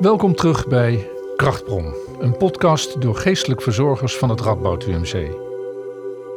Welkom 0.00 0.34
terug 0.34 0.66
bij 0.66 1.10
Krachtbron, 1.36 1.94
een 2.20 2.36
podcast 2.36 3.00
door 3.00 3.14
geestelijk 3.14 3.62
verzorgers 3.62 4.16
van 4.16 4.28
het 4.28 4.40
Radboud 4.40 4.86
UMC. 4.86 5.14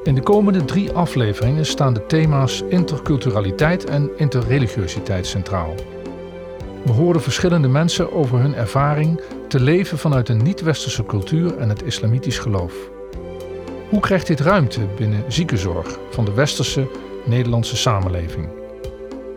In 0.03 0.15
de 0.15 0.21
komende 0.21 0.65
drie 0.65 0.91
afleveringen 0.91 1.65
staan 1.65 1.93
de 1.93 2.05
thema's 2.05 2.61
interculturaliteit 2.69 3.85
en 3.85 4.11
interreligiositeit 4.17 5.25
centraal. 5.25 5.75
We 6.85 6.91
horen 6.91 7.21
verschillende 7.21 7.67
mensen 7.67 8.11
over 8.11 8.39
hun 8.39 8.55
ervaring 8.55 9.21
te 9.47 9.59
leven 9.59 9.97
vanuit 9.97 10.29
een 10.29 10.43
niet-westerse 10.43 11.05
cultuur 11.05 11.57
en 11.57 11.69
het 11.69 11.83
islamitisch 11.83 12.39
geloof. 12.39 12.73
Hoe 13.89 13.99
krijgt 13.99 14.27
dit 14.27 14.39
ruimte 14.39 14.81
binnen 14.97 15.23
ziekenzorg 15.27 15.99
van 16.09 16.25
de 16.25 16.33
westerse 16.33 16.87
Nederlandse 17.25 17.77
samenleving? 17.77 18.49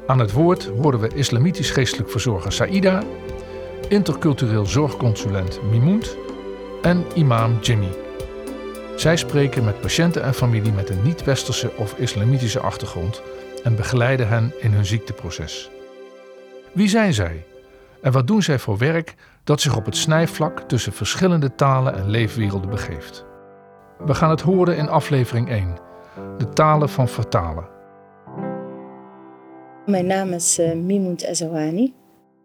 Aan 0.06 0.18
het 0.18 0.32
woord 0.32 0.70
horen 0.82 1.00
we 1.00 1.14
islamitisch 1.14 1.70
geestelijk 1.70 2.10
verzorger 2.10 2.52
Saida, 2.52 3.02
intercultureel 3.88 4.66
zorgconsulent 4.66 5.60
Mimoent 5.70 6.16
en 6.82 7.04
imam 7.14 7.58
Jimmy. 7.60 7.88
Zij 8.96 9.16
spreken 9.16 9.64
met 9.64 9.80
patiënten 9.80 10.22
en 10.22 10.34
familie 10.34 10.72
met 10.72 10.90
een 10.90 11.02
niet-westerse 11.02 11.70
of 11.76 11.98
islamitische 11.98 12.60
achtergrond 12.60 13.22
en 13.64 13.76
begeleiden 13.76 14.28
hen 14.28 14.52
in 14.60 14.72
hun 14.72 14.86
ziekteproces. 14.86 15.70
Wie 16.72 16.88
zijn 16.88 17.14
zij 17.14 17.44
en 18.00 18.12
wat 18.12 18.26
doen 18.26 18.42
zij 18.42 18.58
voor 18.58 18.78
werk 18.78 19.14
dat 19.44 19.60
zich 19.60 19.76
op 19.76 19.84
het 19.84 19.96
snijvlak 19.96 20.60
tussen 20.60 20.92
verschillende 20.92 21.54
talen 21.54 21.94
en 21.94 22.10
leefwerelden 22.10 22.70
begeeft? 22.70 23.24
We 23.98 24.14
gaan 24.14 24.30
het 24.30 24.40
horen 24.40 24.76
in 24.76 24.88
aflevering 24.88 25.48
1, 25.50 25.76
de 26.38 26.48
talen 26.48 26.88
van 26.88 27.08
vertalen. 27.08 27.68
Mijn 29.86 30.06
naam 30.06 30.32
is 30.32 30.58
uh, 30.58 30.74
Mimoent 30.74 31.22
Ezawani. 31.22 31.94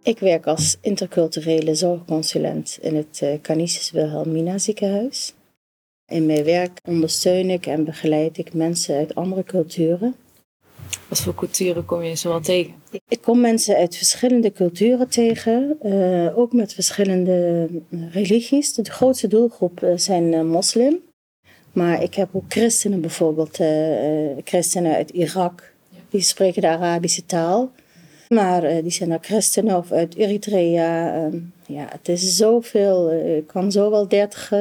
Ik 0.04 0.20
werk 0.20 0.48
als 0.48 0.78
interculturele 0.82 1.76
zorgconsulent 1.76 2.78
in 2.82 2.96
het 2.96 3.20
uh, 3.24 3.34
Canisius 3.42 3.92
Wilhelmina 3.92 4.58
ziekenhuis. 4.58 5.34
In 6.06 6.26
mijn 6.26 6.44
werk 6.44 6.80
ondersteun 6.88 7.50
ik 7.50 7.66
en 7.66 7.84
begeleid 7.84 8.38
ik 8.38 8.54
mensen 8.54 8.96
uit 8.96 9.16
andere 9.16 9.44
culturen. 9.44 10.16
Wat 11.08 11.20
voor 11.22 11.36
culturen 11.36 11.86
kom 11.86 12.02
je 12.02 12.16
zoal 12.16 12.42
tegen? 12.42 12.74
Ik 13.08 13.22
kom 13.22 13.42
mensen 13.42 13.76
uit 13.76 13.96
verschillende 13.96 14.52
culturen 14.52 15.10
tegen, 15.10 15.78
uh, 15.84 16.38
ook 16.38 16.54
met 16.54 16.74
verschillende 16.74 17.68
religies. 18.12 18.74
De 18.74 18.92
grootste 18.92 19.28
doelgroep 19.28 19.92
zijn 19.96 20.48
moslim. 20.48 21.00
Maar 21.74 22.04
ik 22.04 22.16
heb 22.16 22.30
ook 22.32 22.46
christenen 22.48 23.02
bijvoorbeeld, 23.02 23.60
christenen 24.44 24.96
uit 24.96 25.10
Irak, 25.10 25.74
die 26.10 26.22
spreken 26.22 26.62
de 26.62 26.68
Arabische 26.68 27.26
taal. 27.26 27.72
Maar 28.34 28.76
uh, 28.76 28.82
die 28.82 28.92
zijn 28.92 29.14
ook 29.14 29.26
christenen 29.26 29.78
of 29.78 29.92
uit 29.92 30.16
Eritrea. 30.16 31.18
Uh, 31.28 31.42
ja, 31.66 31.88
het 31.90 32.10
is 32.10 32.36
zoveel. 32.36 33.12
Uh, 33.14 33.38
ik 33.38 33.48
kan 33.48 33.72
zo 33.72 33.90
wel 33.90 34.08
dertig 34.08 34.52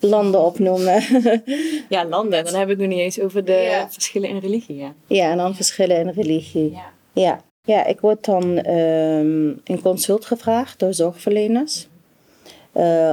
landen 0.00 0.44
opnoemen. 0.44 1.02
ja, 1.88 2.04
landen. 2.04 2.44
Dan 2.44 2.54
heb 2.54 2.62
ik 2.62 2.68
het 2.68 2.78
nog 2.78 2.88
niet 2.88 2.98
eens 2.98 3.20
over 3.20 3.44
de 3.44 3.52
ja. 3.52 3.90
verschillen 3.90 4.28
in 4.28 4.38
religie. 4.38 4.76
Ja, 4.76 4.94
ja 5.06 5.30
en 5.30 5.36
dan 5.36 5.54
verschillen 5.54 5.98
in 5.98 6.08
religie. 6.08 6.70
Ja. 6.70 6.92
ja. 7.12 7.40
Ja, 7.64 7.84
ik 7.86 8.00
word 8.00 8.24
dan 8.24 8.70
um, 8.70 9.60
in 9.64 9.80
consult 9.82 10.24
gevraagd 10.24 10.78
door 10.78 10.94
zorgverleners. 10.94 11.88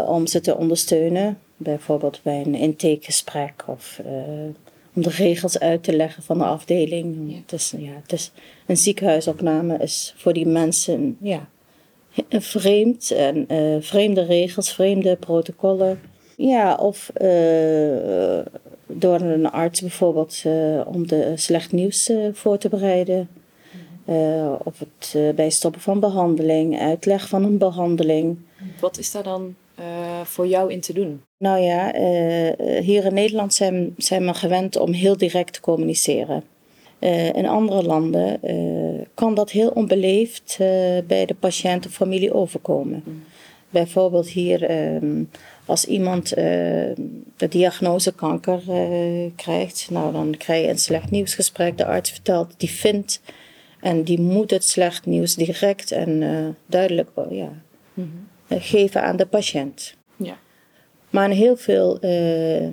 om 0.05 0.27
ze 0.27 0.41
te 0.41 0.57
ondersteunen. 0.57 1.39
Bijvoorbeeld 1.57 2.19
bij 2.23 2.41
een 2.45 2.55
intakegesprek 2.55 3.63
of 3.65 3.99
om 4.93 5.01
de 5.03 5.09
regels 5.09 5.59
uit 5.59 5.83
te 5.83 5.95
leggen 5.95 6.23
van 6.23 6.37
de 6.37 6.43
afdeling. 6.43 7.31
Ja. 7.31 7.35
Het, 7.35 7.51
is, 7.51 7.73
ja, 7.77 7.91
het 8.01 8.11
is, 8.11 8.31
een 8.67 8.77
ziekenhuisopname 8.77 9.77
is 9.77 10.13
voor 10.17 10.33
die 10.33 10.47
mensen 10.47 11.17
ja, 11.21 11.47
vreemd. 12.29 13.11
En 13.11 13.53
uh, 13.53 13.75
vreemde 13.79 14.23
regels, 14.23 14.73
vreemde 14.73 15.15
protocollen. 15.15 15.99
Ja, 16.35 16.75
of 16.75 17.11
uh, 17.21 18.39
door 18.85 19.21
een 19.21 19.51
arts 19.51 19.81
bijvoorbeeld 19.81 20.43
uh, 20.45 20.81
om 20.87 21.07
de 21.07 21.33
slecht 21.35 21.71
nieuws 21.71 22.11
voor 22.33 22.57
te 22.57 22.69
bereiden. 22.69 23.29
of 24.63 24.79
het 24.79 25.35
bij 25.35 25.49
stoppen 25.49 25.81
van 25.81 25.99
behandeling, 25.99 26.79
uitleg 26.79 27.27
van 27.27 27.43
een 27.43 27.57
behandeling. 27.57 28.37
Wat 28.79 28.97
is 28.97 29.11
daar 29.11 29.23
dan 29.23 29.55
voor 30.23 30.47
jou 30.47 30.71
in 30.71 30.81
te 30.81 30.93
doen? 30.93 31.21
Nou 31.37 31.59
ja, 31.59 31.91
hier 32.81 33.05
in 33.05 33.13
Nederland 33.13 33.53
zijn, 33.53 33.93
zijn 33.97 34.25
we 34.25 34.33
gewend 34.33 34.77
om 34.77 34.91
heel 34.91 35.17
direct 35.17 35.53
te 35.53 35.61
communiceren. 35.61 36.43
Uh, 36.99 37.33
in 37.33 37.45
andere 37.45 37.83
landen 37.83 38.39
kan 39.13 39.35
dat 39.35 39.51
heel 39.51 39.69
onbeleefd 39.69 40.57
bij 41.07 41.25
de 41.25 41.35
patiënt 41.39 41.85
of 41.85 41.91
familie 41.91 42.33
overkomen. 42.33 43.03
Mm. 43.05 43.23
Bijvoorbeeld 43.69 44.27
hier, 44.27 44.63
ehm, 44.63 45.23
als 45.65 45.85
iemand 45.85 46.29
de 46.29 47.47
diagnose 47.49 48.13
kanker 48.13 48.61
krijgt, 49.35 49.87
nou 49.91 50.13
dan 50.13 50.35
krijg 50.37 50.63
je 50.63 50.69
een 50.69 50.79
slecht 50.79 51.11
nieuwsgesprek. 51.11 51.77
De 51.77 51.85
arts 51.85 52.11
vertelt, 52.11 52.53
die 52.57 52.69
vindt 52.69 53.21
en 53.79 54.03
die 54.03 54.19
moet 54.19 54.51
het 54.51 54.63
slecht 54.63 55.05
nieuws 55.05 55.35
direct 55.35 55.91
en 55.91 56.55
duidelijk 56.65 57.09
oh, 57.13 57.31
ja, 57.31 57.51
mm 57.93 58.03
-hmm 58.03 58.27
geven 58.49 59.03
aan 59.03 59.17
de 59.17 59.25
patiënt. 59.25 59.95
Ja. 60.15 60.37
Maar 61.09 61.29
heel 61.29 61.57
veel, 61.57 61.97
uh, 62.01 62.67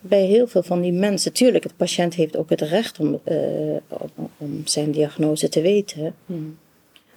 bij 0.00 0.24
heel 0.24 0.46
veel 0.46 0.62
van 0.62 0.80
die 0.80 0.92
mensen, 0.92 1.30
natuurlijk, 1.32 1.68
de 1.68 1.74
patiënt 1.76 2.14
heeft 2.14 2.36
ook 2.36 2.50
het 2.50 2.60
recht 2.60 3.00
om, 3.00 3.20
uh, 3.24 3.76
om, 3.88 4.30
om, 4.36 4.60
zijn 4.64 4.90
diagnose 4.90 5.48
te 5.48 5.60
weten. 5.60 6.14
Mm. 6.26 6.58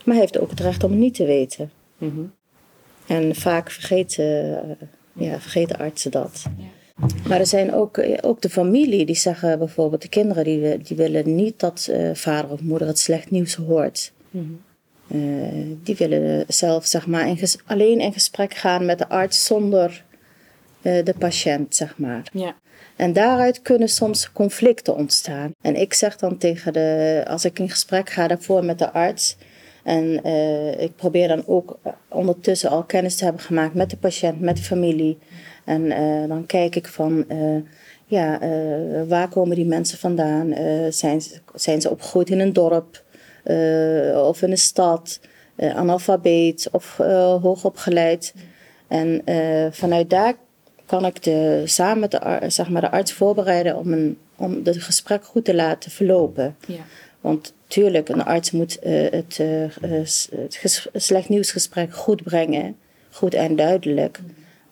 Maar 0.03 0.15
hij 0.15 0.23
heeft 0.23 0.39
ook 0.39 0.49
het 0.49 0.59
recht 0.59 0.83
om 0.83 0.91
het 0.91 0.99
niet 0.99 1.13
te 1.13 1.25
weten. 1.25 1.71
Mm 1.97 2.09
-hmm. 2.09 2.33
En 3.07 3.35
vaak 3.35 3.71
vergeten, 3.71 4.25
uh, 5.15 5.27
ja, 5.27 5.39
vergeten 5.39 5.77
artsen 5.77 6.11
dat. 6.11 6.43
Ja. 6.57 7.07
Maar 7.27 7.39
er 7.39 7.45
zijn 7.45 7.73
ook, 7.73 8.03
ook 8.21 8.41
de 8.41 8.49
familie 8.49 9.05
die 9.05 9.15
zeggen 9.15 9.59
bijvoorbeeld, 9.59 10.01
de 10.01 10.07
kinderen 10.07 10.43
die, 10.43 10.77
die 10.77 10.97
willen 10.97 11.35
niet 11.35 11.59
dat 11.59 11.91
vader 12.13 12.51
of 12.51 12.61
moeder 12.61 12.87
het 12.87 12.99
slecht 12.99 13.31
nieuws 13.31 13.55
hoort. 13.55 14.11
Mm 14.29 14.41
-hmm. 14.41 14.59
Uh, 15.13 15.75
die 15.83 15.95
willen 15.95 16.45
zelf 16.47 16.85
zeg 16.85 17.07
maar, 17.07 17.27
in 17.27 17.37
alleen 17.65 17.99
in 17.99 18.13
gesprek 18.13 18.53
gaan 18.53 18.85
met 18.85 18.97
de 18.97 19.09
arts 19.09 19.45
zonder 19.45 20.03
uh, 20.81 21.05
de 21.05 21.13
patiënt, 21.17 21.75
zeg 21.75 21.97
maar. 21.97 22.29
Ja. 22.33 22.55
En 22.95 23.13
daaruit 23.13 23.61
kunnen 23.61 23.89
soms 23.89 24.31
conflicten 24.31 24.95
ontstaan. 24.95 25.51
En 25.61 25.75
ik 25.75 25.93
zeg 25.93 26.17
dan 26.17 26.37
tegen 26.37 26.73
de, 26.73 27.23
als 27.27 27.45
ik 27.45 27.59
in 27.59 27.69
gesprek 27.69 28.09
ga 28.09 28.27
daarvoor 28.27 28.65
met 28.65 28.79
de 28.79 28.91
arts, 28.91 29.37
en 29.83 30.27
uh, 30.27 30.81
ik 30.81 30.95
probeer 30.95 31.27
dan 31.27 31.43
ook 31.47 31.79
ondertussen 32.07 32.69
al 32.69 32.83
kennis 32.83 33.15
te 33.15 33.23
hebben 33.23 33.41
gemaakt 33.41 33.73
met 33.73 33.89
de 33.89 33.97
patiënt, 33.97 34.39
met 34.39 34.57
de 34.57 34.63
familie. 34.63 35.17
En 35.65 35.89
dan 36.27 36.45
kijk 36.45 36.75
ik 36.75 36.87
van, 36.87 37.25
ja, 38.05 38.39
waar 39.07 39.27
komen 39.27 39.55
die 39.55 39.65
mensen 39.65 39.97
vandaan? 39.97 40.53
zijn, 40.89 41.21
zijn 41.55 41.81
ze 41.81 41.89
opgegroeid 41.89 42.29
in 42.29 42.39
een 42.39 42.53
dorp? 42.53 43.03
of 44.15 44.41
in 44.41 44.51
een 44.51 44.57
stad, 44.57 45.19
analfabeet 45.57 46.69
of 46.71 46.97
hoogopgeleid. 47.41 48.33
En 48.87 49.21
vanuit 49.71 50.09
daar 50.09 50.35
kan 50.91 51.05
ik 51.05 51.23
de, 51.23 51.63
samen 51.65 51.99
met 51.99 52.11
de, 52.11 52.39
zeg 52.47 52.69
maar, 52.69 52.81
de 52.81 52.91
arts 52.91 53.13
voorbereiden 53.13 53.75
om, 53.75 53.93
een, 53.93 54.17
om 54.35 54.61
het 54.63 54.83
gesprek 54.83 55.25
goed 55.25 55.45
te 55.45 55.55
laten 55.55 55.91
verlopen. 55.91 56.55
Ja. 56.67 56.79
Want 57.21 57.53
tuurlijk, 57.67 58.09
een 58.09 58.23
arts 58.23 58.51
moet 58.51 58.77
het, 58.81 59.37
het 59.81 60.89
slecht 60.93 61.29
nieuwsgesprek 61.29 61.93
goed 61.93 62.23
brengen, 62.23 62.77
goed 63.11 63.33
en 63.33 63.55
duidelijk. 63.55 64.19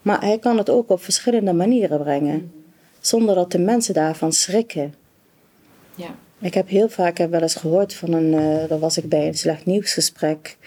Maar 0.02 0.22
hij 0.22 0.40
kan 0.40 0.58
het 0.58 0.70
ook 0.70 0.90
op 0.90 1.04
verschillende 1.04 1.54
manieren 1.54 2.00
brengen, 2.00 2.52
zonder 3.00 3.36
dat 3.36 3.52
de 3.52 3.60
mensen 3.60 3.94
daarvan 3.94 4.34
schrikken. 4.34 4.94
Ja. 5.96 6.16
Ik 6.40 6.54
heb 6.54 6.70
heel 6.70 6.90
vaak 6.90 7.18
heb 7.18 7.32
wel 7.32 7.42
eens 7.42 7.56
gehoord 7.56 7.94
van 7.94 8.14
een, 8.14 8.34
uh, 8.34 8.70
dan 8.70 8.80
was 8.80 8.98
ik 8.98 9.10
bij 9.10 9.28
een 9.28 9.38
slecht 9.38 9.66
nieuwsgesprek 9.66 10.58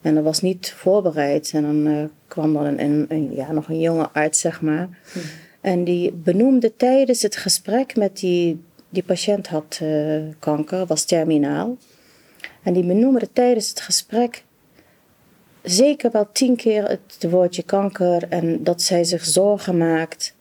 en 0.00 0.14
dat 0.14 0.24
was 0.24 0.40
niet 0.40 0.72
voorbereid. 0.76 1.50
En 1.54 1.62
dan 1.62 1.86
uh, 1.86 2.04
kwam 2.26 2.52
dan 2.52 2.78
een, 2.78 3.06
een, 3.08 3.34
ja, 3.34 3.52
nog 3.52 3.68
een 3.68 3.80
jonge 3.80 4.08
arts, 4.12 4.40
zeg 4.40 4.60
maar. 4.60 4.88
Hmm. 5.12 5.22
En 5.60 5.84
die 5.84 6.12
benoemde 6.12 6.76
tijdens 6.76 7.22
het 7.22 7.36
gesprek 7.36 7.96
met 7.96 8.18
die, 8.18 8.60
die 8.88 9.02
patiënt 9.02 9.46
had 9.46 9.80
uh, 9.82 10.22
kanker, 10.38 10.86
was 10.86 11.04
terminaal. 11.04 11.76
En 12.62 12.72
die 12.72 12.84
benoemde 12.84 13.32
tijdens 13.32 13.68
het 13.68 13.80
gesprek 13.80 14.44
zeker 15.62 16.10
wel 16.10 16.28
tien 16.32 16.56
keer 16.56 16.88
het 16.88 17.26
woordje 17.30 17.62
kanker 17.62 18.28
en 18.28 18.64
dat 18.64 18.82
zij 18.82 19.04
zich 19.04 19.24
zorgen 19.24 19.76
maakt. 19.76 20.34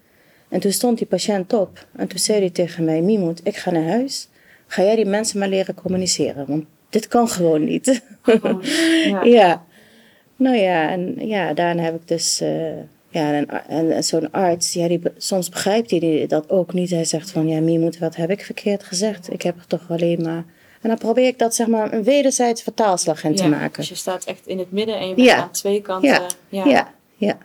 En 0.50 0.60
toen 0.60 0.72
stond 0.72 0.98
die 0.98 1.08
patiënt 1.08 1.54
op 1.54 1.86
en 1.96 2.08
toen 2.08 2.20
zei 2.20 2.40
hij 2.40 2.50
tegen 2.50 2.84
mij, 2.84 3.02
Mimoet, 3.02 3.42
ik 3.44 3.56
ga 3.56 3.72
naar 3.72 3.88
huis 3.88 4.30
ga 4.70 4.84
jij 4.84 4.96
die 4.96 5.06
mensen 5.06 5.40
maar 5.40 5.48
leren 5.48 5.76
communiceren. 5.76 6.46
Want 6.48 6.66
dit 6.90 7.08
kan 7.08 7.28
gewoon 7.28 7.64
niet. 7.64 8.04
Oh, 8.26 8.64
ja. 9.06 9.24
ja. 9.24 9.66
Nou 10.36 10.56
ja, 10.56 10.90
en 10.90 11.28
ja, 11.28 11.54
daarna 11.54 11.82
heb 11.82 11.96
ik 11.96 12.08
dus... 12.08 12.42
Uh, 12.42 12.72
ja, 13.12 13.34
en, 13.34 13.68
en, 13.92 14.04
zo'n 14.04 14.32
arts, 14.32 14.74
ja, 14.74 14.88
die, 14.88 15.02
soms 15.18 15.50
begrijpt 15.50 15.92
hij 15.92 16.26
dat 16.28 16.50
ook 16.50 16.74
niet. 16.74 16.90
Hij 16.90 17.06
zegt 17.06 17.32
van, 17.32 17.48
ja, 17.48 17.60
Mimoet, 17.60 18.00
wat 18.00 18.16
heb 18.16 18.30
ik 18.30 18.46
verkeerd 18.46 18.84
gezegd? 18.84 19.34
Ik 19.34 19.42
heb 19.42 19.58
er 19.58 19.68
toch 19.68 19.86
alleen 19.90 20.22
maar 20.22 20.46
En 20.82 20.90
dan 20.90 20.98
probeer 20.98 21.28
ik 21.28 21.40
dat 21.40 21.56
zeg 21.56 21.68
maar 21.68 21.94
een 21.94 22.04
wederzijds 22.04 22.62
vertaalslag 22.62 23.24
in 23.24 23.36
te 23.36 23.44
Ja, 23.44 23.50
maken. 23.50 23.80
Dus 23.80 23.90
je 23.90 23.96
staat 23.96 24.24
echt 24.24 24.48
in 24.48 24.60
het 24.60 24.72
midden 24.72 25.00
en 25.00 25.08
je 25.08 25.14
bent 25.16 25.28
Ja. 25.28 25.38
aan 25.42 25.52
twee 25.52 25.82
kanten. 25.82 26.10
Ja, 26.50 26.66
ja, 26.66 26.92
ja, 27.18 27.38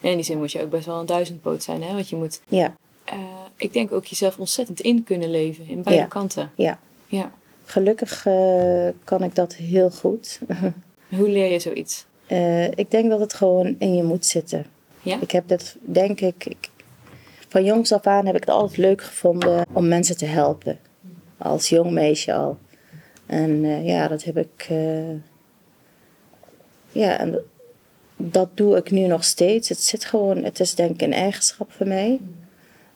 En 0.00 0.10
in 0.10 0.16
die 0.16 0.24
zin 0.24 0.38
moet 0.38 0.52
je 0.52 0.62
ook 0.62 0.70
best 0.70 0.86
wel 0.86 1.00
een 1.00 1.06
duizendpoot 1.06 1.62
zijn, 1.62 1.82
hè? 1.82 1.92
Want 1.94 2.08
je 2.08 2.16
moet, 2.16 2.40
ja, 2.48 2.74
eh, 3.04 3.16
ik 3.56 3.72
denk 3.72 3.92
ook 3.92 4.04
jezelf 4.04 4.38
ontzettend 4.38 4.80
in 4.80 5.04
kunnen 5.04 5.30
leven 5.30 5.68
in 5.68 5.82
beide 5.82 6.08
kanten. 6.08 6.50
ja. 6.54 6.78
Ja. 7.06 7.32
Gelukkig 7.68 8.26
eh, 8.26 8.88
kan 9.04 9.22
ik 9.22 9.34
dat 9.34 9.54
heel 9.54 9.90
goed. 9.90 10.40
Hoe 11.16 11.28
leer 11.28 11.52
je 11.52 11.58
zoiets? 11.58 12.06
Eh, 12.26 12.64
ik 12.70 12.90
denk 12.90 13.10
dat 13.10 13.20
het 13.20 13.34
gewoon 13.34 13.76
in 13.78 13.94
je 13.94 14.02
moet 14.02 14.26
zitten. 14.26 14.66
Ja? 15.02 15.18
Ik 15.20 15.30
heb 15.30 15.48
dat, 15.48 15.76
denk 15.80 16.20
ik, 16.20 16.44
ik, 16.46 16.70
van 17.48 17.64
jongs 17.64 17.92
af 17.92 18.06
aan 18.06 18.26
heb 18.26 18.34
ik 18.34 18.40
het 18.40 18.50
altijd 18.50 18.76
leuk 18.76 19.02
gevonden 19.02 19.66
om 19.72 19.88
mensen 19.88 20.16
te 20.16 20.24
helpen. 20.26 20.78
Als 21.38 21.68
jong 21.68 21.90
meisje 21.90 22.34
al. 22.34 22.58
En 23.26 23.64
eh, 23.64 23.86
ja, 23.86 24.08
dat 24.08 24.24
heb 24.24 24.36
ik. 24.36 24.66
ja, 26.92 27.18
en 27.18 27.32
dat- 27.32 27.42
dat 28.16 28.48
doe 28.54 28.76
ik 28.76 28.90
nu 28.90 29.06
nog 29.06 29.24
steeds. 29.24 29.68
Het 29.68 29.80
zit 29.82 30.04
gewoon, 30.04 30.44
het 30.44 30.60
is 30.60 30.74
denk 30.74 30.90
ik 30.90 31.02
een 31.02 31.12
eigenschap 31.12 31.72
van 31.72 31.88
mij. 31.88 32.20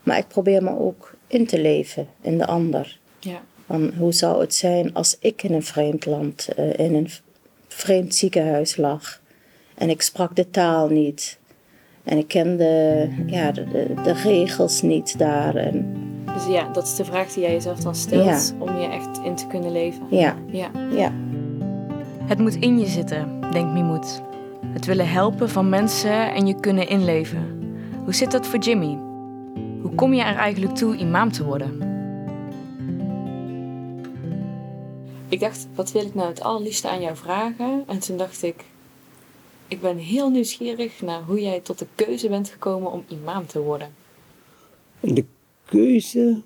Maar 0.02 0.18
ik 0.18 0.28
probeer 0.28 0.62
me 0.62 0.78
ook 0.78 1.14
in 1.26 1.46
te 1.46 1.60
leven 1.60 2.08
in 2.20 2.38
de 2.38 2.46
ander. 2.46 2.98
Ja. 3.18 3.42
Van 3.72 3.92
hoe 3.98 4.12
zou 4.12 4.40
het 4.40 4.54
zijn 4.54 4.94
als 4.94 5.16
ik 5.20 5.42
in 5.42 5.52
een 5.52 5.62
vreemd 5.62 6.06
land, 6.06 6.48
eh, 6.56 6.78
in 6.78 6.94
een 6.94 7.08
vreemd 7.68 8.14
ziekenhuis 8.14 8.76
lag. 8.76 9.20
En 9.74 9.90
ik 9.90 10.02
sprak 10.02 10.36
de 10.36 10.50
taal 10.50 10.88
niet. 10.88 11.38
En 12.04 12.18
ik 12.18 12.28
kende 12.28 13.08
ja, 13.26 13.52
de, 13.52 13.64
de, 13.64 13.94
de 14.02 14.12
regels 14.12 14.82
niet 14.82 15.18
daar. 15.18 15.54
En, 15.56 15.96
Dus 16.34 16.46
ja, 16.46 16.72
dat 16.72 16.86
is 16.86 16.96
de 16.96 17.04
vraag 17.04 17.32
die 17.32 17.42
jij 17.42 17.52
jezelf 17.52 17.78
dan 17.80 17.94
stelt 17.94 18.54
om 18.58 18.76
je 18.76 18.86
echt 18.86 19.20
in 19.24 19.34
te 19.34 19.46
kunnen 19.46 19.72
leven. 19.72 20.06
ja, 20.10 20.36
Ja. 20.50 20.70
ja. 20.90 21.12
Het 22.24 22.38
moet 22.38 22.54
in 22.54 22.78
je 22.78 22.86
zitten, 22.86 23.40
denkt 23.52 23.72
Mimoet. 23.72 24.22
Het 24.66 24.84
willen 24.84 25.08
helpen 25.08 25.50
van 25.50 25.68
mensen 25.68 26.34
en 26.34 26.46
je 26.46 26.60
kunnen 26.60 26.88
inleven. 26.88 27.74
Hoe 28.04 28.14
zit 28.14 28.30
dat 28.30 28.46
voor 28.46 28.58
Jimmy? 28.58 28.98
Hoe 29.82 29.94
kom 29.94 30.14
je 30.14 30.22
er 30.22 30.36
eigenlijk 30.36 30.74
toe 30.74 30.96
imam 30.96 31.32
te 31.32 31.44
worden? 31.44 31.91
Ik 35.32 35.40
dacht, 35.40 35.66
wat 35.74 35.92
wil 35.92 36.06
ik 36.06 36.14
nou 36.14 36.28
het 36.28 36.40
allerliefste 36.40 36.88
aan 36.88 37.00
jou 37.00 37.16
vragen? 37.16 37.84
En 37.86 37.98
toen 37.98 38.16
dacht 38.16 38.42
ik, 38.42 38.64
ik 39.68 39.80
ben 39.80 39.96
heel 39.96 40.30
nieuwsgierig 40.30 41.00
naar 41.00 41.22
hoe 41.22 41.40
jij 41.42 41.60
tot 41.60 41.78
de 41.78 41.86
keuze 41.94 42.28
bent 42.28 42.48
gekomen 42.48 42.90
om 42.92 43.04
imam 43.08 43.46
te 43.46 43.60
worden. 43.60 43.94
De 45.00 45.24
keuze 45.64 46.42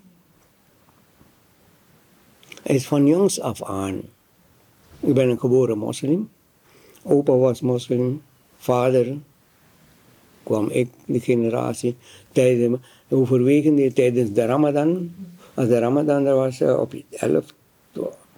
is 2.63 2.87
van 2.87 3.07
jongs 3.07 3.39
af 3.39 3.63
aan. 3.63 4.01
Ik 4.99 5.13
ben 5.13 5.29
een 5.29 5.39
geboren 5.39 5.77
moslim. 5.77 6.29
Opa 7.03 7.33
was 7.33 7.61
moslim. 7.61 8.21
Vader 8.57 9.17
kwam 10.43 10.69
ik, 10.69 10.89
de 11.05 11.19
generatie, 11.19 11.95
tijdens, 12.31 12.77
overwegende 13.09 13.93
tijdens 13.93 14.33
de 14.33 14.45
Ramadan. 14.45 15.11
Als 15.53 15.67
de 15.67 15.79
Ramadan 15.79 16.25
er 16.25 16.35
was, 16.35 16.61
eh, 16.61 16.79
op 16.79 16.93
11, 17.09 17.53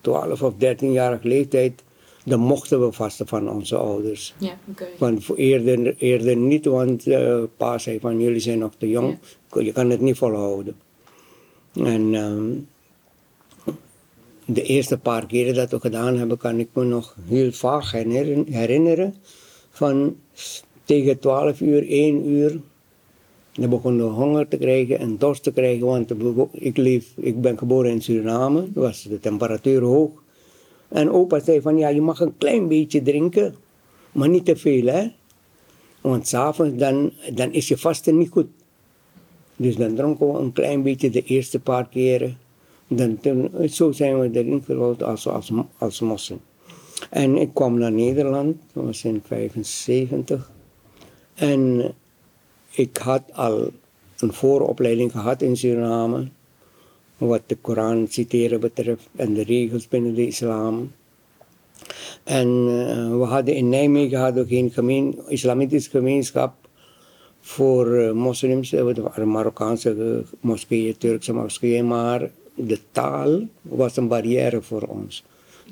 12 0.02 0.42
of 0.42 0.54
13-jarige 0.54 1.28
leeftijd, 1.28 1.84
dan 2.26 2.40
mochten 2.40 2.86
we 2.86 2.92
vasten 2.92 3.28
van 3.28 3.50
onze 3.50 3.76
ouders. 3.78 4.34
Ja, 4.38 4.58
oké. 4.70 4.88
Want 4.98 5.24
voor 5.24 5.36
eerder, 5.36 5.96
eerder 5.98 6.36
niet, 6.36 6.66
want 6.66 7.08
eh 7.08 7.44
pa 7.58 7.78
zei 7.78 8.00
van 8.00 8.20
jullie 8.22 8.40
zijn 8.40 8.60
nog 8.60 8.74
te 8.78 8.90
jong, 8.90 9.18
je 9.54 9.72
kan 9.72 9.90
het 9.90 10.02
niet 10.02 10.18
volhouden. 10.18 10.76
En 11.74 12.16
ehm, 12.16 12.52
de 14.46 14.64
eerste 14.64 14.98
paar 14.98 15.26
keren 15.26 15.54
dat 15.54 15.72
we 15.72 15.80
gedaan 15.80 16.18
hebben, 16.18 16.38
kan 16.38 16.60
ik 16.60 16.70
me 16.74 16.84
nog 16.84 17.16
heel 17.28 17.52
vaag 17.52 17.92
herinner- 17.92 18.46
herinneren. 18.54 19.16
Van 19.70 20.18
tegen 20.84 21.20
12 21.20 21.60
uur, 21.62 21.86
1 21.88 22.30
uur, 22.30 22.60
dan 23.60 23.70
begonnen 23.70 24.06
we 24.06 24.12
honger 24.12 24.48
te 24.48 24.58
krijgen 24.58 25.00
en 25.00 25.18
dorst 25.18 25.44
te 25.44 25.52
krijgen, 25.52 25.86
want 25.86 26.12
ik, 26.52 26.78
leef, 26.78 27.14
ik 27.16 27.42
ben 27.42 27.58
geboren 27.58 27.92
in 27.92 28.02
Suriname, 28.02 28.72
toen 28.74 28.84
was 28.84 29.04
de 29.04 29.20
temperatuur 29.20 29.82
hoog. 29.82 30.12
En 30.88 31.12
opa 31.12 31.40
zei 31.40 31.62
van 31.62 31.78
ja, 31.78 31.88
je 31.88 32.02
mag 32.02 32.20
een 32.20 32.38
klein 32.38 32.68
beetje 32.68 33.02
drinken, 33.02 33.56
maar 34.12 34.30
niet 34.30 34.46
te 34.46 34.56
veel 34.56 34.86
hè. 34.86 35.08
Want 36.02 36.28
s'avonds 36.28 36.78
dan, 36.78 37.12
dan 37.34 37.52
is 37.52 37.68
je 37.68 37.78
vasten 37.78 38.18
niet 38.18 38.30
goed. 38.30 38.48
Dus 39.56 39.76
dan 39.76 39.96
dronken 39.96 40.34
we 40.34 40.40
een 40.40 40.52
klein 40.52 40.84
beetje 40.84 41.10
de 41.10 41.24
eerste 41.24 41.60
paar 41.60 41.88
keren. 41.90 42.38
Dan, 42.88 43.20
zo 43.70 43.92
zijn 43.92 44.20
we 44.20 44.30
erin 44.32 44.64
gerold 44.66 45.04
als, 45.04 45.28
als, 45.28 45.52
als 45.78 46.00
moslim. 46.00 46.40
En 47.10 47.38
ik 47.38 47.54
kwam 47.54 47.78
naar 47.78 47.92
Nederland, 47.92 48.56
dat 48.74 48.84
was 48.84 49.04
in 49.04 49.22
75. 49.26 50.52
En 51.36 51.94
ik 52.72 52.98
had 52.98 53.24
al 53.34 53.72
een 54.18 54.34
vooropleiding 54.34 55.12
gehad 55.12 55.42
in 55.42 55.58
Suriname. 55.58 56.28
Wat 57.18 57.42
de 57.46 57.56
Koran 57.56 58.08
citeren 58.10 58.60
betreft 58.60 59.08
en 59.16 59.34
de 59.34 59.44
regels 59.44 59.88
binnen 59.88 60.14
de 60.16 60.28
islam. 60.28 60.92
En 62.24 62.48
eh, 62.48 63.18
we 63.18 63.26
hadden 63.26 63.56
in 63.56 63.70
Nijmegen 63.70 64.20
hadden 64.20 64.48
geen 64.48 64.72
gemeen, 64.72 65.20
islamitische 65.28 65.90
gemeenschap 65.90 66.54
voor 67.42 67.96
eh, 67.96 68.12
moslims. 68.12 68.74
Eh, 68.74 68.88
Er 68.88 69.02
waren 69.02 69.32
Marokkaanse 69.32 69.90
eh, 69.90 70.38
moskeeën, 70.40 70.98
Turkse 70.98 71.34
moskeeën, 71.34 71.88
maar 71.88 72.30
de 72.56 72.80
taal 72.92 73.48
was 73.62 73.98
een 73.98 74.08
barrière 74.08 74.62
voor 74.62 74.82
ons. 74.82 75.24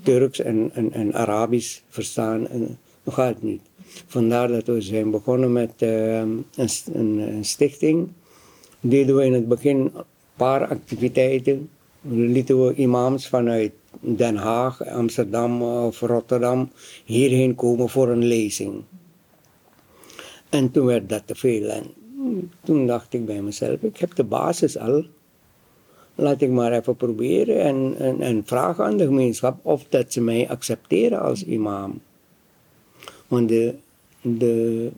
Turks 0.04 0.40
en, 0.40 0.72
en, 0.74 0.94
en 0.94 1.14
Arabisch 1.14 1.80
verstaan, 1.90 2.48
en, 2.48 2.78
dat 3.04 3.14
gaat 3.14 3.42
niet. 3.42 3.62
Vandaar 4.08 4.48
dat 4.48 4.68
we 4.68 4.82
zijn 4.82 5.12
begonnen 5.12 5.52
met 5.52 5.72
eh, 5.78 6.20
een, 6.20 6.46
een 6.94 7.46
stichting. 7.46 8.10
Deden 8.80 9.16
we 9.16 9.26
in 9.26 9.34
het 9.34 9.48
begin 9.48 9.78
een 9.78 10.04
paar 10.36 10.68
activiteiten. 10.68 11.70
Lieten 12.10 12.66
we 12.66 12.74
imams 12.74 13.28
vanuit 13.28 13.72
Den 14.00 14.36
Haag, 14.36 14.86
Amsterdam 14.86 15.62
of 15.62 16.00
Rotterdam 16.00 16.72
hierheen 17.06 17.56
komen 17.56 17.90
voor 17.90 18.10
een 18.10 18.26
lezing. 18.26 18.84
En 20.50 20.72
toen 20.72 20.86
werd 20.86 21.10
dat 21.10 21.22
te 21.26 21.36
veel. 21.36 21.70
En 21.70 21.86
toen 22.64 22.88
dacht 22.88 23.14
ik 23.14 23.26
bij 23.26 23.42
mezelf, 23.42 23.82
ik 23.82 23.98
heb 23.98 24.16
de 24.16 24.24
basis 24.24 24.78
al. 24.78 25.06
Laat 26.16 26.42
ik 26.42 26.50
maar 26.50 26.72
even 26.72 26.96
proberen 26.96 27.62
en, 27.62 27.96
en, 27.98 28.22
en 28.22 28.42
vragen 28.46 28.86
aan 28.86 28.98
de 28.98 29.06
gemeenschap 29.06 29.66
of 29.66 29.86
dat 29.90 30.14
ze 30.14 30.22
mij 30.22 30.50
accepteren 30.50 31.22
als 31.22 31.44
imam. 31.44 32.02
Want 33.28 33.50
de, 33.50 33.74
de, 34.22 34.90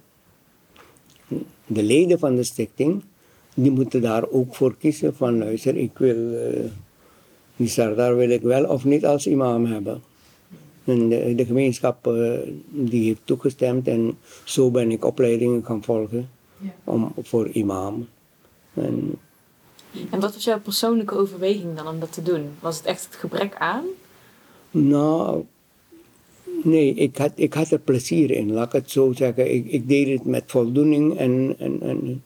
de 1.66 1.83
leden 1.83 2.19
van 2.19 2.36
de 2.36 2.44
stichting, 2.44 3.04
die 3.54 3.71
moeten 3.71 4.02
daar 4.02 4.30
ook 4.30 4.56
voor 4.56 4.76
kiezen 4.78 5.16
van 5.16 5.38
luister, 5.38 5.78
ik 5.78 5.98
wil, 5.98 6.33
eh, 6.33 6.64
die 7.56 7.68
Sardar 7.68 8.16
wil 8.16 8.30
ik 8.30 8.42
wel 8.42 8.66
of 8.66 8.86
niet 8.86 9.06
als 9.06 9.28
imam 9.28 9.66
hebben. 9.66 10.02
En 10.83 11.09
de, 11.09 11.36
de 11.36 11.45
gemeenschap 11.45 12.07
eh, 12.07 12.40
die 12.69 13.04
heeft 13.04 13.21
toegestemd 13.24 13.88
en 13.88 14.18
zo 14.44 14.71
ben 14.71 14.92
ik 14.92 15.06
opleidingen 15.06 15.66
gaan 15.66 15.83
volgen 15.83 16.30
om, 16.83 17.14
voor 17.21 17.50
imam. 17.50 18.07
En 18.74 19.14
En 20.09 20.19
wat 20.19 20.33
was 20.33 20.44
jouw 20.44 20.59
persoonlijke 20.59 21.16
overweging 21.16 21.76
dan 21.76 21.88
om 21.88 22.00
dat 22.00 22.14
te 22.14 22.24
doen? 22.24 22.50
Was 22.59 22.78
het 22.78 22.86
echt 22.86 23.06
het 23.06 23.16
gebrek 23.16 23.56
aan? 23.57 23.83
Nou, 24.71 25.44
nee, 26.63 26.94
ik 26.94 27.18
had, 27.18 27.31
ik 27.35 27.54
had 27.54 27.71
er 27.71 27.80
plezier 27.80 28.31
in, 28.31 28.51
laat 28.51 28.66
ik 28.66 28.81
het 28.81 28.92
zo 28.92 29.13
zeggen. 29.13 29.54
Ik, 29.54 29.66
ik 29.71 29.87
deed 29.87 30.07
het 30.07 30.25
met 30.25 30.44
voldoening 30.45 31.18
en, 31.18 31.56
en, 31.57 31.81
en 31.81 32.23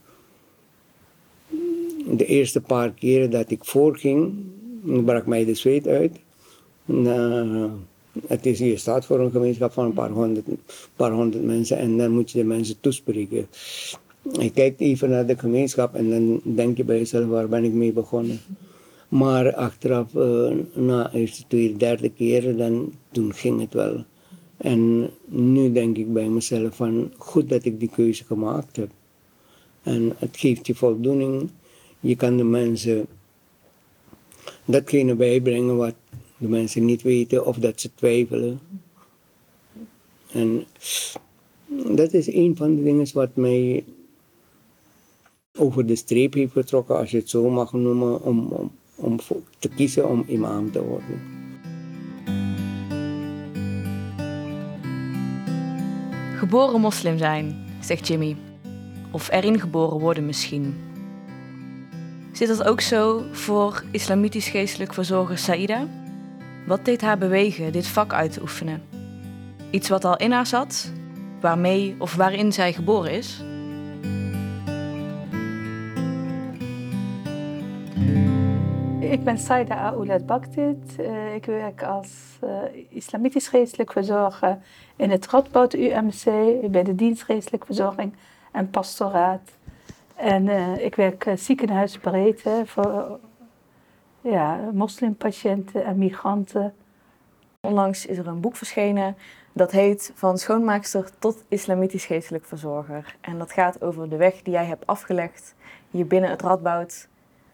de 2.17 2.25
eerste 2.25 2.61
paar 2.61 2.91
keren 2.91 3.29
dat 3.29 3.51
ik 3.51 3.65
voorging, 3.65 4.33
brak 5.05 5.25
mij 5.25 5.45
de 5.45 5.53
zweet 5.53 5.87
uit. 5.87 6.19
Eh, 6.85 7.65
het 8.27 8.45
is, 8.45 8.59
je 8.59 8.77
staat 8.77 9.05
voor 9.05 9.19
een 9.19 9.31
gemeenschap 9.31 9.73
van 9.73 9.85
een 9.85 9.93
paar 9.93 10.09
honderd, 10.09 10.45
paar 10.95 11.11
honderd 11.11 11.43
mensen 11.43 11.77
en 11.77 11.97
dan 11.97 12.11
moet 12.11 12.31
je 12.31 12.37
de 12.37 12.43
mensen 12.43 12.79
toespreken. 12.79 13.47
Je 14.39 14.51
kijkt 14.51 14.81
even 14.81 15.09
naar 15.09 15.25
de 15.25 15.37
gemeenschap 15.37 15.95
en 15.95 16.09
dan 16.09 16.41
denk 16.55 16.77
je 16.77 16.83
bij 16.83 16.97
jezelf, 16.97 17.27
waar 17.27 17.49
ben 17.49 17.63
ik 17.63 17.73
mee 17.73 17.93
begonnen? 17.93 18.39
Maar 19.07 19.55
achteraf, 19.55 20.15
eh, 20.15 20.51
na 20.73 21.03
de 21.03 21.17
eerste, 21.17 21.43
tweede, 21.47 21.77
derde 21.77 22.09
keer, 22.09 22.57
dan, 22.57 22.93
toen 23.11 23.33
ging 23.33 23.61
het 23.61 23.73
wel. 23.73 24.03
En 24.57 25.09
nu 25.25 25.71
denk 25.71 25.97
ik 25.97 26.13
bij 26.13 26.27
mezelf 26.27 26.75
van, 26.75 27.13
goed 27.17 27.49
dat 27.49 27.65
ik 27.65 27.79
die 27.79 27.89
keuze 27.89 28.23
gemaakt 28.23 28.75
heb. 28.75 28.91
En 29.83 30.13
het 30.17 30.37
geeft 30.37 30.67
je 30.67 30.75
voldoening. 30.75 31.49
Je 31.99 32.15
kan 32.15 32.37
de 32.37 32.43
mensen 32.43 33.05
datgene 34.65 35.15
bijbrengen 35.15 35.77
wat 35.77 35.95
de 36.37 36.47
mensen 36.47 36.85
niet 36.85 37.01
weten 37.01 37.45
of 37.45 37.57
dat 37.57 37.81
ze 37.81 37.89
twijfelen. 37.95 38.59
En 40.31 40.65
dat 41.95 42.13
is 42.13 42.33
een 42.33 42.55
van 42.55 42.75
de 42.75 42.83
dingen 42.83 43.07
wat 43.13 43.35
mij 43.35 43.83
over 45.57 45.85
de 45.85 45.95
streep 45.95 46.33
heeft 46.33 46.51
getrokken, 46.51 46.97
als 46.97 47.11
je 47.11 47.17
het 47.17 47.29
zo 47.29 47.49
mag 47.49 47.73
noemen, 47.73 48.21
om, 48.21 48.47
om, 48.47 48.71
om 48.95 49.19
te 49.59 49.69
kiezen 49.69 50.09
om 50.09 50.23
imam 50.27 50.71
te 50.71 50.83
worden. 50.83 51.42
Geboren 56.43 56.81
moslim 56.81 57.17
zijn, 57.17 57.65
zegt 57.79 58.07
Jimmy. 58.07 58.35
Of 59.11 59.31
erin 59.31 59.59
geboren 59.59 59.99
worden 59.99 60.25
misschien. 60.25 60.75
Zit 62.31 62.47
dat 62.47 62.63
ook 62.63 62.81
zo 62.81 63.23
voor 63.31 63.83
islamitisch 63.91 64.47
geestelijk 64.47 64.93
verzorger 64.93 65.37
Saida? 65.37 65.87
Wat 66.67 66.85
deed 66.85 67.01
haar 67.01 67.17
bewegen 67.17 67.71
dit 67.71 67.87
vak 67.87 68.13
uit 68.13 68.31
te 68.31 68.41
oefenen? 68.41 68.81
Iets 69.69 69.89
wat 69.89 70.05
al 70.05 70.17
in 70.17 70.31
haar 70.31 70.45
zat, 70.45 70.91
waarmee 71.41 71.95
of 71.97 72.15
waarin 72.15 72.53
zij 72.53 72.73
geboren 72.73 73.11
is? 73.11 73.43
Ik 79.13 79.23
ben 79.23 79.37
Saida 79.37 79.75
Aoulat 79.75 80.25
Baktit. 80.25 80.99
Uh, 80.99 81.35
ik 81.35 81.45
werk 81.45 81.83
als 81.83 82.39
uh, 82.43 82.49
islamitisch 82.89 83.47
geestelijk 83.47 83.91
verzorger 83.91 84.57
in 84.95 85.11
het 85.11 85.27
Radboud 85.27 85.73
UMC 85.73 86.23
bij 86.71 86.83
de 86.83 86.95
dienst 86.95 87.23
geestelijk 87.23 87.65
verzorging 87.65 88.13
en 88.51 88.69
pastoraat. 88.69 89.51
En 90.15 90.45
uh, 90.45 90.85
ik 90.85 90.95
werk 90.95 91.31
ziekenhuisbreed 91.35 92.43
voor 92.65 93.19
ja, 94.21 94.69
moslimpatiënten 94.73 95.85
en 95.85 95.97
migranten. 95.97 96.73
Onlangs 97.61 98.05
is 98.05 98.17
er 98.17 98.27
een 98.27 98.41
boek 98.41 98.55
verschenen 98.55 99.17
dat 99.51 99.71
heet 99.71 100.11
Van 100.15 100.37
schoonmaakster 100.37 101.09
tot 101.19 101.43
islamitisch 101.47 102.05
geestelijk 102.05 102.45
verzorger. 102.45 103.15
En 103.21 103.37
dat 103.37 103.51
gaat 103.51 103.81
over 103.81 104.09
de 104.09 104.17
weg 104.17 104.41
die 104.41 104.53
jij 104.53 104.65
hebt 104.65 104.87
afgelegd 104.87 105.55
hier 105.89 106.07
binnen 106.07 106.29
het 106.29 106.41
Radboud 106.41 107.07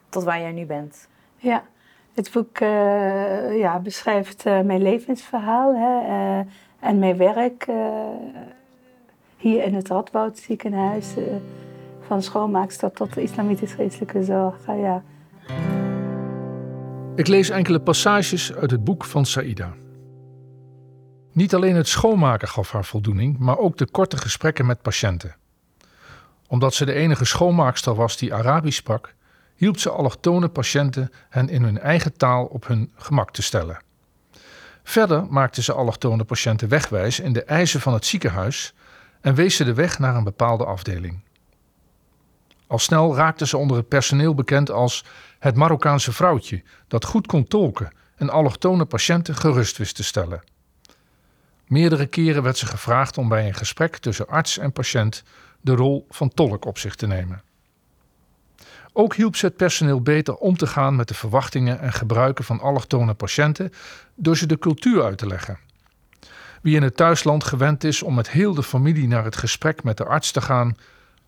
tot 0.10 0.24
waar 0.24 0.40
jij 0.40 0.52
nu 0.52 0.66
bent. 0.66 1.08
Ja, 1.40 1.64
het 2.14 2.32
boek 2.32 2.60
uh, 2.60 3.60
ja, 3.60 3.80
beschrijft 3.80 4.46
uh, 4.46 4.62
mijn 4.62 4.82
levensverhaal 4.82 5.76
hè, 5.76 6.08
uh, 6.08 6.46
en 6.80 7.00
mijn 7.00 7.18
werk 7.18 7.68
hier 9.38 9.64
in 9.64 9.74
het 9.74 9.88
Radboud 9.88 10.38
ziekenhuis. 10.38 11.14
van 12.02 12.22
schoonmaakster 12.22 12.92
tot 12.92 13.18
islamitisch 13.18 13.74
geestelijke 13.74 14.24
zorg. 14.24 14.66
ja. 14.66 15.04
Ik 17.16 17.28
lees 17.28 17.50
enkele 17.50 17.80
passages 17.80 18.54
uit 18.54 18.72
het 18.72 18.84
boek 18.84 19.06
van 19.06 19.26
Saida. 19.26 19.74
Niet 21.32 21.56
alleen 21.56 21.76
het 21.76 21.88
schoonmaken 21.88 22.48
gaf 22.48 22.72
haar 22.72 22.86
voldoening, 22.86 23.38
maar 23.38 23.58
ook 23.58 23.78
de 23.78 23.86
korte 23.92 24.18
gesprekken 24.18 24.66
met 24.66 24.82
patiënten. 24.82 25.36
Omdat 26.48 26.74
ze 26.74 26.86
de 26.86 26.94
enige 26.94 27.26
schoonmaakster 27.26 27.96
was 27.96 28.18
die 28.18 28.34
Arabisch 28.34 28.78
sprak, 28.78 29.16
hielp 29.60 29.80
ze 29.80 29.90
allochtone 29.90 30.48
patiënten 30.48 31.12
hen 31.30 31.50
in 31.50 31.64
hun 31.64 31.80
eigen 31.80 32.18
taal 32.18 32.46
op 32.46 32.68
hun 32.68 32.92
gemak 32.96 33.32
te 33.32 33.42
stellen. 33.42 33.82
Verder 34.84 35.26
maakte 35.30 35.62
ze 35.62 35.74
allochtone 35.74 36.24
patiënten 36.24 36.68
wegwijs 36.68 37.20
in 37.20 37.34
de 37.34 37.44
eisen 37.44 37.82
van 37.82 37.94
het 37.94 38.06
ziekenhuis 38.06 38.74
en 39.22 39.36
wees 39.36 39.56
ze 39.56 39.64
de 39.64 39.74
weg 39.74 40.00
naar 40.00 40.16
een 40.16 40.24
bepaalde 40.24 40.66
afdeling. 40.66 41.24
Al 42.68 42.80
snel 42.80 43.16
raakte 43.16 43.48
ze 43.48 43.58
onder 43.58 43.78
het 43.78 43.88
personeel 43.88 44.36
bekend 44.36 44.72
als 44.72 45.06
het 45.40 45.56
Marokkaanse 45.56 46.12
vrouwtje 46.12 46.64
dat 46.88 47.06
goed 47.06 47.28
kon 47.28 47.48
tolken 47.48 47.92
en 48.16 48.30
allochtone 48.30 48.86
patiënten 48.86 49.36
gerust 49.36 49.78
wist 49.78 49.96
te 49.96 50.04
stellen. 50.04 50.44
Meerdere 51.66 52.06
keren 52.06 52.44
werd 52.44 52.58
ze 52.58 52.66
gevraagd 52.66 53.18
om 53.18 53.30
bij 53.30 53.48
een 53.48 53.54
gesprek 53.54 53.98
tussen 53.98 54.28
arts 54.28 54.58
en 54.58 54.72
patiënt 54.72 55.24
de 55.62 55.76
rol 55.76 56.06
van 56.10 56.30
tolk 56.30 56.66
op 56.66 56.78
zich 56.78 56.96
te 56.96 57.08
nemen. 57.08 57.44
Ook 59.00 59.16
hielp 59.16 59.36
ze 59.36 59.46
het 59.46 59.56
personeel 59.56 60.02
beter 60.02 60.36
om 60.36 60.58
te 60.58 60.68
gaan 60.68 60.96
met 60.96 61.08
de 61.08 61.14
verwachtingen 61.14 61.80
en 61.80 61.94
gebruiken 61.94 62.44
van 62.44 62.60
allochtone 62.60 63.14
patiënten 63.14 63.72
door 64.16 64.38
ze 64.38 64.46
de 64.46 64.60
cultuur 64.60 65.04
uit 65.04 65.18
te 65.18 65.28
leggen. 65.28 65.60
Wie 66.62 66.76
in 66.76 66.84
het 66.84 66.96
thuisland 66.96 67.44
gewend 67.44 67.84
is 67.84 68.04
om 68.04 68.14
met 68.14 68.30
heel 68.30 68.54
de 68.54 68.64
familie 68.64 69.08
naar 69.08 69.24
het 69.24 69.36
gesprek 69.36 69.84
met 69.84 69.98
de 69.98 70.06
arts 70.06 70.32
te 70.32 70.42
gaan, 70.42 70.78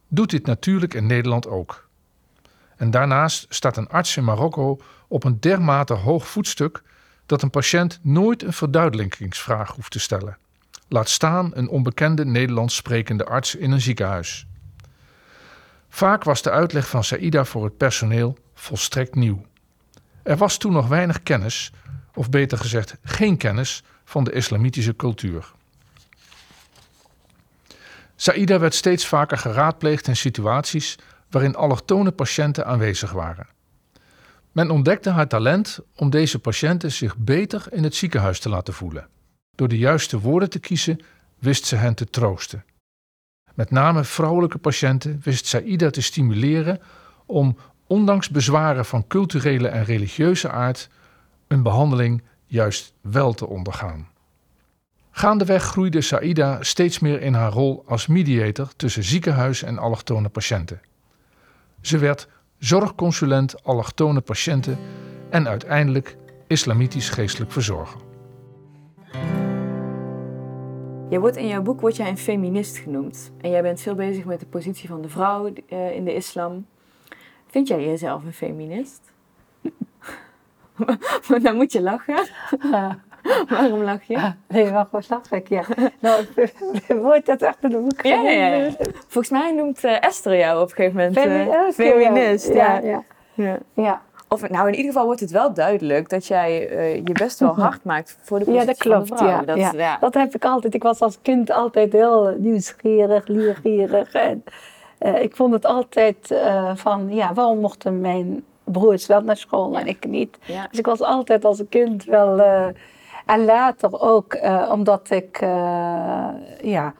doet 0.07 0.29
dit 0.29 0.45
natuurlijk 0.45 0.93
in 0.93 1.05
Nederland 1.05 1.47
ook. 1.47 1.87
En 2.77 2.91
daarnaast 2.91 3.45
staat 3.49 3.77
een 3.77 3.89
arts 3.89 4.17
in 4.17 4.23
Marokko 4.23 4.81
op 5.07 5.23
een 5.23 5.39
dermate 5.39 5.93
hoog 5.93 6.27
voetstuk 6.27 6.83
dat 7.25 7.41
een 7.41 7.49
patiënt 7.49 7.99
nooit 8.01 8.43
een 8.43 8.53
verduidelijkingsvraag 8.53 9.75
hoeft 9.75 9.91
te 9.91 9.99
stellen. 9.99 10.37
Laat 10.87 11.09
staan 11.09 11.51
een 11.53 11.69
onbekende 11.69 12.25
Nederlands 12.25 12.75
sprekende 12.75 13.25
arts 13.25 13.55
in 13.55 13.71
een 13.71 13.81
ziekenhuis. 13.81 14.45
Vaak 15.93 16.23
was 16.23 16.41
de 16.41 16.51
uitleg 16.51 16.89
van 16.89 17.03
Saïda 17.03 17.45
voor 17.45 17.63
het 17.63 17.77
personeel 17.77 18.37
volstrekt 18.53 19.15
nieuw. 19.15 19.45
Er 20.23 20.37
was 20.37 20.57
toen 20.57 20.71
nog 20.71 20.87
weinig 20.87 21.23
kennis, 21.23 21.71
of 22.13 22.29
beter 22.29 22.57
gezegd 22.57 22.97
geen 23.03 23.37
kennis, 23.37 23.83
van 24.03 24.23
de 24.23 24.31
islamitische 24.31 24.95
cultuur. 24.95 25.51
Saïda 28.15 28.59
werd 28.59 28.73
steeds 28.73 29.07
vaker 29.07 29.37
geraadpleegd 29.37 30.07
in 30.07 30.15
situaties 30.15 30.97
waarin 31.29 31.55
allochtone 31.55 32.11
patiënten 32.11 32.65
aanwezig 32.65 33.11
waren. 33.11 33.47
Men 34.51 34.69
ontdekte 34.69 35.09
haar 35.09 35.27
talent 35.27 35.79
om 35.95 36.09
deze 36.09 36.39
patiënten 36.39 36.91
zich 36.91 37.17
beter 37.17 37.65
in 37.69 37.83
het 37.83 37.95
ziekenhuis 37.95 38.39
te 38.39 38.49
laten 38.49 38.73
voelen. 38.73 39.07
Door 39.55 39.67
de 39.67 39.77
juiste 39.77 40.19
woorden 40.19 40.49
te 40.49 40.59
kiezen, 40.59 40.99
wist 41.39 41.65
ze 41.65 41.75
hen 41.75 41.93
te 41.93 42.05
troosten. 42.05 42.63
Met 43.53 43.71
name 43.71 44.03
vrouwelijke 44.03 44.57
patiënten 44.57 45.21
wist 45.23 45.45
Saïda 45.45 45.89
te 45.89 46.01
stimuleren 46.01 46.79
om, 47.25 47.57
ondanks 47.87 48.29
bezwaren 48.29 48.85
van 48.85 49.07
culturele 49.07 49.67
en 49.67 49.83
religieuze 49.83 50.49
aard, 50.49 50.89
een 51.47 51.63
behandeling 51.63 52.23
juist 52.45 52.93
wel 53.01 53.33
te 53.33 53.47
ondergaan. 53.47 54.07
Gaandeweg 55.11 55.63
groeide 55.63 56.01
Saïda 56.01 56.63
steeds 56.63 56.99
meer 56.99 57.21
in 57.21 57.33
haar 57.33 57.51
rol 57.51 57.83
als 57.87 58.07
mediator 58.07 58.75
tussen 58.75 59.03
ziekenhuis 59.03 59.63
en 59.63 59.77
allochtone 59.77 60.29
patiënten. 60.29 60.81
Ze 61.81 61.97
werd 61.97 62.27
zorgconsulent 62.57 63.63
allochtone 63.63 64.21
patiënten 64.21 64.77
en 65.29 65.47
uiteindelijk 65.47 66.17
islamitisch 66.47 67.09
geestelijk 67.09 67.51
verzorger. 67.51 68.10
Je 71.11 71.19
wordt 71.19 71.37
in 71.37 71.47
jouw 71.47 71.61
boek 71.61 71.81
wordt 71.81 71.95
jij 71.95 72.09
een 72.09 72.17
feminist 72.17 72.77
genoemd. 72.77 73.31
En 73.41 73.49
jij 73.49 73.61
bent 73.61 73.81
veel 73.81 73.95
bezig 73.95 74.25
met 74.25 74.39
de 74.39 74.45
positie 74.45 74.89
van 74.89 75.01
de 75.01 75.09
vrouw 75.09 75.53
uh, 75.69 75.95
in 75.95 76.05
de 76.05 76.13
islam. 76.13 76.65
Vind 77.47 77.67
jij 77.67 77.85
jezelf 77.85 78.23
een 78.23 78.33
feminist? 78.33 79.11
Dan 81.43 81.55
moet 81.55 81.71
je 81.71 81.81
lachen. 81.81 82.27
Waarom 83.49 83.83
lach 83.83 84.03
je? 84.03 84.33
Nee, 84.47 84.69
waarom 84.71 85.01
lach 85.07 85.31
ik? 85.31 85.49
Ja. 85.49 85.63
Nou, 85.99 86.25
wordt 87.01 87.25
dat 87.25 87.43
achter 87.43 87.69
de 87.69 87.77
boek 87.77 88.01
ja, 88.01 88.21
ja, 88.21 88.47
ja, 88.47 88.71
Volgens 89.07 89.29
mij 89.29 89.51
noemt 89.51 89.83
uh, 89.83 90.03
Esther 90.03 90.37
jou 90.37 90.61
op 90.61 90.69
een 90.69 90.75
gegeven 90.75 90.97
moment 90.97 91.17
uh, 91.17 91.69
feminist. 91.69 92.53
Ja. 92.53 92.79
Ja, 92.79 93.03
ja. 93.33 93.57
ja. 93.73 94.01
Of 94.33 94.49
nou, 94.49 94.67
in 94.67 94.73
ieder 94.73 94.91
geval 94.91 95.05
wordt 95.05 95.19
het 95.19 95.31
wel 95.31 95.53
duidelijk 95.53 96.09
dat 96.09 96.25
jij 96.27 96.71
uh, 96.71 96.95
je 96.95 97.11
best 97.11 97.39
wel 97.39 97.55
hard 97.55 97.83
maakt 97.83 98.17
voor 98.21 98.39
de 98.39 98.45
positie 98.45 98.67
ja, 98.67 98.73
dat 98.73 98.81
klopt, 98.81 99.07
van 99.07 99.17
de 99.17 99.23
vrouw. 99.23 99.39
Ja, 99.55 99.71
dat, 99.71 99.79
ja. 99.79 99.97
dat 99.97 100.13
heb 100.13 100.35
ik 100.35 100.45
altijd. 100.45 100.73
Ik 100.73 100.83
was 100.83 100.99
als 100.99 101.17
kind 101.21 101.51
altijd 101.51 101.91
heel 101.91 102.35
nieuwsgierig, 102.37 103.27
leergierig. 103.27 104.13
En 104.13 104.43
uh, 104.99 105.21
ik 105.21 105.35
vond 105.35 105.53
het 105.53 105.65
altijd 105.65 106.31
uh, 106.31 106.71
van, 106.75 107.13
ja, 107.13 107.33
waarom 107.33 107.59
mochten 107.59 108.01
mijn 108.01 108.43
broers 108.63 109.07
wel 109.07 109.21
naar 109.21 109.37
school 109.37 109.77
en 109.77 109.87
ik 109.87 110.07
niet? 110.07 110.37
Dus 110.69 110.79
ik 110.79 110.85
was 110.85 111.01
altijd 111.01 111.45
als 111.45 111.61
kind 111.69 112.03
wel... 112.03 112.41
en 113.25 113.45
later 113.45 114.01
ook, 114.01 114.37
omdat 114.69 115.09
ik, 115.09 115.39
ja... 116.61 116.93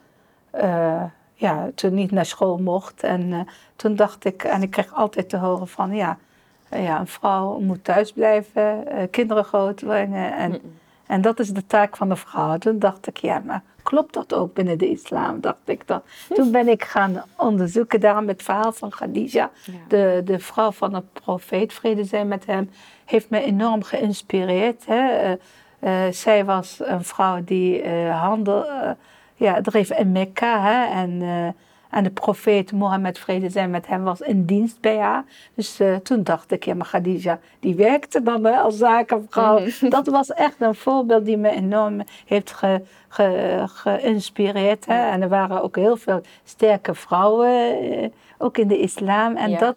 ja, 1.34 1.70
toen 1.76 1.94
niet 1.94 2.12
naar 2.12 2.26
school 2.26 2.58
mocht. 2.58 3.04
En 3.04 3.48
toen 3.76 3.96
dacht 3.96 4.26
ik, 4.26 4.44
en 4.44 4.62
ik 4.62 4.72
kreeg 4.72 4.94
altijd 4.94 5.30
te 5.30 5.38
horen 5.38 5.68
van, 5.68 5.96
ja, 5.96 6.18
ja, 6.72 7.00
een 7.00 7.08
vrouw 7.08 7.60
moet 7.60 7.84
thuis 7.84 8.12
blijven, 8.12 8.84
uh, 8.88 9.04
kinderen 9.12 9.44
grootbrengen. 9.44 10.34
En, 10.36 10.62
en 11.08 11.22
dat 11.22 11.40
is 11.40 11.50
de 11.50 11.66
taak 11.66 11.98
van 11.98 12.10
de 12.10 12.16
vrouw. 12.16 12.58
Toen 12.58 12.80
dacht 12.80 13.08
ik, 13.08 13.18
ja, 13.18 13.42
maar 13.46 13.64
klopt 13.84 14.14
dat 14.14 14.34
ook 14.34 14.54
binnen 14.54 14.78
de 14.78 14.90
islam? 14.90 15.42
Dacht 15.42 15.58
ik 15.66 15.88
dat. 15.88 16.04
Toen 16.34 16.52
ben 16.52 16.68
ik 16.68 16.84
gaan 16.84 17.24
onderzoeken, 17.38 18.00
daarom 18.00 18.28
het 18.28 18.44
verhaal 18.44 18.72
van 18.72 18.90
Khadija, 18.90 19.50
de, 19.88 20.22
de 20.26 20.40
vrouw 20.40 20.72
van 20.72 20.92
de 20.92 21.04
profeet, 21.14 21.74
vrede 21.74 22.04
zijn 22.04 22.28
met 22.28 22.46
hem, 22.46 22.70
heeft 23.06 23.30
me 23.30 23.42
enorm 23.42 23.84
geïnspireerd. 23.84 24.86
Hè. 24.86 25.30
Uh, 25.30 25.36
uh, 25.80 26.12
zij 26.12 26.46
was 26.46 26.80
een 26.84 27.04
vrouw 27.04 27.44
die 27.44 27.88
handel 28.10 28.66
ja, 29.36 29.62
dreef 29.62 29.92
in 29.92 30.12
Mekka. 30.12 30.62
Hè, 30.62 31.02
en 31.02 31.22
en 31.92 32.04
de 32.04 32.10
profeet 32.10 32.72
Mohammed, 32.72 33.20
vrede 33.20 33.50
zijn 33.50 33.70
met 33.70 33.88
hem, 33.88 34.04
was 34.04 34.22
in 34.22 34.46
dienst 34.46 34.80
bij 34.80 34.98
haar. 34.98 35.24
Dus 35.54 35.80
uh, 35.80 35.96
toen 35.96 36.24
dacht 36.24 36.52
ik, 36.52 36.66
ja, 36.66 36.76
maar 36.76 36.88
Khadija, 36.88 37.40
die 37.60 37.76
werkte 37.76 38.24
dan 38.24 38.44
hè, 38.46 38.56
als 38.56 38.78
zakenvrouw. 38.78 39.60
Mm. 39.60 39.90
Dat 39.90 40.08
was 40.08 40.34
echt 40.34 40.56
een 40.60 40.76
voorbeeld 40.76 41.26
die 41.26 41.38
me 41.38 41.50
enorm 41.50 42.02
heeft 42.26 42.52
ge, 42.52 42.82
ge, 43.08 43.64
geïnspireerd. 43.66 44.86
Hè. 44.86 45.10
En 45.10 45.22
er 45.22 45.30
waren 45.30 45.64
ook 45.64 45.76
heel 45.76 45.98
veel 45.98 46.22
sterke 46.44 46.96
vrouwen, 46.96 47.84
uh, 47.84 48.08
ook 48.38 48.58
in 48.58 48.68
de 48.68 48.80
islam. 48.80 49.36
En 49.36 49.50
ja. 49.50 49.60
dat 49.60 49.76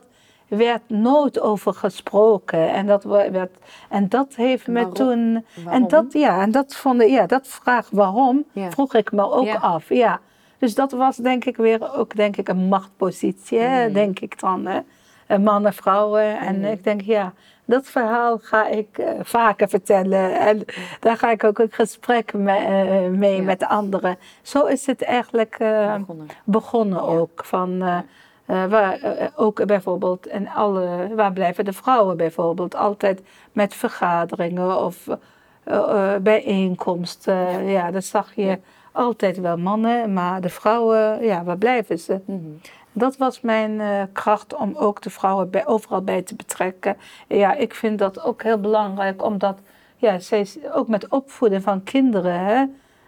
werd 0.49 0.83
nooit 0.87 1.41
over 1.41 1.75
gesproken. 1.75 2.71
En 2.73 2.87
dat, 2.87 3.05
werd, 3.05 3.57
en 3.89 4.09
dat 4.09 4.35
heeft 4.35 4.67
me 4.67 4.89
toen. 4.89 5.45
Waarom? 5.55 5.83
En 5.83 5.89
dat, 5.89 6.13
ja, 6.13 6.41
en 6.41 6.51
dat 6.51 6.75
vond 6.75 7.01
ik, 7.01 7.09
ja, 7.09 7.27
dat 7.27 7.49
vraag 7.49 7.89
waarom, 7.91 8.45
ja. 8.53 8.71
vroeg 8.71 8.95
ik 8.95 9.13
me 9.13 9.31
ook 9.31 9.55
af. 9.55 9.89
Ja. 9.89 10.21
Dus 10.65 10.75
dat 10.75 10.93
was 10.93 11.17
denk 11.17 11.45
ik 11.45 11.57
weer 11.57 11.95
ook 11.97 12.17
denk 12.17 12.37
ik 12.37 12.49
een 12.49 12.69
machtpositie, 12.69 13.59
hè, 13.59 13.93
denk 13.93 14.21
ik 14.21 14.41
dan. 14.41 14.67
Hè. 14.67 14.81
Eh, 15.27 15.39
Mannen, 15.39 15.73
vrouwen. 15.73 16.39
En 16.39 16.65
ik 16.65 16.85
denk, 16.85 17.01
ja, 17.01 17.33
dat 17.65 17.87
verhaal 17.87 18.39
ga 18.39 18.69
ik 18.69 18.99
eh, 18.99 19.11
vaker 19.23 19.69
vertellen. 19.69 20.39
En 20.41 20.65
daar 21.01 21.17
ga 21.17 21.31
ik 21.31 21.45
ook 21.45 21.59
een 21.59 21.71
gesprek 21.71 22.33
mee, 22.33 22.59
eh, 22.59 23.09
mee 23.11 23.37
Ja. 23.37 23.43
met 23.43 23.59
de 23.61 23.69
anderen. 23.69 24.17
Zo 24.43 24.65
is 24.67 24.87
het 24.87 25.03
eigenlijk 25.03 25.57
Begonnen. 25.59 26.27
begonnen 26.45 27.03
ook. 27.03 27.45
Van, 27.45 28.03
waar, 28.47 28.99
ook 29.37 29.67
bijvoorbeeld 29.67 30.27
in 30.27 30.49
alle, 30.49 31.09
waar 31.15 31.33
blijven 31.33 31.65
de 31.65 31.73
vrouwen 31.73 32.17
bijvoorbeeld? 32.17 32.75
Altijd 32.75 33.23
met 33.53 33.75
vergaderingen 33.75 34.85
of 34.85 35.09
bijeenkomsten. 36.23 37.65
Ja. 37.65 37.91
dat 37.91 38.05
zag 38.05 38.35
je 38.35 38.59
altijd 38.95 39.41
wel 39.41 39.57
mannen, 39.57 40.13
maar 40.13 40.41
de 40.41 40.49
vrouwen, 40.49 41.25
ja, 41.25 41.45
waar 41.45 41.59
blijven 41.59 41.99
ze? 41.99 42.21
Mhm. 42.25 42.39
Dat 42.93 43.17
was 43.17 43.41
mijn 43.41 43.81
eh, 43.81 44.03
kracht 44.13 44.55
om 44.57 44.75
ook 44.77 45.03
de 45.03 45.11
vrouwen 45.11 45.51
bij, 45.51 45.67
overal 45.67 46.03
bij 46.03 46.23
te 46.23 46.35
betrekken. 46.35 46.97
Ja, 47.29 47.55
ik 47.55 47.75
vind 47.75 47.99
dat 47.99 48.23
ook 48.25 48.43
heel 48.43 48.61
belangrijk, 48.61 49.25
omdat 49.25 49.59
ja, 49.97 50.19
zij, 50.19 50.47
ook 50.73 50.89
met 50.89 51.09
opvoeden 51.09 51.63
van 51.63 51.83
kinderen, 51.83 52.39
hè, 52.41 52.65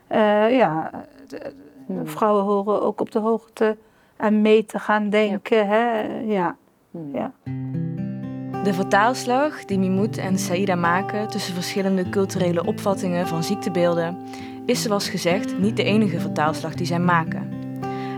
eh, 0.06 0.56
ja, 0.56 0.90
de- 1.28 1.52
de 1.86 2.00
vrouwen 2.06 2.44
horen 2.44 2.82
ook 2.82 3.00
op 3.00 3.10
de 3.10 3.18
hoogte 3.18 3.76
en 4.16 4.42
mee 4.42 4.64
te 4.64 4.78
gaan 4.78 5.10
denken. 5.10 5.68
Hè, 5.68 6.00
ja. 6.20 6.56
Ja. 7.12 7.32
De 8.62 8.74
vertaalslag 8.74 9.64
die 9.64 9.78
Mimoet 9.78 10.18
en 10.18 10.38
Saïda 10.38 10.74
maken 10.74 11.28
tussen 11.28 11.54
verschillende 11.54 12.08
culturele 12.08 12.64
opvattingen 12.64 13.26
van 13.26 13.42
ziektebeelden 13.42 14.18
is 14.66 14.82
zoals 14.82 15.08
gezegd 15.08 15.58
niet 15.58 15.76
de 15.76 15.84
enige 15.84 16.20
vertaalslag 16.20 16.74
die 16.74 16.86
zij 16.86 16.98
maken. 16.98 17.48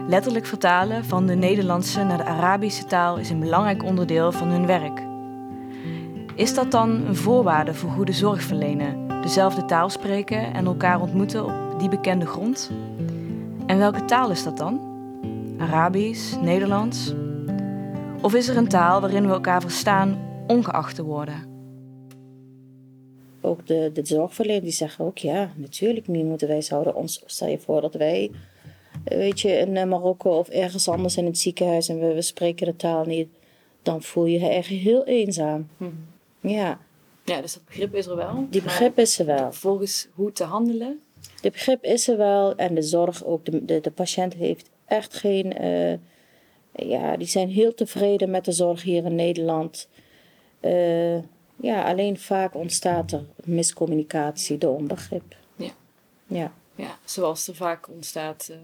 Letterlijk 0.08 0.46
vertalen 0.46 1.04
van 1.04 1.26
de 1.26 1.34
Nederlandse 1.34 2.04
naar 2.04 2.16
de 2.16 2.24
Arabische 2.24 2.84
taal 2.84 3.16
is 3.16 3.30
een 3.30 3.40
belangrijk 3.40 3.84
onderdeel 3.84 4.32
van 4.32 4.48
hun 4.48 4.66
werk. 4.66 5.02
Is 6.34 6.54
dat 6.54 6.70
dan 6.70 6.90
een 6.90 7.16
voorwaarde 7.16 7.74
voor 7.74 7.90
goede 7.90 8.12
zorg 8.12 8.42
verlenen? 8.42 9.20
Dezelfde 9.22 9.64
taal 9.64 9.90
spreken 9.90 10.54
en 10.54 10.66
elkaar 10.66 11.00
ontmoeten 11.00 11.44
op 11.44 11.78
die 11.78 11.88
bekende 11.88 12.26
grond? 12.26 12.70
En 13.66 13.78
welke 13.78 14.04
taal 14.04 14.30
is 14.30 14.44
dat 14.44 14.56
dan? 14.56 14.80
Arabisch, 15.58 16.36
Nederlands? 16.40 17.14
Of 18.20 18.34
is 18.34 18.48
er 18.48 18.56
een 18.56 18.68
taal 18.68 19.00
waarin 19.00 19.26
we 19.26 19.32
elkaar 19.32 19.60
verstaan, 19.60 20.18
ongeacht 20.46 20.96
de 20.96 21.02
woorden? 21.02 21.57
Ook 23.48 23.66
de, 23.66 23.90
de 23.92 24.06
zorgverleners 24.06 24.62
die 24.64 24.72
zeggen 24.72 25.04
ook, 25.04 25.18
ja, 25.18 25.52
natuurlijk 25.56 26.08
nu 26.08 26.24
moeten 26.24 26.48
wij 26.48 26.62
zouden 26.62 26.94
ons, 26.94 27.22
stel 27.26 27.48
je 27.48 27.58
voor 27.58 27.80
dat 27.80 27.94
wij, 27.94 28.30
weet 29.04 29.40
je, 29.40 29.48
in 29.52 29.76
eh, 29.76 29.84
Marokko 29.84 30.38
of 30.38 30.48
ergens 30.48 30.88
anders 30.88 31.16
in 31.16 31.24
het 31.24 31.38
ziekenhuis 31.38 31.88
en 31.88 31.98
we, 32.00 32.14
we 32.14 32.22
spreken 32.22 32.66
de 32.66 32.76
taal 32.76 33.04
niet, 33.04 33.28
dan 33.82 34.02
voel 34.02 34.24
je 34.24 34.38
je 34.40 34.48
echt 34.48 34.68
heel 34.68 35.04
eenzaam. 35.04 35.68
Ja, 36.40 36.80
Ja, 37.24 37.40
dus 37.40 37.54
dat 37.54 37.64
begrip 37.64 37.94
is 37.94 38.06
er 38.06 38.16
wel. 38.16 38.46
die 38.50 38.62
begrip 38.62 38.98
is 38.98 39.18
er 39.18 39.26
wel. 39.26 39.52
Vervolgens 39.52 40.08
hoe 40.14 40.32
te 40.32 40.44
handelen. 40.44 41.00
De 41.42 41.50
begrip 41.50 41.84
is 41.84 42.08
er 42.08 42.16
wel 42.16 42.54
en 42.56 42.74
de 42.74 42.82
zorg 42.82 43.24
ook. 43.24 43.44
De, 43.44 43.64
de, 43.64 43.80
de 43.80 43.90
patiënt 43.90 44.34
heeft 44.34 44.70
echt 44.86 45.14
geen. 45.14 45.52
eh, 45.52 45.98
ja, 46.72 47.16
die 47.16 47.26
zijn 47.26 47.48
heel 47.48 47.74
tevreden 47.74 48.30
met 48.30 48.44
de 48.44 48.52
zorg 48.52 48.82
hier 48.82 49.04
in 49.04 49.14
Nederland. 49.14 49.88
Eh, 50.60 51.18
ja, 51.60 51.82
alleen 51.82 52.18
vaak 52.18 52.54
ontstaat 52.54 53.12
er 53.12 53.24
miscommunicatie 53.44 54.58
door 54.58 54.74
onbegrip. 54.76 55.36
Ja. 55.56 55.70
Ja, 56.26 56.52
Ja, 56.74 56.98
zoals 57.04 57.48
er 57.48 57.54
vaak 57.54 57.88
ontstaat 57.88 58.48
eh, 58.50 58.56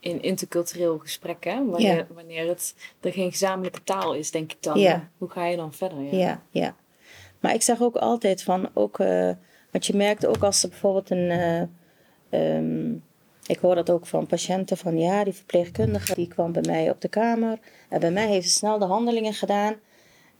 in 0.00 0.22
intercultureel 0.22 0.98
gesprek, 0.98 1.44
hè? 1.44 1.64
Wanneer, 1.66 1.96
Ja. 1.96 2.06
wanneer 2.14 2.48
het 2.48 2.74
er 3.00 3.12
geen 3.12 3.30
gezamenlijke 3.30 3.84
taal 3.84 4.14
is, 4.14 4.30
denk 4.30 4.52
ik 4.52 4.62
dan. 4.62 4.78
Ja. 4.78 5.08
Hoe 5.18 5.28
ga 5.30 5.46
je 5.46 5.56
dan 5.56 5.72
verder? 5.72 6.02
Ja. 6.02 6.10
ja, 6.18 6.42
ja. 6.50 6.74
Maar 7.40 7.54
ik 7.54 7.62
zeg 7.62 7.82
ook 7.82 7.96
altijd 7.96 8.42
van, 8.42 8.68
ook, 8.74 8.98
eh, 8.98 9.30
want 9.70 9.86
je 9.86 9.96
merkt 9.96 10.26
ook 10.26 10.42
als 10.42 10.62
er 10.62 10.68
bijvoorbeeld 10.68 11.10
een. 11.10 11.30
eh, 11.30 11.62
ehm, 12.28 12.92
ik 13.46 13.58
hoor 13.58 13.74
dat 13.74 13.90
ook 13.90 14.06
van 14.06 14.26
patiënten 14.26 14.76
van 14.76 14.98
ja, 14.98 15.24
die 15.24 15.32
verpleegkundige 15.32 16.14
die 16.14 16.28
kwam 16.28 16.52
bij 16.52 16.62
mij 16.66 16.90
op 16.90 17.00
de 17.00 17.08
kamer. 17.08 17.58
En 17.88 18.00
bij 18.00 18.10
mij 18.10 18.26
heeft 18.26 18.46
ze 18.50 18.56
snel 18.56 18.78
de 18.78 18.84
handelingen 18.84 19.34
gedaan. 19.34 19.74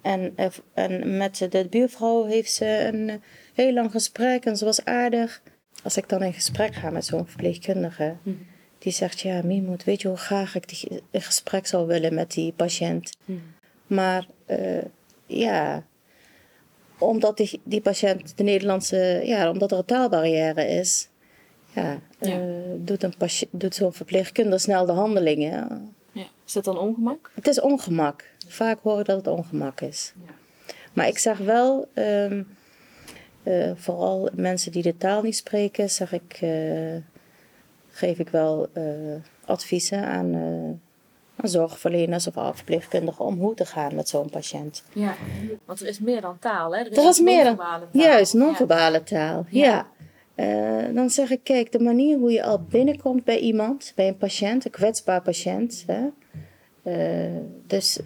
En, 0.03 0.33
eh, 0.37 0.47
en 0.75 1.17
met 1.17 1.47
de 1.51 1.67
buurvrouw 1.71 2.25
heeft 2.25 2.53
ze 2.53 2.91
een 2.93 3.09
eh, 3.09 3.17
heel 3.55 3.73
lang 3.73 3.91
gesprek 3.91 4.45
en 4.45 4.57
ze 4.57 4.65
was 4.65 4.85
aardig. 4.85 5.43
Als 5.83 5.97
ik 5.97 6.09
dan 6.09 6.23
in 6.23 6.33
gesprek 6.33 6.75
ga 6.75 6.91
met 6.91 7.05
zo'n 7.05 7.27
verpleegkundige, 7.27 8.17
die 8.79 8.93
zegt: 8.93 9.21
Ja, 9.21 9.41
Mimoet, 9.45 9.85
weet 9.85 10.01
je 10.03 10.09
hoe 10.09 10.17
graag 10.17 10.55
ik 10.55 10.69
die, 10.69 11.03
een 11.11 11.23
gesprek 11.23 11.67
zou 11.67 11.87
willen 11.87 12.15
met 12.15 12.33
die 12.33 12.53
patiënt? 12.53 13.17
Maar 13.87 14.27
eh, 14.47 14.83
ja, 15.27 15.85
omdat 16.99 17.37
die, 17.37 17.61
die 17.65 17.81
patiënt 17.81 18.37
de 18.37 18.43
Nederlandse, 18.43 19.21
ja, 19.25 19.51
omdat 19.51 19.73
er 19.73 19.79
een 19.79 19.85
taalbarrière 19.85 20.67
is, 20.67 21.09
ja, 21.75 21.99
Ja. 22.21 22.39
doet, 22.77 23.03
een 23.03 23.15
doet 23.51 23.75
zo'n 23.75 23.93
verpleegkundige 23.93 24.59
snel 24.59 24.87
de 24.87 24.93
handelingen. 24.93 25.95
Ja. 26.13 26.27
Is 26.47 26.53
dat 26.53 26.65
dan 26.65 26.79
ongemak? 26.79 27.31
Het 27.35 27.47
is 27.47 27.61
ongemak. 27.61 28.25
Vaak 28.53 28.79
hoor 28.83 29.01
ik 29.01 29.07
dat 29.07 29.17
het 29.17 29.27
ongemak 29.27 29.81
is. 29.81 30.13
Ja. 30.27 30.33
Maar 30.93 31.07
ik 31.09 31.19
zeg 31.19 31.39
wel, 31.39 31.89
ehm, 31.95 32.43
eh, 33.43 33.71
vooral 33.75 34.29
mensen 34.35 34.73
die 34.73 34.83
de 34.83 34.97
taal 34.97 35.23
niet 35.23 35.37
spreken, 35.37 35.91
zeg 35.91 36.13
ik, 36.13 36.39
eh, 36.41 36.97
geef 37.91 38.19
ik 38.19 38.29
wel 38.29 38.69
eh, 38.73 38.83
adviezen 39.45 40.05
aan, 40.07 40.35
aan 41.37 41.49
zorgverleners 41.49 42.27
of 42.27 42.37
aan 42.37 42.57
verpleegkundigen 42.57 43.25
om 43.25 43.39
hoe 43.39 43.55
te 43.55 43.65
gaan 43.67 43.95
met 43.95 44.09
zo'n 44.09 44.31
patiënt. 44.31 44.83
Ja. 44.93 45.15
Want 45.65 45.81
er 45.81 45.87
is 45.87 45.99
meer 46.01 46.21
dan 46.21 46.39
taal, 46.39 46.75
hè? 46.75 46.81
Er 46.81 46.99
Er 46.99 47.09
is 47.09 47.21
meer 47.21 47.45
dan, 47.45 47.57
non-verbale 47.57 47.87
taal. 47.93 48.03
juist, 48.03 48.35
non-verbale 48.35 49.03
taal. 49.03 49.47
Ja. 49.49 49.65
Ja. 49.65 49.87
Dan 50.93 51.11
zeg 51.11 51.31
ik, 51.31 51.41
kijk, 51.43 51.73
de 51.73 51.81
manier 51.81 52.19
hoe 52.19 52.33
je 52.33 52.43
al 52.43 52.61
binnenkomt 52.69 53.25
bij 53.25 53.39
iemand, 53.39 53.93
bij 53.97 54.09
een 54.09 54.17
patiënt, 54.17 54.65
een 54.65 54.71
kwetsbaar 54.71 55.23
patiënt. 55.23 55.85
Hè? 55.87 56.01
Eh, 56.83 57.37
dus 57.67 57.99
eh, 57.99 58.05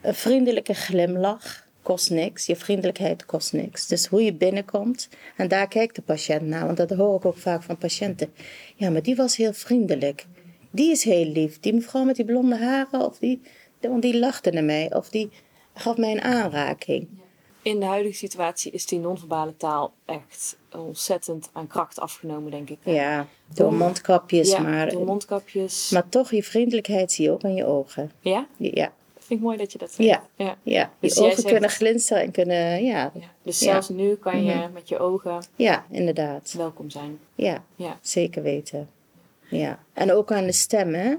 een 0.00 0.14
vriendelijke 0.14 0.74
glimlach 0.74 1.68
kost 1.82 2.10
niks. 2.10 2.46
Je 2.46 2.56
vriendelijkheid 2.56 3.26
kost 3.26 3.52
niks. 3.52 3.86
Dus 3.86 4.06
hoe 4.06 4.24
je 4.24 4.34
binnenkomt, 4.34 5.08
en 5.36 5.48
daar 5.48 5.68
kijkt 5.68 5.94
de 5.94 6.02
patiënt 6.02 6.42
naar. 6.42 6.66
Want 6.66 6.76
dat 6.76 6.90
hoor 6.90 7.16
ik 7.16 7.24
ook 7.24 7.38
vaak 7.38 7.62
van 7.62 7.78
patiënten. 7.78 8.32
Ja, 8.76 8.90
maar 8.90 9.02
die 9.02 9.16
was 9.16 9.36
heel 9.36 9.52
vriendelijk. 9.52 10.26
Die 10.70 10.90
is 10.90 11.04
heel 11.04 11.26
lief. 11.26 11.60
Die 11.60 11.74
mevrouw 11.74 12.04
met 12.04 12.16
die 12.16 12.24
blonde 12.24 12.56
haren, 12.56 13.00
of 13.06 13.18
die, 13.18 13.40
want 13.80 14.02
die 14.02 14.18
lachte 14.18 14.50
naar 14.50 14.64
mij. 14.64 14.94
Of 14.94 15.08
die 15.08 15.30
gaf 15.74 15.96
mij 15.96 16.12
een 16.12 16.22
aanraking. 16.22 17.08
In 17.62 17.80
de 17.80 17.86
huidige 17.86 18.14
situatie 18.16 18.72
is 18.72 18.86
die 18.86 18.98
non-verbale 18.98 19.56
taal 19.56 19.92
echt 20.04 20.56
ontzettend 20.76 21.50
aan 21.52 21.66
kracht 21.66 22.00
afgenomen, 22.00 22.50
denk 22.50 22.70
ik. 22.70 22.78
Ja, 22.82 23.26
door 23.54 23.72
mondkapjes, 23.74 24.50
Ja, 24.50 24.58
maar, 24.60 24.88
door 24.90 25.04
mondkapjes. 25.04 25.90
maar 25.90 26.08
toch 26.08 26.30
je 26.30 26.42
vriendelijkheid 26.42 27.12
zie 27.12 27.24
je 27.24 27.30
ook 27.30 27.44
aan 27.44 27.54
je 27.54 27.64
ogen. 27.66 28.12
Ja? 28.20 28.46
Ja, 28.56 28.92
Vind 29.18 29.40
ik 29.40 29.46
mooi 29.46 29.58
dat 29.58 29.72
je 29.72 29.78
dat 29.78 29.92
zegt. 29.92 30.08
Ja. 30.08 30.22
ja. 30.34 30.56
ja. 30.62 30.80
je 30.82 31.08
Dus 31.08 31.18
ogen 31.18 31.34
zegt- 31.36 31.48
kunnen 31.48 31.70
glinsteren 31.70 32.22
en 32.22 32.30
kunnen, 32.30 32.84
ja, 32.84 33.10
Ja. 33.14 33.20
Dus 33.42 33.58
zelfs 33.58 33.88
nu 33.88 34.14
kan 34.14 34.44
je 34.44 34.54
Mhm. 34.54 34.72
met 34.72 34.88
je 34.88 34.98
ogen 34.98 35.42
ja, 35.56 35.86
inderdaad. 35.90 36.52
welkom 36.56 36.90
zijn. 36.90 37.18
Ja, 37.34 37.64
Ja. 37.76 37.98
zeker 38.02 38.42
weten. 38.42 38.90
Ja, 39.50 39.78
en 39.92 40.12
ook 40.12 40.32
aan 40.32 40.44
de 40.46 40.52
stem, 40.52 40.94
hè. 40.94 41.14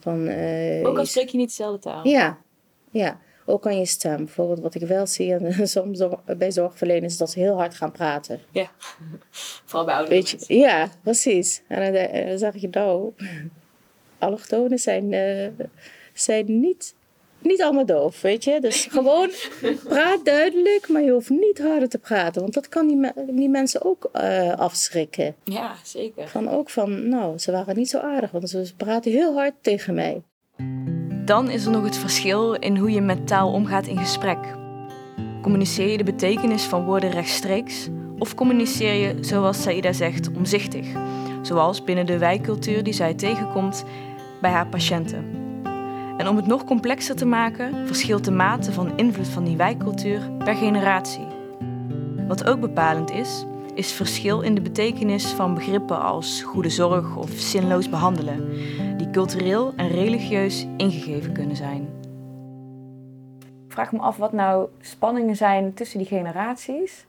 Van, 0.00 0.26
eh, 0.26 0.88
Ook 0.88 0.98
al 0.98 1.06
spreek 1.06 1.28
je 1.28 1.36
niet 1.38 1.48
dezelfde 1.48 1.78
taal. 1.78 2.06
Ja, 2.08 2.38
ja, 2.90 3.20
ook 3.52 3.66
aan 3.66 3.78
je 3.78 3.86
stem. 3.86 4.16
Bijvoorbeeld 4.16 4.60
wat 4.60 4.74
ik 4.74 4.82
wel 4.82 5.06
zie 5.06 5.32
en 5.34 5.68
soms 5.68 6.04
bij 6.36 6.52
zorgverleners 6.52 7.12
is 7.12 7.18
dat 7.18 7.30
ze 7.30 7.38
heel 7.38 7.56
hard 7.56 7.74
gaan 7.74 7.92
praten. 7.92 8.40
Ja. 8.50 8.70
Vooral 9.64 9.84
bij 9.86 9.94
oudere 9.94 10.14
Weet 10.16 10.30
je, 10.30 10.58
ja, 10.58 10.88
precies. 11.02 11.62
En 11.68 11.92
dan, 11.92 12.02
eh, 12.02 12.26
dan 12.28 12.38
zeg 12.38 12.56
je 12.56 12.68
nou, 12.70 13.12
allochtonen 14.18 14.78
zijn, 14.78 15.12
eh, 15.12 15.66
zijn 16.14 16.60
niet, 16.60 16.94
niet 17.38 17.62
allemaal 17.62 17.86
doof, 17.86 18.20
weet 18.20 18.44
je. 18.44 18.60
Dus 18.60 18.84
gewoon 18.90 19.30
praat 19.84 20.24
duidelijk, 20.24 20.88
maar 20.88 21.02
je 21.02 21.10
hoeft 21.10 21.30
niet 21.30 21.58
harder 21.58 21.88
te 21.88 21.98
praten. 21.98 22.40
Want 22.42 22.54
dat 22.54 22.68
kan 22.68 22.86
die, 22.86 22.96
me- 22.96 23.24
die 23.30 23.48
mensen 23.48 23.84
ook 23.84 24.08
eh, 24.12 24.52
afschrikken. 24.52 25.34
Ja, 25.44 25.74
zeker. 25.84 26.28
Van 26.28 26.48
ook 26.48 26.70
van, 26.70 27.08
nou, 27.08 27.38
ze 27.38 27.52
waren 27.52 27.76
niet 27.76 27.90
zo 27.90 27.98
aardig, 27.98 28.30
want 28.30 28.48
ze 28.50 28.72
praten 28.76 29.10
heel 29.12 29.34
hard 29.34 29.54
tegen 29.60 29.94
mij. 29.94 30.22
Dan 31.24 31.50
is 31.50 31.64
er 31.64 31.70
nog 31.70 31.84
het 31.84 31.96
verschil 31.96 32.52
in 32.52 32.76
hoe 32.76 32.90
je 32.90 33.00
met 33.00 33.26
taal 33.26 33.52
omgaat 33.52 33.86
in 33.86 33.98
gesprek. 33.98 34.38
Communiceer 35.42 35.90
je 35.90 35.96
de 35.96 36.04
betekenis 36.04 36.62
van 36.62 36.84
woorden 36.84 37.10
rechtstreeks 37.10 37.88
of 38.18 38.34
communiceer 38.34 38.94
je, 38.94 39.16
zoals 39.20 39.62
Saida 39.62 39.92
zegt, 39.92 40.30
omzichtig, 40.36 40.86
zoals 41.42 41.84
binnen 41.84 42.06
de 42.06 42.18
wijkcultuur 42.18 42.82
die 42.82 42.92
zij 42.92 43.14
tegenkomt 43.14 43.84
bij 44.40 44.50
haar 44.50 44.66
patiënten. 44.66 45.24
En 46.16 46.28
om 46.28 46.36
het 46.36 46.46
nog 46.46 46.64
complexer 46.64 47.16
te 47.16 47.26
maken, 47.26 47.86
verschilt 47.86 48.24
de 48.24 48.30
mate 48.30 48.72
van 48.72 48.96
invloed 48.96 49.28
van 49.28 49.44
die 49.44 49.56
wijkcultuur 49.56 50.20
per 50.38 50.54
generatie. 50.54 51.26
Wat 52.28 52.44
ook 52.44 52.60
bepalend 52.60 53.10
is, 53.10 53.44
is 53.74 53.92
verschil 53.92 54.40
in 54.40 54.54
de 54.54 54.60
betekenis 54.60 55.26
van 55.26 55.54
begrippen 55.54 56.02
als 56.02 56.42
goede 56.42 56.70
zorg 56.70 57.16
of 57.16 57.30
zinloos 57.30 57.88
behandelen. 57.88 58.48
Die 59.02 59.10
cultureel 59.10 59.72
en 59.76 59.88
religieus 59.88 60.66
ingegeven 60.76 61.32
kunnen 61.32 61.56
zijn. 61.56 61.88
Ik 63.66 63.72
vraag 63.72 63.92
me 63.92 63.98
af 63.98 64.16
wat 64.16 64.32
nou 64.32 64.68
spanningen 64.80 65.36
zijn 65.36 65.74
tussen 65.74 65.98
die 65.98 66.06
generaties, 66.06 67.06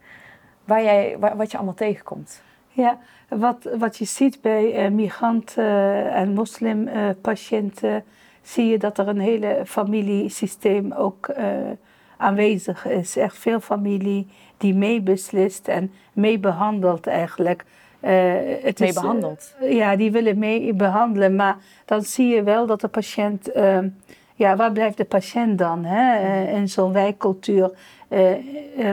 waar 0.63 0.83
jij, 0.83 1.17
wat 1.19 1.51
je 1.51 1.57
allemaal 1.57 1.75
tegenkomt. 1.75 2.41
Ja, 2.69 2.99
wat, 3.29 3.69
wat 3.77 3.97
je 3.97 4.05
ziet 4.05 4.41
bij 4.41 4.85
uh, 4.85 4.91
migranten 4.91 6.11
en 6.11 6.33
moslimpatiënten, 6.33 8.03
zie 8.41 8.67
je 8.67 8.77
dat 8.77 8.97
er 8.97 9.07
een 9.07 9.19
hele 9.19 9.61
familiesysteem 9.65 10.91
ook 10.91 11.27
uh, 11.27 11.37
aanwezig 12.17 12.87
is. 12.87 13.17
Echt 13.17 13.37
veel 13.37 13.59
familie 13.59 14.27
die 14.57 14.73
meebeslist 14.73 15.67
en 15.67 15.91
meebehandelt 16.13 17.07
eigenlijk. 17.07 17.65
Uh, 18.03 18.09
het 18.63 18.79
mee 18.79 18.93
behandeld? 18.93 19.55
ja, 19.61 19.95
die 19.95 20.11
willen 20.11 20.39
mee 20.39 20.73
behandelen, 20.73 21.35
maar 21.35 21.57
dan 21.85 22.01
zie 22.01 22.27
je 22.27 22.43
wel 22.43 22.65
dat 22.65 22.81
de 22.81 22.87
patiënt 22.87 23.49
ja, 24.35 24.55
waar 24.55 24.71
blijft 24.71 24.97
de 24.97 25.05
patiënt 25.05 25.57
dan 25.57 25.85
hè? 25.85 26.43
in 26.51 26.69
zo'n 26.69 26.93
wijkcultuur? 26.93 27.71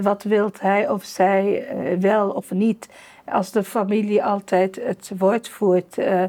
wat 0.02 0.22
wilt 0.22 0.60
hij 0.60 0.88
of 0.88 1.04
zij 1.04 1.66
wel 2.00 2.30
of 2.30 2.50
niet? 2.50 2.88
als 3.24 3.50
de 3.50 3.64
familie 3.64 4.24
altijd 4.24 4.80
het 4.82 5.12
woord 5.18 5.48
voert 5.48 5.98
uh, 5.98 6.24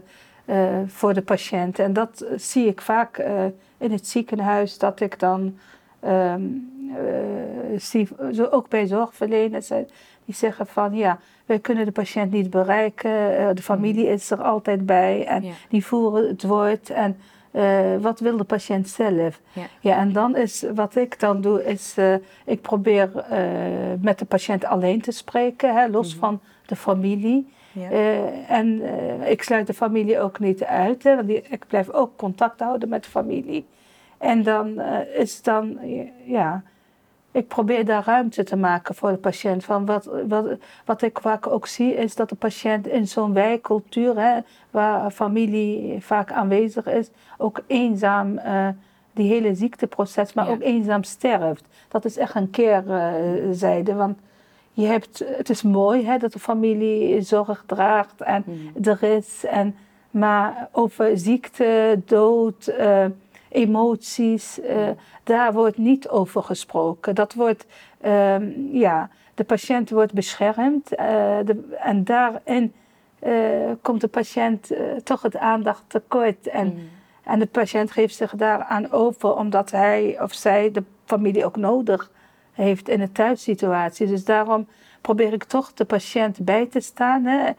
voor 0.88 1.14
de 1.14 1.22
patiënt. 1.22 1.80
En 1.80 1.94
dat 1.94 2.26
zie 2.36 2.68
ik 2.68 2.82
vaak 2.82 3.18
in 3.78 3.92
het 3.92 4.08
ziekenhuis, 4.08 4.78
dat 4.78 5.00
ik 5.00 5.20
dan 5.20 5.58
um, 6.06 6.72
zie, 7.78 8.08
ook 8.52 8.70
bij 8.70 8.88
zorgverleners, 8.88 9.68
die 10.26 10.36
zeggen 10.36 10.68
van 10.68 10.96
ja, 10.96 11.20
wij 11.52 11.60
kunnen 11.60 11.86
de 11.86 11.92
patiënt 11.92 12.32
niet 12.32 12.50
bereiken, 12.50 13.12
de 13.56 13.62
familie 13.62 14.08
is 14.08 14.32
er 14.32 14.42
altijd 14.42 14.86
bij 14.86 15.26
en 15.26 15.44
ja. 15.44 15.52
die 15.70 15.86
voeren 15.86 16.28
het 16.28 16.44
woord. 16.44 16.90
En, 16.90 17.18
uh, 17.52 17.98
wat 18.00 18.20
wil 18.20 18.38
de 18.38 18.44
patiënt 18.44 18.90
zelf? 18.90 19.42
Ja. 19.54 19.64
ja. 19.80 19.98
en 19.98 20.14
dan 20.14 20.36
is 20.36 20.66
wat 20.76 20.96
ik 20.96 21.20
dan 21.20 21.42
doe, 21.42 21.66
is 21.66 21.96
uh, 21.98 22.16
ik 22.46 22.62
probeer 22.62 23.10
uh, 23.16 23.38
met 24.02 24.20
de 24.20 24.26
patiënt 24.26 24.66
alleen 24.66 25.02
te 25.02 25.12
spreken, 25.12 25.76
hè, 25.76 25.88
los 25.88 26.06
mm 26.06 26.12
-hmm. 26.12 26.20
van 26.20 26.40
de 26.66 26.76
familie. 26.76 27.54
Ja. 27.74 27.90
en 28.48 28.82
ik 29.26 29.44
sluit 29.44 29.68
de 29.68 29.74
familie 29.74 30.20
ook 30.20 30.40
niet 30.40 30.64
uit, 30.64 31.04
hè, 31.04 31.16
want 31.16 31.28
die, 31.28 31.42
ik 31.50 31.68
blijf 31.68 31.90
ook 31.90 32.18
contact 32.18 32.60
houden 32.60 32.90
met 32.90 33.04
de 33.04 33.10
familie. 33.10 33.66
En 34.18 34.44
dan 34.44 34.82
is 35.18 35.42
dan, 35.42 35.80
ja, 36.26 36.64
ik 37.32 37.48
probeer 37.48 37.86
daar 37.86 38.04
ruimte 38.06 38.44
te 38.44 38.56
maken 38.56 38.96
voor 38.96 39.12
de 39.12 39.18
patiënt. 39.18 39.64
Van 39.64 39.86
wat, 39.86 40.10
wat, 40.28 40.46
wat 40.86 41.02
ik 41.02 41.20
vaak 41.22 41.48
ook 41.48 41.68
zie 41.68 41.94
is 41.94 42.16
dat 42.16 42.30
de 42.30 42.36
patiënt 42.36 42.88
in 42.88 43.08
zo'n 43.08 43.34
wijkcultuur, 43.34 44.20
hè, 44.20 44.40
waar 44.70 45.12
familie 45.12 46.02
vaak 46.02 46.32
aanwezig 46.32 46.86
is, 46.86 47.10
ook 47.38 47.62
eenzaam 47.68 48.38
uh, 48.38 48.68
die 49.14 49.28
hele 49.28 49.56
ziekteproces, 49.56 50.34
maar 50.34 50.46
ja. 50.46 50.52
ook 50.52 50.62
eenzaam 50.62 51.04
sterft. 51.04 51.66
Dat 51.88 52.06
is 52.06 52.18
echt 52.18 52.36
een 52.36 52.50
keerzijde. 52.50 53.92
Uh, 53.92 53.98
want 53.98 54.18
je 54.74 54.86
hebt, 54.86 55.24
het 55.26 55.50
is 55.50 55.62
mooi 55.62 56.06
hè, 56.06 56.18
dat 56.18 56.34
de 56.34 56.40
familie 56.40 57.22
zorg 57.22 57.64
draagt 57.66 58.22
en 58.22 58.44
mm. 58.46 58.84
er 58.84 59.04
is. 59.04 59.46
En, 59.46 59.76
maar 60.12 60.70
over 60.72 61.18
ziekte, 61.18 62.02
dood. 62.06 62.74
Uh, 62.80 63.06
emoties, 63.52 64.60
uh, 64.60 64.90
daar 65.24 65.54
wordt 65.54 65.78
niet 65.78 66.10
over 66.10 66.44
gesproken. 66.44 67.16
Dat 67.16 67.34
wordt, 67.34 67.66
um, 68.06 68.70
ja, 68.72 69.10
de 69.36 69.44
patiënt 69.44 69.90
wordt 69.90 70.14
beschermd 70.14 70.90
de, 70.90 71.76
en 71.80 72.04
daarin 72.04 72.74
uh, 73.24 73.72
komt 73.82 74.02
de 74.02 74.08
patiënt 74.08 74.72
toch 75.04 75.22
het 75.22 75.38
aandacht 75.38 75.84
tekort. 75.88 76.48
En, 76.48 76.68
mm. 76.68 76.90
en 77.24 77.40
de 77.40 77.46
patiënt 77.46 77.92
geeft 77.92 78.16
zich 78.16 78.36
daaraan 78.36 78.92
over 78.92 79.36
omdat 79.36 79.72
hij 79.72 80.18
of 80.22 80.34
zij 80.34 80.72
de 80.72 80.84
familie 81.06 81.46
ook 81.46 81.56
nodig 81.56 82.12
heeft 82.52 82.90
in 82.90 83.02
een 83.02 83.12
thuissituatie. 83.12 84.08
Dus 84.08 84.26
daarom 84.26 84.68
probeer 85.02 85.34
ik 85.34 85.44
toch 85.44 85.74
de 85.74 85.86
patiënt 85.86 86.46
bij 86.46 86.66
te 86.66 86.80
staan. 86.80 87.26
Hè? 87.26 87.52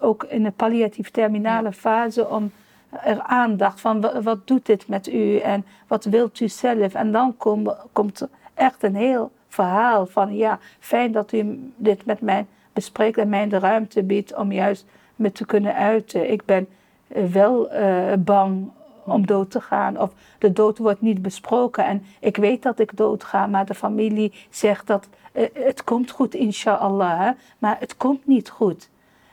ook 0.00 0.24
in 0.24 0.42
de 0.42 0.50
palliatief 0.50 1.10
terminale 1.10 1.72
fase 1.72 2.28
om 2.28 2.52
er 2.90 3.20
aandacht 3.20 3.80
van 3.80 4.22
wat 4.22 4.46
doet 4.46 4.66
dit 4.66 4.88
met 4.88 5.06
u 5.06 5.38
en 5.38 5.64
wat 5.86 6.04
wilt 6.04 6.40
u 6.40 6.48
zelf. 6.48 6.94
En 6.94 7.12
dan 7.12 7.36
kom, 7.36 7.74
komt 7.92 8.28
echt 8.54 8.82
een 8.82 8.96
heel 8.96 9.30
verhaal 9.48 10.06
van 10.06 10.36
ja, 10.36 10.58
fijn 10.78 11.12
dat 11.12 11.32
u 11.32 11.70
dit 11.76 12.04
met 12.04 12.20
mij 12.20 12.46
bespreekt 12.72 13.18
en 13.18 13.28
mij 13.28 13.48
de 13.48 13.58
ruimte 13.58 14.02
biedt 14.02 14.34
om 14.34 14.52
juist 14.52 14.84
me 15.16 15.32
te 15.32 15.46
kunnen 15.46 15.74
uiten. 15.74 16.30
Ik 16.30 16.44
ben 16.44 16.68
eh, 17.08 17.24
wel 17.24 17.72
uh, 17.72 18.12
bang 18.18 18.70
om 19.04 19.26
dood 19.26 19.50
te 19.50 19.60
gaan 19.60 20.00
of 20.00 20.12
de 20.38 20.52
dood 20.52 20.78
wordt 20.78 21.00
niet 21.00 21.22
besproken 21.22 21.84
en 21.84 22.02
ik 22.20 22.36
weet 22.36 22.62
dat 22.62 22.78
ik 22.78 22.96
dood 22.96 23.24
ga, 23.24 23.46
maar 23.46 23.66
de 23.66 23.74
familie 23.74 24.32
zegt 24.50 24.86
dat 24.86 25.08
uh, 25.32 25.46
het 25.52 25.84
komt 25.84 26.10
goed 26.10 26.34
inshallah, 26.34 27.20
hè? 27.20 27.30
maar 27.58 27.76
het 27.78 27.96
komt 27.96 28.26
niet 28.26 28.48
goed. 28.48 28.88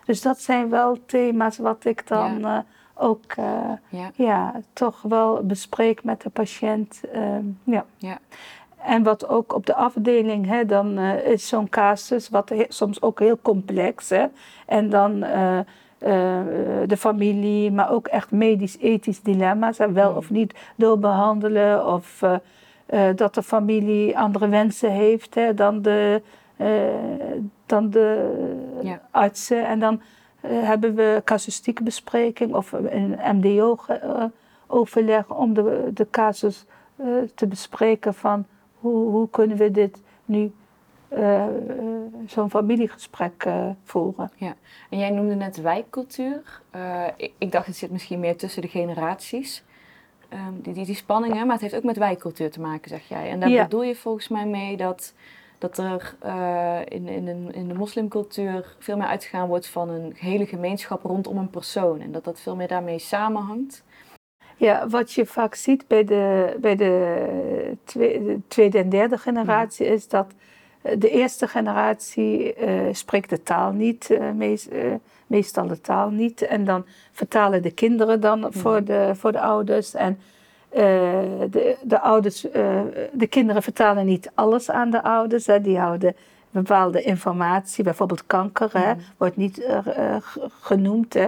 Dus 0.06 0.22
dat 0.22 0.40
zijn 0.40 0.70
wel 0.70 0.98
thema's 1.06 1.58
wat 1.58 1.86
ik 1.86 2.08
dan 2.08 2.40
ja 2.40 2.66
ook 3.04 3.36
uh, 3.40 3.46
ja. 3.90 4.12
ja. 4.16 4.62
toch 4.74 5.02
wel 5.02 5.44
bespreek 5.44 6.04
met 6.04 6.22
de 6.22 6.30
patiënt. 6.30 7.02
Uh, 7.16 7.36
ja. 7.64 7.86
ja. 7.98 8.18
En 8.86 9.04
wat 9.04 9.28
ook 9.28 9.54
op 9.54 9.66
de 9.66 9.76
afdeling, 9.76 10.48
hè, 10.48 10.66
dan 10.66 11.00
uh, 11.00 11.26
is 11.26 11.48
zo'n 11.48 11.70
casus, 11.70 12.30
wat 12.30 12.52
soms 12.68 13.02
ook 13.02 13.20
heel 13.20 13.40
complex. 13.42 14.10
Hè, 14.10 14.26
en 14.66 14.90
dan 14.90 15.20
de 16.88 16.98
familie, 16.98 17.72
maar 17.72 17.92
ook 17.92 18.08
echt 18.08 18.32
medisch-ethisch 18.32 19.22
dilemma's. 19.22 19.78
Hè, 19.78 19.92
wel 19.92 20.12
mm. 20.12 20.18
of 20.18 20.30
niet 20.30 20.54
doorbehandelen, 20.76 21.88
of 21.88 22.24
dat 23.16 23.36
de 23.36 23.44
familie 23.44 24.18
andere 24.18 24.48
wensen 24.48 24.92
heeft 24.92 25.36
hè, 25.36 25.54
dan 25.54 25.82
de, 25.82 26.22
dan 27.66 27.90
de 27.90 28.32
ja. 28.82 29.02
artsen. 29.12 29.66
En 29.66 29.80
dan 29.80 30.02
hebben 30.48 30.96
we 30.96 31.22
casuïstieke 31.24 31.84
bespreking 31.84 32.56
of 32.56 32.72
een 32.72 33.20
MDO-overleg 33.38 35.30
uh, 35.30 35.40
om 35.40 35.54
de, 35.54 35.92
de 35.94 36.08
casus 36.10 36.66
uh, 36.96 37.08
te 37.36 37.48
bespreken 37.48 38.14
van 38.14 38.46
hoe, 38.80 39.10
hoe 39.10 39.30
kunnen 39.30 39.58
we 39.58 39.72
dit 39.72 40.02
nu 40.26 40.52
zo'n 42.26 42.50
familiegesprek 42.50 43.48
voeren. 43.84 44.32
Ja, 44.36 44.56
en 44.90 44.98
jij 44.98 45.10
noemde 45.10 45.36
net 45.36 45.62
wijkcultuur. 45.62 46.62
Ik, 47.18 47.32
ik, 47.38 47.52
dacht 47.52 47.66
het 47.66 47.76
zit 47.76 47.92
misschien 47.92 48.20
meer 48.20 48.38
tussen 48.38 48.62
de 48.62 48.68
generaties. 48.68 49.64
Um, 50.34 50.62
die, 50.62 50.74
die, 50.74 50.86
die 50.86 50.96
spanningen, 50.96 51.46
maar 51.46 51.54
het 51.54 51.62
heeft 51.62 51.76
ook 51.76 51.84
met 51.84 51.98
wijkcultuur 51.98 52.52
te 52.52 52.62
maken, 52.62 52.90
zeg 52.90 53.08
jij. 53.08 53.30
En 53.30 53.40
daar 53.40 53.50
ja. 53.50 53.64
bedoel 53.64 53.84
je 53.84 53.96
volgens 53.96 54.28
mij 54.28 54.46
mee 54.46 54.78
dat 54.78 55.14
dat 55.64 55.78
er 55.78 56.16
uh, 56.26 56.80
in, 56.88 57.08
in, 57.08 57.54
in 57.54 57.68
de 57.68 57.74
moslimcultuur 57.74 58.76
veel 58.80 58.98
meer 58.98 59.08
uitgegaan 59.08 59.48
wordt 59.48 59.68
van 59.68 59.90
een 59.90 60.14
hele 60.16 60.46
gemeenschap 60.46 61.04
rondom 61.04 61.38
een 61.38 61.50
persoon. 61.50 62.02
En 62.02 62.12
dat 62.12 62.24
dat 62.24 62.40
veel 62.40 62.56
meer 62.56 62.68
daarmee 62.68 63.00
samenhangt. 63.00 63.84
Ja, 64.58 64.88
wat 64.88 65.14
je 65.14 65.26
vaak 65.26 65.56
ziet 65.56 65.88
bij 65.88 66.04
de, 66.04 66.56
bij 66.62 66.76
de, 66.76 68.38
tweede 68.48 68.78
en 68.78 68.90
derde 68.90 69.18
generatie 69.18 69.86
is 69.86 70.08
dat 70.08 70.34
eh, 70.82 70.96
de 71.00 71.10
eerste 71.10 71.48
generatie 71.48 72.56
uh, 72.58 72.82
spreekt 72.92 73.30
de 73.30 73.44
taal 73.44 73.72
niet, 73.72 74.10
uh, 74.10 74.32
meest, 74.32 74.70
meestal 75.28 75.68
de 75.68 75.82
taal 75.82 76.10
niet. 76.10 76.42
En 76.42 76.66
dan 76.66 76.86
vertalen 77.12 77.62
de 77.62 77.72
kinderen 77.72 78.20
dan 78.20 78.48
voor, 78.54 78.84
de, 78.84 79.12
voor 79.16 79.32
de 79.32 79.42
ouders. 79.42 79.94
En 79.94 80.20
de, 80.74 81.78
de, 81.82 82.00
ouders, 82.00 82.46
uh, 82.46 82.82
de 83.12 83.28
kinderen 83.28 83.64
vertalen 83.64 84.06
niet 84.06 84.32
alles 84.34 84.70
aan 84.70 84.90
de 84.90 85.04
ouders. 85.04 85.46
Hè. 85.46 85.62
Die 85.62 85.80
houden 85.80 86.16
bepaalde 86.50 87.02
informatie, 87.02 87.84
bijvoorbeeld 87.84 88.26
kanker, 88.26 88.70
hè, 88.74 88.94
wordt 89.18 89.38
niet 89.38 89.60
uh, 89.60 90.16
genoemd. 90.62 91.14
Hè. 91.14 91.28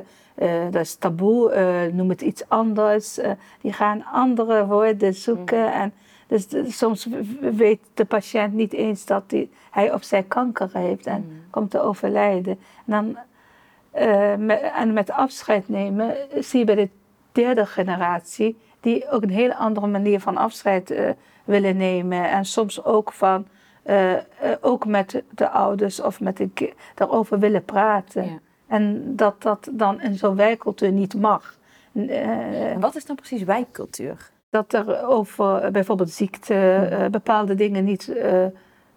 dat 0.69 0.81
is 0.81 0.95
taboe, 0.95 1.89
noem 1.93 2.09
het 2.09 2.21
iets 2.21 2.43
anders. 2.47 3.19
die 3.61 3.73
gaan 3.73 4.05
andere 4.11 4.65
woorden 4.65 5.13
zoeken. 5.13 5.73
En 5.73 5.93
dus 6.27 6.47
soms 6.77 7.07
weet 7.39 7.79
de 7.93 8.05
patiënt 8.05 8.53
niet 8.53 8.73
eens 8.73 9.05
dat 9.05 9.29
die, 9.29 9.51
hij 9.71 9.93
of 9.93 10.03
zij 10.03 10.23
kanker 10.23 10.69
heeft 10.73 11.05
en 11.05 11.25
mm. 11.27 11.41
komt 11.49 11.71
te 11.71 11.81
overlijden. 11.81 12.59
En, 12.85 12.91
dan, 12.91 13.17
met, 14.45 14.61
en 14.75 14.93
met 14.93 15.11
afscheid 15.11 15.69
nemen 15.69 16.15
zie 16.39 16.59
je 16.59 16.65
bij 16.65 16.75
de 16.75 16.89
derde 17.31 17.65
generatie 17.65 18.57
die 18.85 19.09
ook 19.09 19.21
een 19.21 19.29
hele 19.29 19.55
andere 19.55 19.87
manier 19.87 20.19
van 20.19 20.37
afscheid 20.37 20.91
uh, 20.91 21.09
willen 21.45 21.77
nemen. 21.77 22.29
En 22.29 22.45
soms 22.45 22.83
ook 22.83 23.11
van, 23.11 23.47
uh, 23.85 24.11
uh, 24.11 24.19
ook 24.61 24.85
met 24.85 25.23
de 25.29 25.49
ouders 25.49 26.01
of 26.01 26.19
met 26.19 26.37
de 26.37 26.73
daarover 26.95 27.39
willen 27.39 27.65
praten. 27.65 28.23
Ja. 28.25 28.39
En 28.67 29.15
dat 29.15 29.41
dat 29.41 29.69
dan 29.71 30.01
in 30.01 30.15
zo'n 30.15 30.35
wijkcultuur 30.35 30.91
niet 30.91 31.15
mag. 31.15 31.57
en 31.93 32.79
wat 32.79 32.95
is 32.95 33.05
dan 33.05 33.15
precies 33.15 33.43
wijkcultuur? 33.43 34.31
Dat 34.49 34.73
er 34.73 35.07
over 35.07 35.71
bijvoorbeeld 35.71 36.11
ziekte 36.11 37.07
bepaalde 37.11 37.55
dingen 37.55 37.83
niet 37.83 38.13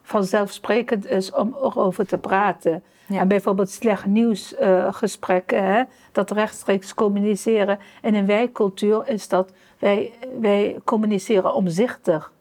vanzelfsprekend 0.08 1.06
is 1.10 1.32
om 1.32 1.56
erover 1.62 2.06
te 2.06 2.18
praten. 2.18 2.82
Ja. 3.06 3.20
En 3.20 3.28
bijvoorbeeld 3.28 3.70
slecht 3.70 4.06
nieuwsgesprekken, 4.06 5.64
hè, 5.64 5.82
dat 6.12 6.30
rechtstreeks 6.30 6.94
communiceren. 6.94 7.78
En 8.02 8.14
in 8.14 8.26
wijkcultuur 8.26 9.02
is 9.08 9.28
dat, 9.28 9.52
wij, 9.78 10.12
wij 10.40 10.76
communiceren 10.84 11.54
omzichtig. 11.54 12.32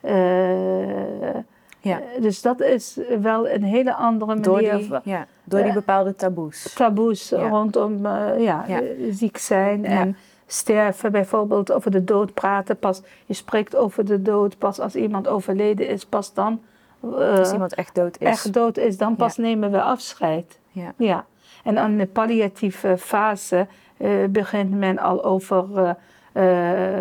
Eh, 0.00 0.12
Ja. 1.80 2.00
Dus 2.20 2.42
dat 2.42 2.60
is 2.60 2.98
wel 3.20 3.48
een 3.48 3.62
hele 3.62 3.94
andere 3.94 4.40
Door 4.40 4.54
manier 4.54 4.76
die, 4.76 4.86
van 4.86 5.00
ja, 5.04 5.26
door 5.44 5.58
die 5.60 5.68
Eh, 5.68 5.74
bepaalde 5.74 6.14
taboes. 6.14 6.72
taboes 6.74 7.28
Ja. 7.28 7.48
rondom 7.48 8.06
eh, 8.06 8.12
ja, 8.44 8.64
Ja. 8.68 8.80
eh, 8.82 8.88
ziek 9.10 9.36
zijn 9.38 9.84
en 9.84 10.16
sterven. 10.46 11.12
Bijvoorbeeld 11.12 11.72
over 11.72 11.90
de 11.90 12.04
dood 12.04 12.34
praten. 12.34 12.78
Pas, 12.78 13.02
je 13.26 13.34
spreekt 13.34 13.76
over 13.76 14.04
de 14.04 14.22
dood 14.22 14.58
pas 14.58 14.80
als 14.80 14.94
iemand 14.94 15.28
overleden 15.28 15.88
is. 15.88 16.04
Pas 16.06 16.34
dan, 16.34 16.60
eh, 17.12 17.38
Als 17.38 17.52
iemand 17.52 17.74
echt 17.74 17.94
dood 17.94 18.16
is. 18.20 18.26
echt 18.28 18.52
dood 18.52 18.76
is, 18.76 18.96
dan 18.96 19.16
pas 19.16 19.36
nemen 19.36 19.70
we 19.70 19.82
afscheid. 19.82 20.58
Ja. 20.70 20.92
Ja. 20.96 21.24
En 21.64 21.78
aan 21.78 21.96
de 21.96 22.06
palliatieve 22.06 22.98
fase 22.98 23.66
eh, 23.96 24.10
begint 24.30 24.70
men 24.70 24.98
al 24.98 25.24
over 25.24 25.64
eh, 25.74 25.90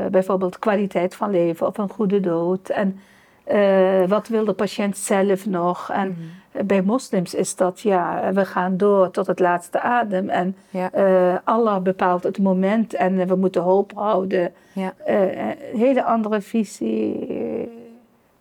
eh, 0.04 0.12
bijvoorbeeld 0.12 0.60
kwaliteit 0.60 1.16
van 1.16 1.30
leven 1.32 1.68
of 1.68 1.78
een 1.78 1.90
goede 1.90 2.20
dood. 2.20 2.70
En 2.70 3.00
eh, 3.44 4.04
wat 4.08 4.28
wil 4.28 4.46
de 4.46 4.54
patiënt 4.54 4.98
zelf 4.98 5.46
nog? 5.46 5.90
En 5.92 6.08
Mhm. 6.52 6.66
bij 6.66 6.82
moslims 6.82 7.34
is 7.34 7.56
dat 7.56 7.80
ja, 7.80 8.32
we 8.34 8.46
gaan 8.46 8.78
door 8.78 9.12
tot 9.12 9.28
het 9.28 9.40
laatste 9.40 9.80
adem. 9.82 10.30
En 10.30 10.56
Ja. 10.70 10.92
eh, 10.92 11.38
Allah 11.44 11.82
bepaalt 11.82 12.24
het 12.24 12.38
moment 12.40 12.94
en 12.94 13.20
eh, 13.20 13.28
we 13.28 13.36
moeten 13.36 13.62
hoop 13.62 13.92
houden. 13.96 14.54
Ja. 14.74 14.94
Eh, 15.06 15.48
een 15.72 15.80
hele 15.80 16.04
andere 16.04 16.42
visie 16.42 17.28
eh, 17.28 17.68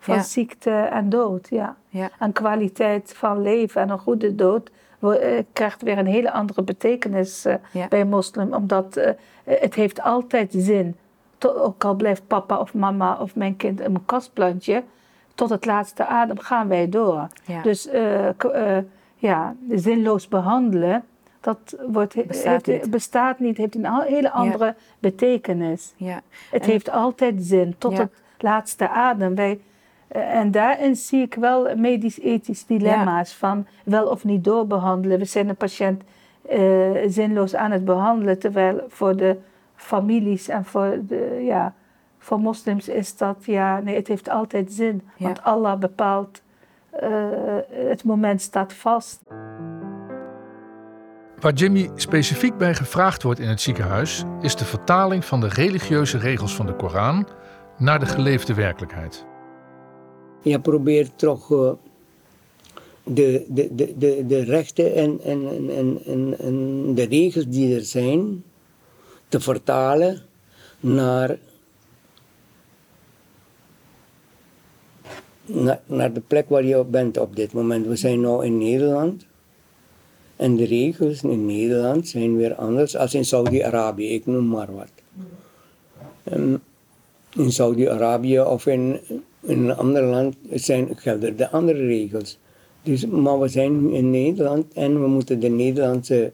van 0.02 0.14
Ja. 0.14 0.22
ziekte 0.22 0.70
en 0.70 1.08
dood. 1.08 1.48
Ja. 1.50 1.76
Ja. 1.88 2.10
En 2.18 2.32
kwaliteit 2.32 3.12
van 3.16 3.42
leven 3.42 3.82
en 3.82 3.90
een 3.90 3.98
goede 3.98 4.34
dood 4.34 4.70
eh, 5.00 5.42
krijgt 5.52 5.82
weer 5.82 5.98
een 5.98 6.06
hele 6.06 6.32
andere 6.32 6.62
betekenis 6.62 7.44
eh, 7.44 7.54
Ja. 7.72 7.88
bij 7.88 8.04
moslim. 8.04 8.52
Omdat 8.54 8.96
eh, 8.96 9.10
het 9.44 9.74
heeft 9.74 10.00
altijd 10.02 10.52
zin. 10.56 10.96
Tot, 11.38 11.56
ook 11.56 11.84
al 11.84 11.94
blijft 11.94 12.26
papa 12.26 12.58
of 12.58 12.74
mama 12.74 13.16
of 13.20 13.34
mijn 13.34 13.56
kind 13.56 13.80
een 13.80 14.04
kastplantje. 14.04 14.82
Tot 15.34 15.50
het 15.50 15.64
laatste 15.66 16.06
adem 16.06 16.38
gaan 16.38 16.68
wij 16.68 16.88
door. 16.88 17.26
Dus 17.62 17.88
ja, 19.16 19.54
zinloos 19.70 20.28
behandelen, 20.28 21.04
dat 21.40 21.76
wordt, 21.86 22.26
Bestaat 22.26 22.66
heeft, 22.66 22.82
niet. 22.82 22.90
bestaat 22.90 23.38
niet, 23.38 23.56
heeft 23.56 23.74
een 23.74 24.00
hele 24.02 24.30
andere 24.30 24.74
betekenis. 24.98 25.92
ja. 25.96 26.20
Het 26.50 26.62
En- 26.62 26.70
heeft 26.70 26.90
altijd 26.90 27.34
zin, 27.38 27.74
tot 27.78 27.98
het 27.98 28.12
laatste 28.38 28.88
adem. 28.88 29.34
Wij, 29.34 29.60
en 30.12 30.50
daarin 30.50 30.96
zie 30.96 31.22
ik 31.22 31.34
wel 31.34 31.76
medisch-ethisch 31.76 32.66
dilemma's 32.66 33.34
van 33.34 33.66
wel 33.84 34.06
of 34.06 34.24
niet 34.24 34.44
doorbehandelen. 34.44 35.18
We 35.18 35.24
zijn 35.24 35.48
een 35.48 35.56
patiënt 35.56 36.02
eh, 36.48 36.60
zinloos 37.06 37.54
aan 37.54 37.70
het 37.70 37.84
behandelen, 37.84 38.38
terwijl 38.38 38.84
voor 38.88 39.16
de 39.16 39.36
families 39.74 40.48
en 40.48 40.64
voor, 40.64 40.98
de, 41.06 41.40
ja, 41.44 41.74
voor 42.18 42.40
moslims 42.40 42.88
is 42.88 43.16
dat, 43.16 43.36
ja, 43.40 43.80
nee, 43.80 43.96
het 43.96 44.08
heeft 44.08 44.28
altijd 44.28 44.72
zin. 44.72 45.02
Ja. 45.16 45.24
Want 45.24 45.42
Allah 45.42 45.78
bepaalt, 45.78 46.42
eh, 46.90 47.10
het 47.70 48.04
moment 48.04 48.40
staat 48.40 48.72
vast. 48.72 49.20
Waar 51.40 51.52
Jimmy 51.52 51.90
specifiek 51.94 52.56
bij 52.56 52.74
gevraagd 52.74 53.22
wordt 53.22 53.40
in 53.40 53.48
het 53.48 53.60
ziekenhuis, 53.60 54.24
is 54.40 54.56
de 54.56 54.64
vertaling 54.64 55.24
van 55.24 55.40
de 55.40 55.48
religieuze 55.48 56.18
regels 56.18 56.56
van 56.56 56.66
de 56.66 56.76
Koran 56.76 57.28
naar 57.78 57.98
de 57.98 58.06
geleefde 58.06 58.54
werkelijkheid. 58.54 59.30
Je 60.42 60.60
probeert 60.60 61.18
toch 61.18 61.52
eh, 61.52 61.72
de, 63.04 63.44
de, 63.48 63.74
de, 63.74 63.94
de, 63.98 64.26
de 64.26 64.42
rechten 64.42 64.94
en, 64.94 65.20
en, 65.24 65.70
en, 65.70 65.98
en, 66.06 66.38
en, 66.38 66.94
de 66.94 67.02
regels 67.02 67.48
die 67.48 67.74
er 67.74 67.84
zijn 67.84 68.44
te 69.28 69.40
vertalen 69.40 70.22
naar, 70.80 71.38
naar, 75.86 76.12
de 76.12 76.22
plek 76.26 76.48
waar 76.48 76.64
je 76.64 76.84
bent 76.84 77.18
op 77.18 77.36
dit 77.36 77.52
moment. 77.52 77.86
We 77.86 77.96
zijn 77.96 78.20
nu 78.20 78.44
in 78.44 78.58
Nederland. 78.58 79.26
En 80.36 80.56
de 80.56 80.64
regels 80.64 81.22
in 81.22 81.46
Nederland 81.46 82.08
zijn 82.08 82.36
weer 82.36 82.54
anders 82.54 82.96
als 82.96 83.14
in 83.14 83.24
Saudi-Arabië, 83.24 84.08
ik 84.08 84.26
noem 84.26 84.48
maar 84.48 84.74
wat. 84.74 84.92
Ehm, 86.24 86.56
in 87.36 87.52
Saudi-Arabië 87.52 88.40
of 88.40 88.66
in, 88.66 89.00
in 89.42 89.64
een 89.64 89.76
ander 89.76 90.02
land 90.02 90.36
zijn, 90.50 90.88
gelden 90.96 91.36
de 91.36 91.50
andere 91.50 91.86
regels. 91.86 92.38
Dus, 92.82 93.06
maar 93.06 93.40
we 93.40 93.48
zijn 93.48 93.90
in 93.90 94.10
Nederland 94.10 94.72
en 94.72 95.00
we 95.00 95.06
moeten 95.06 95.40
de 95.40 95.48
Nederlandse 95.48 96.32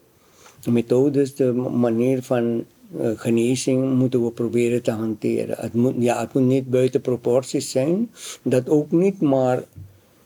methodes, 0.69 1.35
de 1.35 1.51
manier 1.53 2.23
van 2.23 2.65
eh, 2.97 3.09
genezing, 3.15 3.93
moeten 3.93 4.23
we 4.23 4.31
proberen 4.31 4.81
te 4.81 4.91
hanteren. 4.91 5.55
Het 5.59 5.73
moet, 5.73 5.93
ja, 5.97 6.19
het 6.19 6.33
moet 6.33 6.43
niet 6.43 6.69
buiten 6.69 7.01
proporties 7.01 7.71
zijn, 7.71 8.11
dat 8.41 8.69
ook 8.69 8.91
niet, 8.91 9.21
maar 9.21 9.63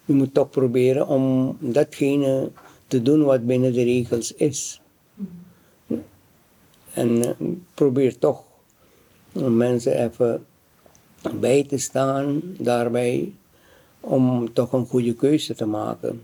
je 0.05 0.13
moet 0.13 0.33
toch 0.33 0.49
proberen 0.49 1.07
om 1.07 1.57
datgene 1.59 2.51
te 2.87 3.01
doen 3.01 3.23
wat 3.23 3.45
binnen 3.45 3.73
de 3.73 3.83
regels 3.83 4.33
is. 4.33 4.81
En 6.93 7.21
eh, 7.21 7.47
probeer 7.73 8.17
toch 8.17 8.43
mensen 9.33 10.03
even 10.03 10.45
bij 11.39 11.63
te 11.63 11.77
staan 11.77 12.41
daarbij 12.57 13.33
om 13.99 14.53
toch 14.53 14.73
een 14.73 14.85
goede 14.85 15.13
keuze 15.13 15.55
te 15.55 15.65
maken. 15.65 16.21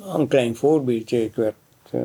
Een 0.00 0.28
klein 0.28 0.56
voorbeeldje, 0.56 1.24
ik 1.24 1.34
werd 1.34 1.54
eh, 1.90 2.00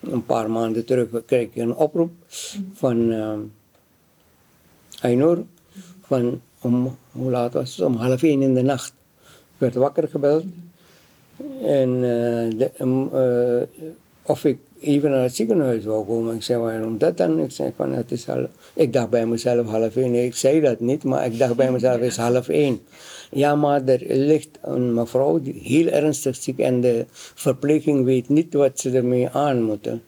een 0.00 0.24
paar 0.26 0.50
maanden 0.50 0.84
terug 0.84 1.08
kreeg 1.26 1.46
ik 1.46 1.56
een 1.56 1.74
oproep 1.74 2.10
van 2.72 3.12
uh, 3.12 3.38
van 6.00 6.40
om, 6.60 6.96
hoe 7.12 7.30
laat 7.30 7.52
was 7.52 7.76
het? 7.76 7.86
Om 7.86 7.94
half 7.94 8.22
één 8.22 8.42
in 8.42 8.54
de 8.54 8.62
nacht. 8.62 8.92
Ik 9.24 9.58
werd 9.58 9.74
wakker 9.74 10.08
gebeld 10.08 10.44
en 11.62 11.94
eh, 11.94 12.58
de, 12.58 13.66
of 14.22 14.44
ik 14.44 14.58
even 14.80 15.10
naar 15.10 15.22
het 15.22 15.36
ziekenhuis 15.36 15.84
wou 15.84 16.06
komen. 16.06 16.34
Ik 16.34 16.42
zei, 16.42 16.58
waarom 16.58 16.98
dat 16.98 17.16
dan? 17.16 17.38
Ik 17.38 17.50
zei, 17.50 17.72
van, 17.76 17.92
het 17.92 18.12
is 18.12 18.28
al... 18.28 18.46
Ik 18.74 18.92
dacht 18.92 19.10
bij 19.10 19.26
mezelf 19.26 19.66
half 19.66 19.96
één. 19.96 20.14
Ik 20.14 20.34
zei 20.34 20.60
dat 20.60 20.80
niet, 20.80 21.04
maar 21.04 21.26
ik 21.26 21.38
dacht 21.38 21.56
bij 21.56 21.72
mezelf, 21.72 21.94
het 21.94 22.04
is 22.04 22.16
half 22.16 22.48
één. 22.48 22.80
Ja, 23.30 23.54
maar 23.54 23.84
er 23.84 24.02
ligt 24.06 24.58
een 24.62 24.94
mevrouw 24.94 25.40
die 25.40 25.60
heel 25.62 25.86
ernstig 25.86 26.36
ziek 26.36 26.58
en 26.58 26.80
de 26.80 27.04
verpleging 27.10 28.04
weet 28.04 28.28
niet 28.28 28.54
wat 28.54 28.78
ze 28.78 28.90
ermee 28.90 29.28
aan 29.28 29.62
moeten. 29.62 30.02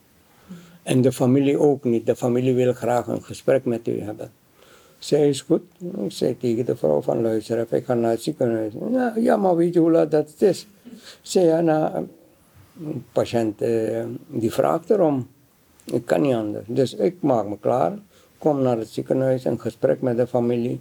En 0.83 1.01
de 1.01 1.13
familie 1.13 1.59
ook 1.59 1.85
niet. 1.85 2.07
De 2.07 2.17
familie 2.17 2.55
wil 2.55 2.73
graag 2.73 3.07
een 3.07 3.23
gesprek 3.23 3.65
met 3.65 3.89
u 3.89 4.01
hebben. 4.01 4.31
Zij 4.99 5.29
is 5.29 5.41
goed. 5.41 5.63
Ik 6.05 6.13
zei 6.13 6.37
tegen 6.37 6.65
de 6.65 6.77
vrouw 6.77 7.01
van 7.01 7.23
luister, 7.23 7.67
ik 7.71 7.85
ga 7.85 7.95
naar 7.95 8.11
het 8.11 8.23
ziekenhuis. 8.23 8.73
Ja, 9.17 9.37
maar 9.37 9.57
weet 9.57 9.75
je 9.75 9.81
hoe 9.81 9.91
laat 9.91 10.11
dat 10.11 10.35
is? 10.39 10.67
Zei 11.23 11.47
ja, 11.47 12.05
patiënt 13.13 13.63
eh, 13.63 14.05
die 14.27 14.53
vraagt 14.53 14.91
erom. 14.91 15.29
Ik 15.85 16.07
kan 16.07 16.21
niet 16.21 16.35
anders. 16.35 16.65
Dus 16.69 16.95
ik 16.95 17.23
maak 17.23 17.47
me 17.47 17.59
klaar. 17.59 17.99
Kom 18.39 18.63
naar 18.63 18.79
het 18.79 18.89
ziekenhuis, 18.89 19.45
een 19.45 19.61
gesprek 19.61 20.01
met 20.01 20.17
de 20.17 20.27
familie. 20.27 20.81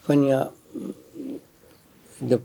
Van 0.00 0.24
ja, 0.24 0.50
de, 2.18 2.40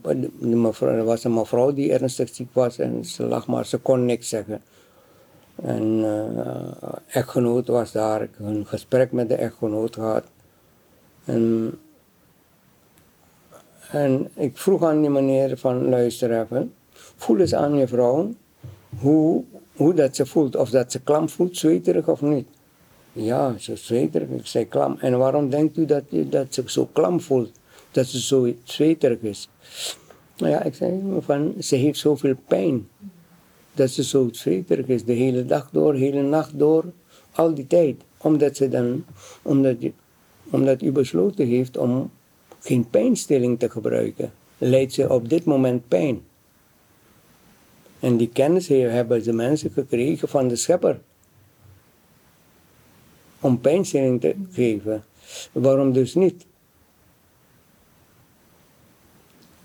er 0.80 1.04
was 1.04 1.24
een 1.24 1.34
mevrouw 1.34 1.74
die 1.74 1.93
ernstig 1.93 2.30
ziek 2.36 2.54
was 2.54 2.78
en 2.80 3.06
ze 3.06 3.24
lag 3.24 3.48
maar, 3.48 3.65
ze 3.65 3.78
kon 3.78 4.06
niks 4.06 4.30
zeggen. 4.30 4.62
En 5.56 5.84
uh, 5.84 6.93
echtgenoot 7.08 7.67
was 7.67 7.91
daar, 7.91 8.22
ik 8.22 8.30
heb 8.38 8.48
een 8.48 8.67
gesprek 8.67 9.12
met 9.12 9.30
de 9.30 9.36
echtgenoot 9.36 9.96
gehad. 9.96 10.24
En, 11.26 11.74
en 13.91 14.30
ik 14.34 14.58
vroeg 14.58 14.84
aan 14.84 15.02
die 15.02 15.10
meneer 15.10 15.58
van 15.58 15.89
luister 15.89 16.41
even, 16.41 16.74
voel 17.23 17.39
eens 17.39 17.55
aan 17.55 17.75
je 17.75 17.88
vrouw 17.88 18.33
hoe, 18.99 19.43
hoe 19.75 19.93
dat 19.93 20.15
ze 20.15 20.25
voelt, 20.25 20.55
of 20.55 20.69
dat 20.69 20.91
ze 20.91 20.99
klam 20.99 21.29
voelt, 21.29 21.57
zweterig 21.57 22.07
of 22.07 22.21
niet. 22.21 22.47
Ja, 23.13 23.57
ze 23.57 23.75
zweterig, 23.75 24.29
ik 24.29 24.45
zei 24.45 24.67
klam. 24.67 24.97
En 24.99 25.17
waarom 25.17 25.49
denkt 25.49 25.77
u 25.77 25.86
dat, 25.86 26.03
dat 26.09 26.53
ze 26.53 26.63
zo 26.65 26.89
klam 26.91 27.21
voelt, 27.21 27.51
dat 27.91 28.05
ze 28.05 28.21
zo 28.21 28.53
zweterig 28.63 29.21
is? 29.21 29.49
Nou 30.38 30.51
ja, 30.51 30.63
ik 30.63 30.75
zei 30.75 31.01
van, 31.19 31.53
ze 31.59 31.75
heeft 31.75 31.99
zoveel 31.99 32.36
pijn 32.47 32.88
dat 33.73 33.89
ze 33.89 34.03
zo 34.03 34.27
zweterig 34.31 34.88
is, 34.88 35.03
de 35.03 35.13
hele 35.13 35.45
dag 35.45 35.69
door, 35.71 35.93
de 35.93 35.99
hele 35.99 36.21
nacht 36.21 36.59
door, 36.59 36.86
al 37.31 37.53
die 37.53 37.67
tijd. 37.67 37.95
Omdat, 38.17 38.55
ze 38.55 38.69
dan, 38.69 39.05
omdat, 39.41 39.75
omdat 40.49 40.81
u 40.81 40.91
besloten 40.91 41.47
heeft 41.47 41.77
om 41.77 42.12
geen 42.59 42.89
pijnstilling 42.89 43.59
te 43.59 43.69
gebruiken, 43.69 44.31
leidt 44.57 44.93
ze 44.93 45.09
op 45.09 45.29
dit 45.29 45.45
moment 45.45 45.88
pijn. 45.88 46.21
En 48.03 48.17
die 48.17 48.29
kennis 48.29 48.67
hebben 48.67 49.23
de 49.23 49.33
mensen 49.33 49.71
gekregen 49.71 50.27
van 50.27 50.47
de 50.47 50.55
schepper. 50.55 50.99
Om 53.39 53.59
pijnstilling 53.59 54.21
te 54.21 54.35
geven. 54.51 55.03
Waarom 55.51 55.93
dus 55.93 56.15
niet? 56.15 56.45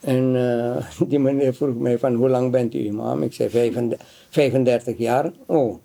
En 0.01 0.35
uh, 0.35 0.90
die 1.11 1.18
meneer 1.18 1.55
vroeg 1.55 1.77
mij 1.77 1.98
van 1.98 2.14
hoe 2.14 2.29
lang 2.29 2.51
bent 2.51 2.74
u 2.74 2.79
imam? 2.79 3.22
Ik 3.22 3.33
zei 3.33 3.51
35, 3.51 4.07
35 4.29 4.98
jaar. 4.98 5.33
Oh. 5.46 5.79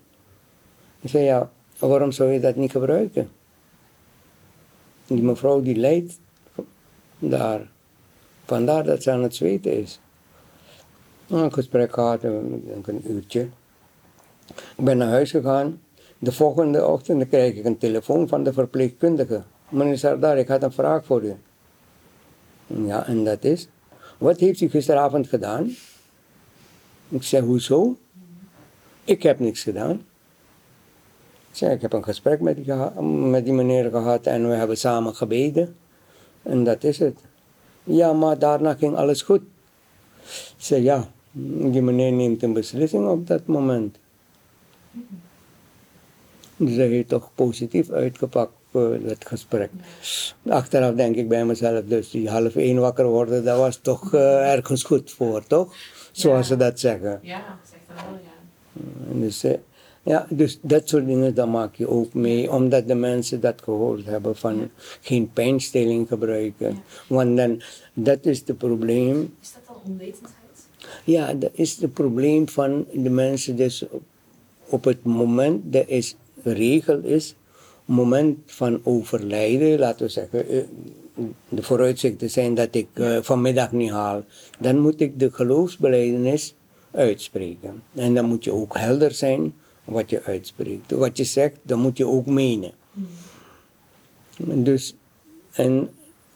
Ik 1.01 1.09
zei 1.09 1.23
ja, 1.23 1.51
waarom 1.79 2.11
zou 2.11 2.31
je 2.31 2.39
dat 2.39 2.55
niet 2.55 2.71
gebruiken? 2.71 3.29
Die 5.07 5.21
mevrouw 5.21 5.61
die 5.61 5.75
leidt 5.75 6.19
daar. 7.19 7.71
Vandaar 8.45 8.83
dat 8.83 9.03
ze 9.03 9.11
aan 9.11 9.23
het 9.23 9.35
zweten 9.35 9.77
is. 9.81 9.99
Nou, 11.27 11.43
een 11.43 11.53
gesprek 11.53 11.93
gehad, 11.93 12.23
een 12.23 13.01
uurtje. 13.07 13.47
Ik 14.77 14.85
ben 14.85 14.97
naar 14.97 15.09
huis 15.09 15.31
gegaan. 15.31 15.81
De 16.19 16.31
volgende 16.31 16.87
ochtend 16.87 17.27
krijg 17.27 17.55
ik 17.55 17.65
een 17.65 17.77
telefoon 17.77 18.27
van 18.27 18.43
de 18.43 18.53
verpleegkundige. 18.53 19.43
Meneer 19.69 19.97
Sardar, 19.97 20.37
ik 20.37 20.47
had 20.47 20.63
een 20.63 20.71
vraag 20.71 21.05
voor 21.05 21.23
u. 21.23 21.35
Ja, 22.67 23.07
en 23.07 23.23
dat 23.23 23.43
is? 23.43 23.67
Wat 24.17 24.39
heeft 24.39 24.61
u 24.61 24.69
gisteravond 24.69 25.27
gedaan? 25.27 25.75
Ik 27.09 27.23
zei, 27.23 27.45
hoezo? 27.45 27.97
Ik 29.03 29.23
heb 29.23 29.39
niks 29.39 29.63
gedaan. 29.63 30.05
Ik 31.53 31.61
ik 31.61 31.81
heb 31.81 31.93
een 31.93 32.03
gesprek 32.03 32.39
met 32.39 32.55
die, 32.55 32.73
met 33.03 33.43
die 33.43 33.53
meneer 33.53 33.89
gehad 33.89 34.25
en 34.25 34.49
we 34.49 34.55
hebben 34.55 34.77
samen 34.77 35.15
gebeden. 35.15 35.75
En 36.41 36.63
dat 36.63 36.83
is 36.83 36.99
het. 36.99 37.19
Ja, 37.83 38.13
maar 38.13 38.39
daarna 38.39 38.73
ging 38.73 38.95
alles 38.95 39.21
goed. 39.21 39.41
Zei, 40.57 40.83
ja, 40.83 41.11
die 41.31 41.81
meneer 41.81 42.11
neemt 42.11 42.43
een 42.43 42.53
beslissing 42.53 43.07
op 43.07 43.27
dat 43.27 43.45
moment. 43.45 43.97
Dus 46.57 46.75
hij 46.75 46.87
heeft 46.87 47.09
toch 47.09 47.31
positief 47.35 47.89
uitgepakt 47.89 48.51
voor 48.71 48.97
het 49.05 49.25
gesprek. 49.27 49.69
Achteraf 50.47 50.95
denk 50.95 51.15
ik 51.15 51.27
bij 51.27 51.45
mezelf, 51.45 51.85
dus 51.85 52.09
die 52.09 52.29
half 52.29 52.55
één 52.55 52.79
wakker 52.79 53.05
worden, 53.05 53.43
dat 53.43 53.57
was 53.57 53.77
toch 53.77 54.13
uh, 54.13 54.51
ergens 54.51 54.83
goed 54.83 55.11
voor, 55.11 55.43
toch? 55.47 55.73
Zoals 56.11 56.47
ze 56.47 56.55
dat 56.55 56.79
zeggen. 56.79 57.19
Ja, 57.21 57.59
zegt 57.69 57.81
dat 57.87 58.05
wel, 58.05 58.19
ja. 58.23 59.19
Dus, 59.19 59.43
uh, 59.43 59.53
ja, 60.03 60.25
dus 60.29 60.59
dat 60.61 60.89
soort 60.89 61.05
dingen, 61.05 61.35
dat 61.35 61.47
maak 61.47 61.75
je 61.75 61.87
ook 61.87 62.13
mee, 62.13 62.51
omdat 62.51 62.87
de 62.87 62.95
mensen 62.95 63.41
dat 63.41 63.61
gehoord 63.63 64.05
hebben 64.05 64.35
van 64.35 64.69
geen 65.01 65.31
pijnstilling 65.33 66.07
gebruiken. 66.07 66.83
Want 67.07 67.37
dan, 67.37 67.61
dat 67.93 68.25
is 68.25 68.43
het 68.45 68.57
probleem. 68.57 69.35
Is 69.41 69.53
dat 69.53 69.62
onwetendheid? 69.87 70.67
Ja, 71.03 71.33
dat 71.33 71.51
is 71.53 71.77
het 71.81 71.93
probleem 71.93 72.49
van 72.49 72.85
de 72.93 73.09
mensen. 73.09 73.55
Dus 73.55 73.85
op, 74.65 74.83
het 74.83 75.03
moment, 75.03 75.73
dat 75.73 75.87
is, 75.87 76.15
de 76.43 76.51
regel 76.51 76.99
is, 76.99 77.35
moment 77.85 78.37
van 78.45 78.79
overlijden, 78.83 79.79
laten 79.79 80.05
we 80.05 80.11
zeggen, 80.11 80.49
eh, 80.49 80.63
de 81.49 81.63
vooruitzichten 81.63 82.29
zijn 82.29 82.55
dat 82.55 82.75
ik 82.75 82.87
uh, 82.93 83.17
vanmiddag 83.21 83.71
niet 83.71 83.91
haal, 83.91 84.23
dan 84.59 84.79
moet 84.79 84.99
ik 85.01 85.19
de 85.19 85.31
geloofsbeleidenis 85.31 86.55
uitspreken. 86.91 87.83
En 87.93 88.13
dan 88.13 88.25
moet 88.25 88.43
je 88.43 88.51
ook 88.51 88.77
helder 88.77 89.11
zijn 89.11 89.53
wat 89.83 90.09
je 90.09 90.23
uitspreekt. 90.23 90.91
Wat 90.91 91.17
je 91.17 91.23
zegt, 91.23 91.57
dan 91.61 91.79
moet 91.79 91.97
je 91.97 92.07
ook 92.07 92.25
menen. 92.25 92.71
Dus, 94.37 94.95
en 95.51 95.89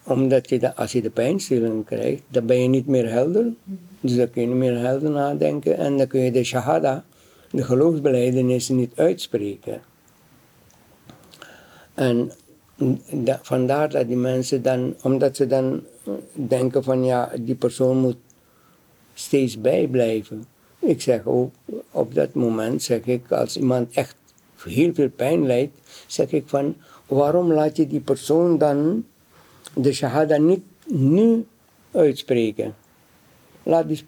omdat 0.07 0.49
je, 0.49 0.75
als 0.75 0.91
je 0.91 1.01
de 1.01 1.09
pijnstilling 1.09 1.85
krijgt, 1.85 2.21
dan 2.27 2.45
ben 2.45 2.61
je 2.61 2.67
niet 2.67 2.87
meer 2.87 3.09
helder. 3.09 3.53
Dus 3.99 4.15
dan 4.15 4.29
kun 4.29 4.41
je 4.41 4.47
niet 4.47 4.57
meer 4.57 4.77
helder 4.77 5.09
nadenken. 5.09 5.77
En 5.77 5.97
dan 5.97 6.07
kun 6.07 6.19
je 6.19 6.31
de 6.31 6.43
shahada, 6.43 7.05
de 7.51 7.63
geloofsbeleidenis, 7.63 8.69
niet 8.69 8.91
uitspreken. 8.95 9.81
En 11.93 12.31
vandaar 13.41 13.89
dat 13.89 14.07
die 14.07 14.17
mensen 14.17 14.61
dan, 14.61 14.95
omdat 15.03 15.35
ze 15.35 15.47
dan 15.47 15.83
denken 16.33 16.83
van 16.83 17.05
ja, 17.05 17.31
die 17.39 17.55
persoon 17.55 17.97
moet 17.97 18.17
steeds 19.13 19.61
bijblijven. 19.61 20.45
Ik 20.79 21.01
zeg 21.01 21.25
ook, 21.25 21.53
op 21.91 22.13
dat 22.13 22.33
moment 22.33 22.83
zeg 22.83 23.05
ik, 23.05 23.31
als 23.31 23.57
iemand 23.57 23.93
echt 23.93 24.15
heel 24.63 24.93
veel 24.93 25.09
pijn 25.09 25.45
lijdt, 25.45 25.77
zeg 26.07 26.31
ik 26.31 26.43
van, 26.45 26.75
waarom 27.07 27.51
laat 27.51 27.77
je 27.77 27.87
die 27.87 27.99
persoon 27.99 28.57
dan 28.57 29.05
de 29.77 29.93
shahada 29.93 30.37
niet 30.37 30.63
nu 30.85 31.45
uitspreken? 31.91 32.75
Laat 33.63 33.87
die 33.87 34.05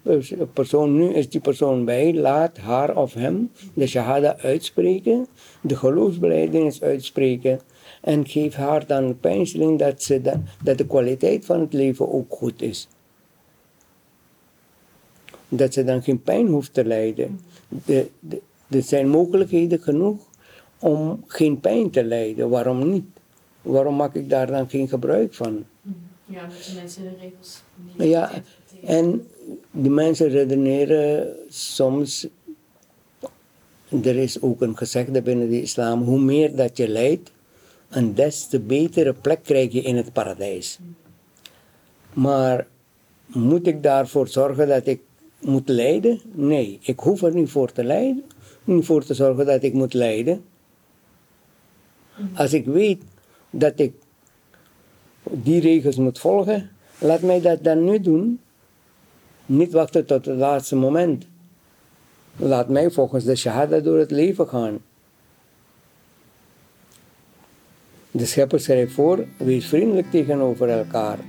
persoon, 0.54 0.96
nu 0.96 1.14
is 1.14 1.30
die 1.30 1.42
persoon 1.42 1.86
bij, 1.86 2.14
laat 2.14 2.58
haar 2.58 2.96
of 2.96 3.14
hem 3.14 3.52
de 3.74 3.88
shahada 3.88 4.38
uitspreken, 4.38 5.28
de 5.62 5.76
geloofsbelijdenis 5.76 6.82
uitspreken 6.82 7.60
en 8.02 8.28
geef 8.28 8.56
haar 8.56 8.88
dan 8.88 9.20
pijnstilling 9.20 9.80
dat, 9.80 10.04
ze 10.04 10.22
dat, 10.64 10.78
de 10.78 10.86
kwaliteit 10.86 11.46
van 11.46 11.60
het 11.60 11.74
leven 11.74 12.12
ook 12.12 12.34
goed 12.36 12.62
is. 12.62 12.88
Dat 15.48 15.74
ze 15.74 15.84
dan 15.84 16.04
geen 16.04 16.22
pijn 16.22 16.48
hoeft 16.48 16.74
te 16.74 16.86
lijden. 16.86 17.40
De, 17.86 18.10
de, 18.20 18.42
er 18.68 18.82
zijn 18.82 19.10
mogelijkheden 19.10 19.80
genoeg 19.80 20.18
om 20.80 21.24
geen 21.28 21.60
pijn 21.60 21.90
te 21.90 22.04
lijden. 22.04 22.50
Waarom 22.50 22.90
niet? 22.90 23.19
Waarom 23.72 23.96
maak 23.96 24.16
ik 24.16 24.30
daar 24.30 24.48
dan 24.48 24.70
geen 24.70 24.88
gebruik 24.88 25.34
van? 25.34 25.66
Ja, 26.26 26.42
dat 26.42 26.64
de 26.64 26.74
mensen 26.76 27.04
de 27.04 27.12
regels 27.20 27.62
niet 27.98 28.10
Ja, 28.10 28.32
en 28.84 29.28
de 29.72 29.90
mensen 29.90 30.30
redeneren 30.30 31.36
soms. 31.50 32.28
Er 34.04 34.16
is 34.16 34.42
ook 34.42 34.62
een 34.62 34.78
gezegde 34.78 35.22
binnen 35.22 35.50
de 35.50 35.62
islam: 35.62 36.02
hoe 36.02 36.20
meer 36.20 36.56
dat 36.56 36.78
je 36.78 36.88
lijdt, 36.88 37.32
een 37.90 38.14
des 38.14 38.48
te 38.48 38.60
betere 38.60 39.14
plek 39.14 39.44
krijg 39.44 39.72
je 39.72 39.82
in 39.82 39.96
het 39.96 40.14
paradijs. 40.14 40.80
Maar 42.14 42.68
moet 43.26 43.68
ik 43.68 43.84
daarvoor 43.84 44.28
zorgen 44.28 44.68
dat 44.68 44.88
ik 44.88 45.02
moet 45.40 45.70
lijden? 45.70 46.22
Nee, 46.32 46.80
ik 46.82 47.00
hoef 47.00 47.22
er 47.22 47.34
niet 47.34 47.50
voor 47.50 47.72
te 47.72 47.84
lijden, 47.84 48.24
niet 48.64 48.86
voor 48.86 49.04
te 49.04 49.14
zorgen 49.14 49.46
dat 49.46 49.64
ik 49.64 49.74
moet 49.74 49.94
lijden. 49.94 50.44
Als 52.34 52.54
ik 52.54 52.66
weet 52.66 53.02
dat 53.50 53.80
ik 53.80 53.94
die 55.24 55.62
regels 55.62 55.96
moet 55.96 56.20
volgen, 56.20 56.70
laat 56.98 57.22
mij 57.22 57.42
dat 57.42 57.64
dan 57.64 57.84
nu 57.84 58.00
doen. 58.00 58.40
Niet 59.46 59.72
wachten 59.72 60.06
tot 60.06 60.26
het 60.26 60.38
laatste 60.38 60.76
moment. 60.76 61.26
Laat 62.36 62.70
mij 62.70 62.92
volgens 62.92 63.24
de 63.24 63.36
shahada 63.36 63.80
door 63.80 63.98
het 63.98 64.12
leven 64.12 64.48
gaan. 64.48 64.78
De 68.12 68.26
schepper 68.26 68.60
schrijft 68.60 68.94
voor, 68.94 69.26
wees 69.38 69.66
vriendelijk 69.66 70.12
tegenover 70.12 70.70
elkaar. 70.70 71.20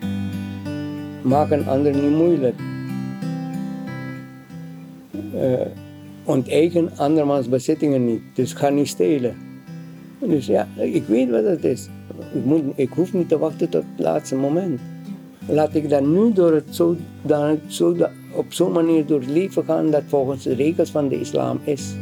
Maak 1.23 1.51
een 1.51 1.69
ander 1.69 1.95
niet 1.95 2.11
moeilijk. 2.11 2.61
Uh, 5.35 5.61
onteigen 6.25 6.97
andermans 6.97 7.49
bezittingen 7.49 8.05
niet, 8.05 8.23
dus 8.35 8.53
ga 8.53 8.69
niet 8.69 8.89
stelen. 8.89 9.50
Dus 10.21 10.47
ja, 10.47 10.69
ik 10.77 11.05
weet 11.07 11.31
wat 11.31 11.45
het 11.45 11.65
is. 11.65 11.89
Ik, 12.33 12.45
moet, 12.45 12.63
ik 12.75 12.91
hoef 12.93 13.13
niet 13.13 13.29
te 13.29 13.39
wachten 13.39 13.69
tot 13.69 13.85
het 13.97 14.05
laatste 14.05 14.37
moment. 14.37 14.81
Laat 15.47 15.75
ik 15.75 15.89
dan 15.89 16.13
nu 16.13 16.33
door 16.33 16.53
het 16.53 16.75
zo, 16.75 16.97
dan, 17.23 17.59
zo, 17.67 17.97
op 18.35 18.53
zo'n 18.53 18.73
manier 18.73 19.07
door 19.07 19.21
het 19.21 19.29
leven 19.29 19.65
gaan 19.65 19.91
dat 19.91 20.03
volgens 20.07 20.43
de 20.43 20.55
regels 20.55 20.91
van 20.91 21.09
de 21.09 21.21
islam 21.21 21.61
is. 21.65 21.95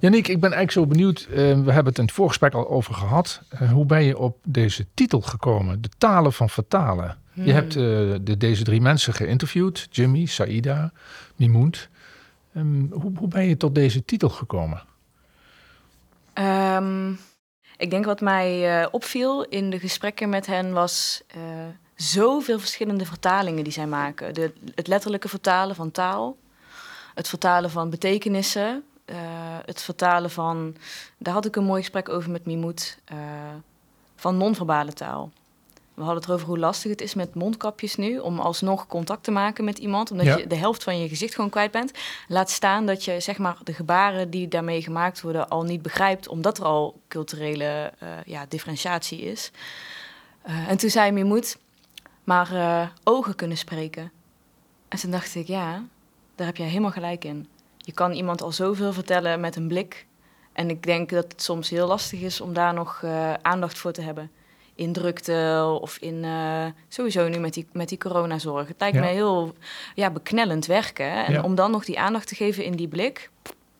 Janik, 0.00 0.28
ik 0.28 0.40
ben 0.40 0.52
eigenlijk 0.52 0.70
zo 0.70 0.86
benieuwd. 0.86 1.28
Uh, 1.30 1.36
we 1.36 1.72
hebben 1.72 1.84
het 1.84 1.98
in 1.98 2.04
het 2.04 2.12
voorgesprek 2.12 2.54
al 2.54 2.68
over 2.68 2.94
gehad. 2.94 3.42
Uh, 3.52 3.72
hoe 3.72 3.86
ben 3.86 4.04
je 4.04 4.18
op 4.18 4.36
deze 4.44 4.86
titel 4.94 5.20
gekomen? 5.20 5.82
De 5.82 5.90
talen 5.98 6.32
van 6.32 6.48
vertalen. 6.48 7.16
Je 7.44 7.52
hebt 7.52 7.76
uh, 7.76 8.14
de, 8.20 8.36
deze 8.36 8.64
drie 8.64 8.80
mensen 8.80 9.14
geïnterviewd: 9.14 9.88
Jimmy, 9.90 10.26
Saida, 10.26 10.92
Mimoend. 11.36 11.88
Um, 12.56 12.88
hoe, 12.92 13.12
hoe, 13.16 13.28
ben 13.28 13.44
je 13.44 13.56
tot 13.56 13.74
deze 13.74 14.04
titel 14.04 14.28
gekomen? 14.28 14.82
Um, 16.34 17.18
ik 17.76 17.90
denk 17.90 18.04
wat 18.04 18.20
mij 18.20 18.86
opviel 18.90 19.44
in 19.44 19.70
de 19.70 19.78
gesprekken 19.78 20.28
met 20.28 20.46
hen 20.46 20.72
was 20.72 21.22
zoveel 21.98 22.58
verschillende 22.58 23.06
vertalingen 23.06 23.64
die 23.64 23.72
zij 23.72 23.86
maken. 23.86 24.34
De, 24.34 24.52
het 24.74 24.86
letterlijke 24.86 25.28
vertalen 25.28 25.76
van 25.76 25.90
taal, 25.90 26.36
het 27.14 27.28
vertalen 27.28 27.70
van 27.70 27.90
betekenissen, 27.90 28.84
uh, 29.06 29.16
het 29.64 29.82
vertalen 29.82 30.30
van, 30.30 30.76
daar 31.18 31.34
had 31.34 31.44
ik 31.44 31.56
een 31.56 31.64
mooi 31.64 31.80
gesprek 31.80 32.08
over 32.08 32.30
met 32.30 32.46
Mimoet, 32.46 32.98
uh, 33.12 33.18
van 34.16 34.36
non-verbale 34.36 34.92
taal. 34.92 35.32
We 35.98 36.04
hadden 36.04 36.22
het 36.22 36.32
over 36.32 36.46
hoe 36.46 36.58
lastig 36.58 36.90
het 36.90 37.00
is 37.00 37.14
met 37.14 37.34
mondkapjes 37.34 37.96
nu 37.96 38.18
om 38.18 38.38
alsnog 38.38 38.86
contact 38.86 39.24
te 39.24 39.30
maken 39.30 39.64
met 39.64 39.78
iemand, 39.78 40.10
omdat 40.10 40.26
ja. 40.26 40.36
je 40.36 40.46
de 40.46 40.54
helft 40.54 40.82
van 40.82 41.00
je 41.00 41.08
gezicht 41.08 41.34
gewoon 41.34 41.50
kwijt 41.50 41.70
bent. 41.70 41.92
Laat 42.28 42.50
staan 42.50 42.86
dat 42.86 43.04
je 43.04 43.20
zeg 43.20 43.38
maar 43.38 43.56
de 43.64 43.72
gebaren 43.72 44.30
die 44.30 44.48
daarmee 44.48 44.82
gemaakt 44.82 45.20
worden 45.20 45.48
al 45.48 45.62
niet 45.62 45.82
begrijpt, 45.82 46.28
omdat 46.28 46.58
er 46.58 46.64
al 46.64 47.00
culturele 47.08 47.92
uh, 48.02 48.08
ja, 48.26 48.46
differentiatie 48.48 49.20
is. 49.20 49.50
en 50.42 50.76
toen 50.76 50.90
zei 50.90 51.12
Mimoet, 51.12 51.58
maar 52.24 52.92
ogen 53.04 53.34
kunnen 53.34 53.56
spreken. 53.56 54.12
En 54.88 54.98
toen 54.98 55.10
dacht 55.10 55.34
ik, 55.34 55.46
ja, 55.46 55.84
daar 56.34 56.46
heb 56.46 56.56
jij 56.56 56.66
helemaal 56.66 56.90
gelijk 56.90 57.24
in. 57.24 57.48
Je 57.76 57.92
kan 57.92 58.12
iemand 58.12 58.42
al 58.42 58.52
zoveel 58.52 58.92
vertellen 58.92 59.40
met 59.40 59.56
een 59.56 59.68
blik. 59.68 60.06
En 60.52 60.70
ik 60.70 60.82
denk 60.82 61.10
dat 61.10 61.32
het 61.32 61.42
soms 61.42 61.70
heel 61.70 61.86
lastig 61.86 62.20
is 62.20 62.40
om 62.40 62.52
daar 62.52 62.74
nog 62.74 63.04
aandacht 63.42 63.78
voor 63.78 63.92
te 63.92 64.02
hebben. 64.02 64.30
In 64.78 64.92
drukte 64.92 65.78
of 65.80 65.96
in 65.96 66.14
uh, 66.24 66.64
sowieso 66.88 67.28
nu 67.28 67.38
met 67.38 67.54
die, 67.54 67.66
met 67.72 67.88
die 67.88 67.98
coronazorg. 67.98 68.68
Het 68.68 68.76
lijkt 68.78 68.94
Ja. 68.96 69.00
mij 69.02 69.12
heel 69.12 69.54
ja, 69.94 70.10
beknellend 70.10 70.66
werken. 70.66 71.26
En 71.26 71.32
Ja. 71.32 71.42
om 71.42 71.54
dan 71.54 71.70
nog 71.70 71.84
die 71.84 71.98
aandacht 72.00 72.26
te 72.28 72.34
geven 72.34 72.64
in 72.64 72.72
die 72.76 72.88
blik. 72.88 73.30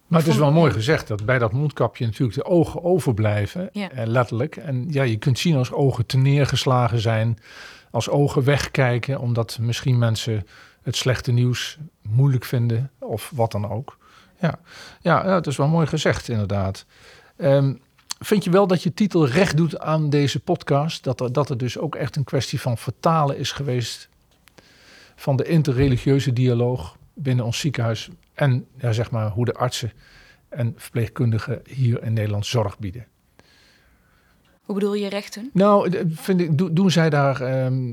Maar 0.06 0.20
het 0.20 0.28
is 0.28 0.36
wel 0.36 0.52
mooi 0.52 0.72
gezegd 0.72 1.08
dat 1.08 1.24
bij 1.24 1.38
dat 1.38 1.52
mondkapje 1.52 2.04
natuurlijk 2.06 2.34
de 2.38 2.44
ogen 2.44 2.84
overblijven, 2.84 3.68
Ja. 3.72 3.90
eh, 3.90 4.06
letterlijk. 4.06 4.56
En 4.56 4.86
ja, 4.90 5.02
je 5.02 5.16
kunt 5.16 5.38
zien 5.38 5.56
als 5.56 5.72
ogen 5.72 6.06
te 6.06 6.16
neergeslagen 6.16 6.98
zijn, 6.98 7.38
als 7.90 8.08
ogen 8.08 8.44
wegkijken, 8.44 9.20
omdat 9.20 9.58
misschien 9.60 9.98
mensen 9.98 10.46
het 10.82 10.96
slechte 10.96 11.32
nieuws 11.32 11.78
moeilijk 12.02 12.44
vinden 12.44 12.90
of 12.98 13.32
wat 13.34 13.52
dan 13.52 13.70
ook. 13.70 13.96
Ja, 14.40 14.58
ja, 15.00 15.24
ja 15.26 15.34
het 15.34 15.46
is 15.46 15.56
wel 15.56 15.68
mooi 15.68 15.86
gezegd 15.86 16.28
inderdaad. 16.28 16.84
Ehm, 17.36 17.74
vind 18.20 18.44
je 18.44 18.50
wel 18.50 18.66
dat 18.66 18.82
je 18.82 18.94
titel 18.94 19.26
recht 19.28 19.56
doet 19.56 19.78
aan 19.78 20.10
deze 20.10 20.40
podcast? 20.40 21.04
Dat 21.04 21.20
er, 21.20 21.32
dat 21.32 21.50
er 21.50 21.58
dus 21.58 21.78
ook 21.78 21.94
echt 21.94 22.16
een 22.16 22.24
kwestie 22.24 22.60
van 22.60 22.78
vertalen 22.78 23.38
is 23.38 23.52
geweest 23.52 24.08
van 25.16 25.36
de 25.36 25.44
interreligieuze 25.44 26.32
dialoog 26.32 26.96
binnen 27.14 27.44
ons 27.44 27.58
ziekenhuis 27.58 28.08
en 28.34 28.66
ja, 28.76 28.92
zeg 28.92 29.10
maar 29.10 29.28
hoe 29.30 29.44
de 29.44 29.54
artsen 29.54 29.92
en 30.48 30.74
verpleegkundigen 30.76 31.62
hier 31.68 32.02
in 32.02 32.12
Nederland 32.12 32.46
zorg 32.46 32.78
bieden. 32.78 33.06
Hoe 34.62 34.74
bedoel 34.74 34.94
je 34.94 35.08
rechten? 35.08 35.50
Nou, 35.52 36.04
vind 36.14 36.40
ik, 36.40 36.58
do- 36.58 36.72
doen 36.72 36.90
zij 36.90 37.10
daar, 37.10 37.40
ehm, 37.40 37.92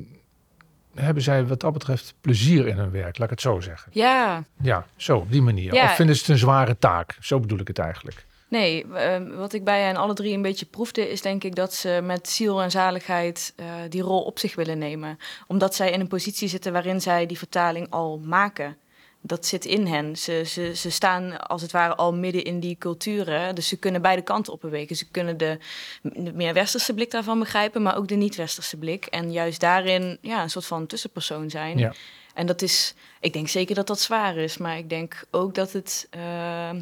hebben 0.94 1.24
zij 1.24 1.46
wat 1.46 1.60
dat 1.60 1.74
betreft 1.74 2.14
plezier 2.22 2.68
in 2.68 2.78
hun 2.78 2.92
werk, 2.92 3.18
laat 3.18 3.24
ik 3.24 3.30
het 3.30 3.42
zo 3.42 3.60
zeggen. 3.60 3.92
Ja, 3.96 4.44
Ja, 4.62 4.86
zo, 4.96 5.18
op 5.18 5.32
die 5.32 5.42
manier. 5.42 5.74
Ja. 5.74 5.84
Of 5.84 5.96
vinden 5.96 6.16
ze 6.16 6.22
het 6.22 6.30
een 6.30 6.38
zware 6.38 6.78
taak? 6.80 7.18
Zo 7.20 7.40
bedoel 7.40 7.60
ik 7.60 7.68
het 7.68 7.80
eigenlijk. 7.80 8.26
Nee, 8.56 8.86
ehm, 8.94 9.36
wat 9.36 9.54
ik 9.54 9.64
bij 9.64 9.82
hen 9.82 9.96
alle 9.96 10.14
drie 10.14 10.34
een 10.34 10.42
beetje 10.42 10.66
proefde, 10.66 11.10
is 11.10 11.22
denk 11.22 11.44
ik 11.44 11.56
dat 11.56 11.74
ze 11.74 12.00
met 12.04 12.30
ziel 12.30 12.62
en 12.62 12.72
zaligheid 12.72 13.54
eh, 13.56 13.66
die 13.90 14.02
rol 14.02 14.22
op 14.22 14.40
zich 14.40 14.56
willen 14.56 14.78
nemen. 14.78 15.18
Omdat 15.48 15.76
zij 15.76 15.92
in 15.92 16.00
een 16.00 16.08
positie 16.08 16.48
zitten 16.48 16.74
waarin 16.74 17.02
zij 17.02 17.26
die 17.26 17.38
vertaling 17.38 17.90
al 17.90 18.20
maken. 18.24 18.78
Dat 19.22 19.46
zit 19.46 19.66
in 19.66 19.86
hen. 19.86 20.16
Ze, 20.18 20.44
ze, 20.46 20.76
ze 20.76 20.90
staan 20.90 21.48
als 21.48 21.62
het 21.62 21.72
ware 21.72 21.96
al 21.96 22.14
midden 22.14 22.44
in 22.44 22.60
die 22.60 22.78
culturen. 22.78 23.56
Dus 23.56 23.68
ze 23.68 23.78
kunnen 23.78 24.02
beide 24.02 24.22
kanten 24.22 24.54
op 24.54 24.62
bewegen. 24.62 24.96
Ze 24.96 25.10
kunnen 25.12 25.38
de, 25.38 25.58
de 26.02 26.34
meer 26.34 26.54
westerse 26.54 26.94
blik 26.94 27.12
daarvan 27.12 27.40
begrijpen, 27.40 27.82
maar 27.82 27.98
ook 27.98 28.08
de 28.08 28.16
niet-westerse 28.16 28.78
blik. 28.78 29.06
En 29.06 29.32
juist 29.32 29.60
daarin 29.60 30.18
ja, 30.22 30.44
een 30.44 30.50
soort 30.50 30.66
van 30.66 30.88
tussenpersoon 30.88 31.50
zijn. 31.50 31.78
Ja. 31.78 31.94
En 32.34 32.46
dat 32.46 32.62
is, 32.62 32.94
ik 33.20 33.34
denk 33.34 33.48
zeker 33.48 33.76
dat 33.76 33.88
dat 33.88 34.00
zwaar 34.00 34.36
is, 34.36 34.58
maar 34.58 34.78
ik 34.78 34.90
denk 34.90 35.24
ook 35.32 35.56
dat 35.56 35.72
het 35.72 36.08
ehm, 36.10 36.82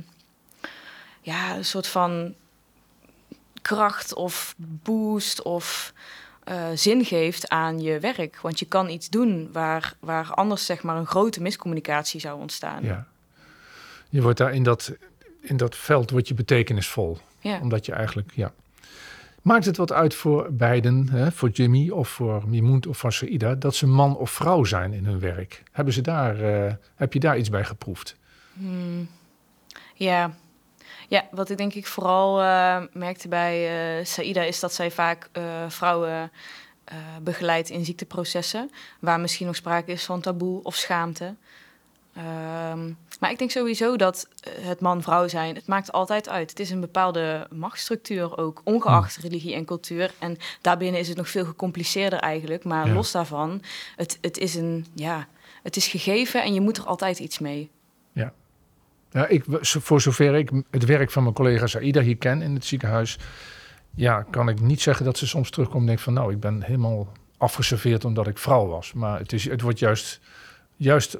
ja, 1.23 1.55
een 1.55 1.65
soort 1.65 1.87
van 1.87 2.33
kracht 3.61 4.13
of 4.13 4.55
boost 4.57 5.41
of 5.41 5.93
eh, 6.43 6.69
zin 6.73 7.05
geeft 7.05 7.49
aan 7.49 7.79
je 7.79 7.99
werk. 7.99 8.39
Want 8.41 8.59
je 8.59 8.65
kan 8.65 8.89
iets 8.89 9.09
doen 9.09 9.49
waar, 9.51 9.95
waar 9.99 10.33
anders 10.33 10.65
zeg 10.65 10.83
maar 10.83 10.97
een 10.97 11.05
grote 11.05 11.41
miscommunicatie 11.41 12.19
zou 12.19 12.39
ontstaan. 12.39 12.83
Ja. 12.83 13.07
Je 14.09 14.21
wordt 14.21 14.37
daar 14.37 14.53
in 14.53 14.63
dat, 14.63 14.93
in 15.41 15.57
dat 15.57 15.75
veld 15.75 16.09
word 16.09 16.27
je 16.27 16.33
betekenisvol. 16.33 17.17
Ja. 17.39 17.59
Omdat 17.59 17.85
je 17.85 17.91
eigenlijk, 17.91 18.31
ja. 18.35 18.53
Maakt 19.41 19.65
het 19.65 19.77
wat 19.77 19.91
uit 19.91 20.15
voor 20.15 20.53
beiden, 20.53 21.09
hè, 21.09 21.31
voor 21.31 21.49
Jimmy 21.49 21.89
of 21.89 22.09
voor 22.09 22.43
Mimoent 22.47 22.87
of 22.87 22.97
voor 22.97 23.13
Saida, 23.13 23.55
dat 23.55 23.75
ze 23.75 23.87
man 23.87 24.17
of 24.17 24.31
vrouw 24.31 24.63
zijn 24.63 24.93
in 24.93 25.05
hun 25.05 25.19
werk? 25.19 25.63
Hebben 25.71 25.93
ze 25.93 26.01
daar, 26.01 26.39
eh, 26.39 26.73
heb 26.95 27.13
je 27.13 27.19
daar 27.19 27.37
iets 27.37 27.49
bij 27.49 27.63
geproefd? 27.63 28.15
Hmm. 28.53 29.09
Ja. 29.93 30.33
Ja, 31.13 31.27
wat 31.31 31.49
ik 31.49 31.57
denk 31.57 31.73
ik 31.73 31.87
vooral 31.87 32.41
eh, 32.41 32.81
merkte 32.93 33.27
bij 33.27 33.55
eh 33.99 34.05
Saida 34.05 34.41
is 34.41 34.59
dat 34.59 34.73
zij 34.73 34.91
vaak 34.91 35.29
eh, 35.31 35.43
vrouwen 35.67 36.31
begeleidt 37.21 37.69
in 37.69 37.85
ziekteprocessen, 37.85 38.71
waar 38.99 39.19
misschien 39.19 39.45
nog 39.45 39.55
sprake 39.55 39.91
is 39.91 40.03
van 40.05 40.21
taboe 40.21 40.63
of 40.63 40.75
schaamte. 40.75 41.35
Ehm, 42.15 42.91
maar 43.19 43.31
ik 43.31 43.37
denk 43.37 43.51
sowieso 43.51 43.95
dat 43.95 44.27
het 44.59 44.79
man-vrouw 44.79 45.27
zijn, 45.27 45.55
het 45.55 45.67
maakt 45.67 45.91
altijd 45.91 46.29
uit. 46.29 46.49
Het 46.49 46.59
is 46.59 46.69
een 46.69 46.79
bepaalde 46.79 47.47
machtsstructuur 47.51 48.37
ook, 48.37 48.61
ongeacht 48.63 49.17
religie 49.17 49.53
en 49.55 49.65
cultuur. 49.65 50.13
En 50.19 50.37
daarbinnen 50.61 50.99
is 50.99 51.07
het 51.07 51.17
nog 51.17 51.29
veel 51.29 51.45
gecompliceerder 51.45 52.19
eigenlijk. 52.19 52.63
Maar 52.63 52.87
Ja. 52.87 52.93
los 52.93 53.11
daarvan, 53.11 53.61
het, 53.95 54.17
het 54.21 54.37
is 54.37 54.55
een, 54.55 54.85
ja, 54.93 55.27
het 55.63 55.75
is 55.75 55.87
gegeven 55.87 56.43
en 56.43 56.53
je 56.53 56.61
moet 56.61 56.77
er 56.77 56.85
altijd 56.85 57.19
iets 57.19 57.39
mee. 57.39 57.69
Ja, 59.13 59.27
ik, 59.27 59.43
voor 59.61 60.01
zover 60.01 60.35
ik 60.35 60.51
het 60.71 60.85
werk 60.85 61.11
van 61.11 61.23
mijn 61.23 61.35
collega 61.35 61.67
Saida 61.67 62.01
hier 62.01 62.17
ken 62.17 62.41
in 62.41 62.53
het 62.53 62.65
ziekenhuis, 62.65 63.17
ja, 63.95 64.25
kan 64.29 64.49
ik 64.49 64.61
niet 64.61 64.81
zeggen 64.81 65.05
dat 65.05 65.17
ze 65.17 65.27
soms 65.27 65.49
terugkomt 65.49 65.81
en 65.81 65.87
denkt 65.87 66.01
van 66.01 66.13
nou, 66.13 66.31
ik 66.31 66.39
ben 66.39 66.61
helemaal 66.63 67.11
afgeserveerd 67.37 68.05
omdat 68.05 68.27
ik 68.27 68.37
vrouw 68.37 68.67
was. 68.67 68.93
Maar 68.93 69.19
het, 69.19 69.33
is, 69.33 69.49
het 69.49 69.61
wordt 69.61 69.79
juist, 69.79 70.19
juist 70.75 71.17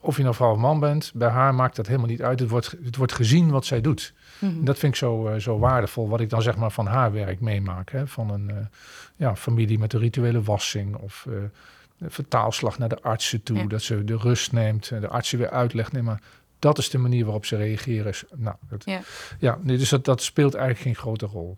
of 0.00 0.16
je 0.16 0.22
nou 0.22 0.34
vrouw 0.34 0.52
of 0.52 0.58
man 0.58 0.80
bent, 0.80 1.12
bij 1.14 1.28
haar 1.28 1.54
maakt 1.54 1.76
dat 1.76 1.86
helemaal 1.86 2.08
niet 2.08 2.22
uit. 2.22 2.40
Het 2.40 2.48
wordt, 2.48 2.74
het 2.84 2.96
wordt 2.96 3.12
gezien 3.12 3.50
wat 3.50 3.64
zij 3.64 3.80
doet. 3.80 4.14
En 4.40 4.64
dat 4.64 4.78
vind 4.78 4.92
ik 4.92 4.98
zo, 4.98 5.28
eh, 5.28 5.40
zo 5.40 5.58
waardevol, 5.58 6.08
wat 6.08 6.20
ik 6.20 6.30
dan 6.30 6.42
zeg 6.42 6.56
maar 6.56 6.70
van 6.70 6.86
haar 6.86 7.12
werk 7.12 7.40
meemaak. 7.40 7.90
Hè? 7.90 8.06
Van 8.06 8.30
een 8.30 8.50
eh, 8.50 8.56
ja, 9.16 9.36
familie 9.36 9.78
met 9.78 9.92
een 9.92 10.00
rituele 10.00 10.42
wassing 10.42 10.96
of 10.96 11.26
eh, 11.28 12.08
vertaalslag 12.08 12.78
naar 12.78 12.88
de 12.88 13.02
artsen 13.02 13.42
toe. 13.42 13.56
Ja. 13.56 13.66
Dat 13.66 13.82
ze 13.82 14.04
de 14.04 14.16
rust 14.16 14.52
neemt 14.52 14.90
en 14.90 15.00
de 15.00 15.08
artsen 15.08 15.38
weer 15.38 15.50
uitlegt. 15.50 15.92
Nee, 15.92 16.02
maar 16.02 16.20
dat 16.58 16.78
is 16.78 16.90
de 16.90 16.98
manier 16.98 17.24
waarop 17.24 17.44
ze 17.44 17.56
reageren. 17.56 18.14
Nou, 18.36 18.56
dat, 18.68 18.82
Ja. 18.84 19.00
ja. 19.38 19.58
nee, 19.62 19.76
dus 19.76 19.88
dat, 19.88 20.04
dat 20.04 20.22
speelt 20.22 20.54
eigenlijk 20.54 20.84
geen 20.84 20.96
grote 20.96 21.26
rol. 21.26 21.56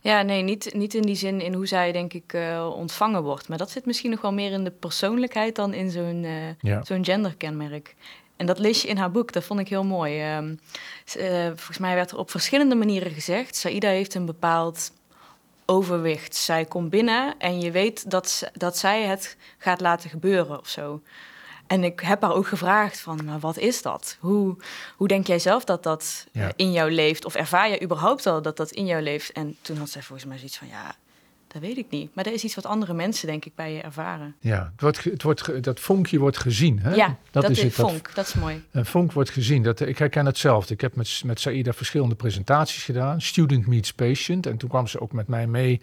Ja, 0.00 0.22
nee, 0.22 0.42
niet, 0.42 0.74
niet 0.74 0.94
in 0.94 1.02
die 1.02 1.14
zin 1.14 1.40
in 1.40 1.54
hoe 1.54 1.66
zij, 1.66 1.92
denk 1.92 2.12
ik, 2.12 2.32
eh, 2.32 2.70
ontvangen 2.76 3.22
wordt. 3.22 3.48
Maar 3.48 3.58
dat 3.58 3.70
zit 3.70 3.86
misschien 3.86 4.10
nog 4.10 4.20
wel 4.20 4.32
meer 4.32 4.52
in 4.52 4.64
de 4.64 4.70
persoonlijkheid 4.70 5.56
dan 5.56 5.74
in 5.74 5.90
zo'n 5.90 6.24
eh, 6.24 6.32
Ja. 6.60 6.84
zo'n 6.84 7.04
genderkenmerk. 7.04 7.94
En 8.36 8.46
dat 8.46 8.58
lees 8.58 8.82
je 8.82 8.88
in 8.88 8.96
haar 8.96 9.10
boek, 9.10 9.32
dat 9.32 9.44
vond 9.44 9.60
ik 9.60 9.68
heel 9.68 9.84
mooi. 9.84 10.20
Ehm, 10.20 10.54
eh, 11.18 11.46
volgens 11.46 11.78
mij 11.78 11.94
werd 11.94 12.10
er 12.10 12.18
op 12.18 12.30
verschillende 12.30 12.74
manieren 12.74 13.12
gezegd... 13.12 13.56
Saida 13.56 13.88
heeft 13.88 14.14
een 14.14 14.26
bepaald 14.26 14.92
overwicht. 15.66 16.34
Zij 16.36 16.64
komt 16.64 16.90
binnen 16.90 17.34
en 17.38 17.60
je 17.60 17.70
weet 17.70 18.10
dat, 18.10 18.50
dat 18.52 18.78
zij 18.78 19.02
het 19.02 19.36
gaat 19.58 19.80
laten 19.80 20.10
gebeuren 20.10 20.58
of 20.58 20.68
zo. 20.68 21.02
En 21.72 21.84
ik 21.84 22.00
heb 22.00 22.22
haar 22.22 22.32
ook 22.34 22.46
gevraagd 22.46 23.00
van, 23.00 23.24
maar 23.24 23.38
wat 23.38 23.58
is 23.58 23.82
dat? 23.82 24.16
Hoe, 24.20 24.56
hoe 24.96 25.08
denk 25.08 25.26
jij 25.26 25.38
zelf 25.38 25.64
dat 25.64 25.82
dat 25.82 26.26
eh, 26.32 26.48
in 26.56 26.72
jou 26.72 26.90
leeft? 26.90 27.24
Of 27.24 27.34
ervaar 27.34 27.70
je 27.70 27.82
überhaupt 27.82 28.26
al 28.26 28.42
dat 28.42 28.56
dat 28.56 28.70
in 28.70 28.86
jou 28.86 29.02
leeft? 29.02 29.32
En 29.32 29.56
toen 29.60 29.76
had 29.76 29.90
zij 29.90 30.02
volgens 30.02 30.28
mij 30.28 30.36
zoiets 30.36 30.58
van, 30.58 30.68
ja, 30.68 30.94
dat 31.48 31.62
weet 31.62 31.76
ik 31.76 31.86
niet. 31.90 32.14
Maar 32.14 32.24
dat 32.24 32.32
is 32.32 32.44
iets 32.44 32.54
wat 32.54 32.66
andere 32.66 32.92
mensen, 32.92 33.26
denk 33.26 33.44
ik, 33.44 33.54
bij 33.54 33.72
je 33.72 33.80
ervaren. 33.80 34.34
Ja, 34.40 34.70
het 34.72 34.80
wordt, 34.80 35.04
het 35.04 35.22
wordt, 35.22 35.64
dat 35.64 35.80
vonkje 35.80 36.18
wordt 36.18 36.38
gezien. 36.38 36.78
Hè? 36.78 36.94
Ja, 36.94 37.16
dat, 37.30 37.50
is 37.50 37.62
het. 37.62 37.76
Dat- 37.76 37.90
vonk. 37.90 38.14
Dat 38.14 38.26
is 38.26 38.34
mooi. 38.34 38.64
Een 38.70 38.86
vonk 38.86 39.12
wordt 39.12 39.30
gezien. 39.30 39.62
Dat, 39.62 39.80
ik 39.80 39.98
herken 39.98 40.26
hetzelfde. 40.26 40.74
Ik 40.74 40.80
heb 40.80 40.96
met, 40.96 41.22
met 41.24 41.40
Saïda 41.40 41.72
verschillende 41.72 42.14
presentaties 42.14 42.84
gedaan. 42.84 43.20
Student 43.20 43.66
meets 43.66 43.92
patient. 43.92 44.46
En 44.46 44.56
toen 44.56 44.68
kwam 44.68 44.86
ze 44.86 45.00
ook 45.00 45.12
met 45.12 45.28
mij 45.28 45.46
mee 45.46 45.80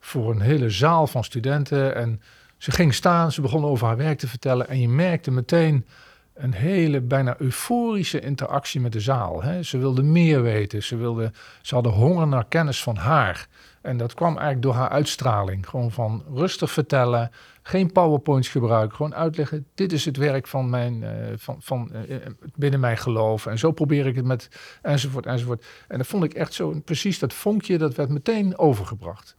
voor 0.00 0.30
een 0.30 0.40
hele 0.40 0.70
zaal 0.70 1.06
van 1.06 1.24
studenten. 1.24 1.94
En 1.94 2.20
ze 2.62 2.70
ging 2.70 2.94
staan, 2.94 3.32
ze 3.32 3.40
begon 3.40 3.64
over 3.64 3.86
haar 3.86 3.96
werk 3.96 4.18
te 4.18 4.28
vertellen. 4.28 4.68
En 4.68 4.80
je 4.80 4.88
merkte 4.88 5.30
meteen 5.30 5.86
een 6.34 6.52
hele 6.52 7.00
bijna 7.00 7.34
euforische 7.38 8.20
interactie 8.20 8.80
met 8.80 8.92
de 8.92 9.00
zaal. 9.00 9.42
Hè. 9.42 9.62
Ze 9.62 9.78
wilde 9.78 10.02
meer 10.02 10.42
weten. 10.42 10.82
Ze, 10.82 10.96
wilde, 10.96 11.32
ze 11.62 11.74
hadden 11.74 11.92
honger 11.92 12.26
naar 12.26 12.46
kennis 12.48 12.82
van 12.82 12.96
haar. 12.96 13.48
En 13.80 13.96
dat 13.96 14.14
kwam 14.14 14.28
eigenlijk 14.28 14.62
door 14.62 14.74
haar 14.74 14.88
uitstraling. 14.88 15.68
Gewoon 15.68 15.90
van 15.90 16.24
rustig 16.34 16.70
vertellen, 16.70 17.30
geen 17.62 17.92
powerpoints 17.92 18.48
gebruiken. 18.48 18.96
Gewoon 18.96 19.14
uitleggen, 19.14 19.66
dit 19.74 19.92
is 19.92 20.04
het 20.04 20.16
werk 20.16 20.46
van 20.46 20.70
mijn, 20.70 21.02
eh, 21.02 21.32
van, 21.36 21.56
van, 21.60 21.92
eh, 21.92 22.16
eh, 22.16 22.22
binnen 22.54 22.80
mijn 22.80 22.98
geloof. 22.98 23.46
En 23.46 23.58
zo 23.58 23.72
probeer 23.72 24.06
ik 24.06 24.16
het 24.16 24.24
met, 24.24 24.48
enzovoort, 24.82 25.26
enzovoort. 25.26 25.64
En 25.88 25.98
dat 25.98 26.06
vond 26.06 26.24
ik 26.24 26.34
echt 26.34 26.52
zo, 26.52 26.80
precies 26.84 27.18
dat 27.18 27.34
vonkje, 27.34 27.78
dat 27.78 27.94
werd 27.94 28.08
meteen 28.08 28.58
overgebracht. 28.58 29.36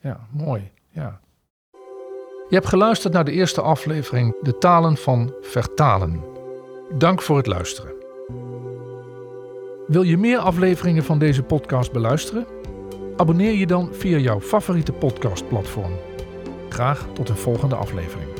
Ja, 0.00 0.20
mooi, 0.30 0.70
ja. 0.90 1.20
Je 2.52 2.58
hebt 2.58 2.70
geluisterd 2.70 3.12
naar 3.12 3.24
de 3.24 3.32
eerste 3.32 3.60
aflevering 3.60 4.36
De 4.40 4.58
Talen 4.58 4.96
van 4.96 5.34
Vertalen. 5.40 6.24
Dank 6.98 7.22
voor 7.22 7.36
het 7.36 7.46
luisteren. 7.46 7.92
Wil 9.86 10.02
je 10.02 10.18
meer 10.18 10.38
afleveringen 10.38 11.04
van 11.04 11.18
deze 11.18 11.42
podcast 11.42 11.92
beluisteren? 11.92 12.46
Abonneer 13.16 13.52
je 13.52 13.66
dan 13.66 13.88
via 13.92 14.18
jouw 14.18 14.40
favoriete 14.40 14.92
podcastplatform. 14.92 15.92
Graag 16.68 17.06
tot 17.14 17.28
een 17.28 17.36
volgende 17.36 17.74
aflevering. 17.74 18.31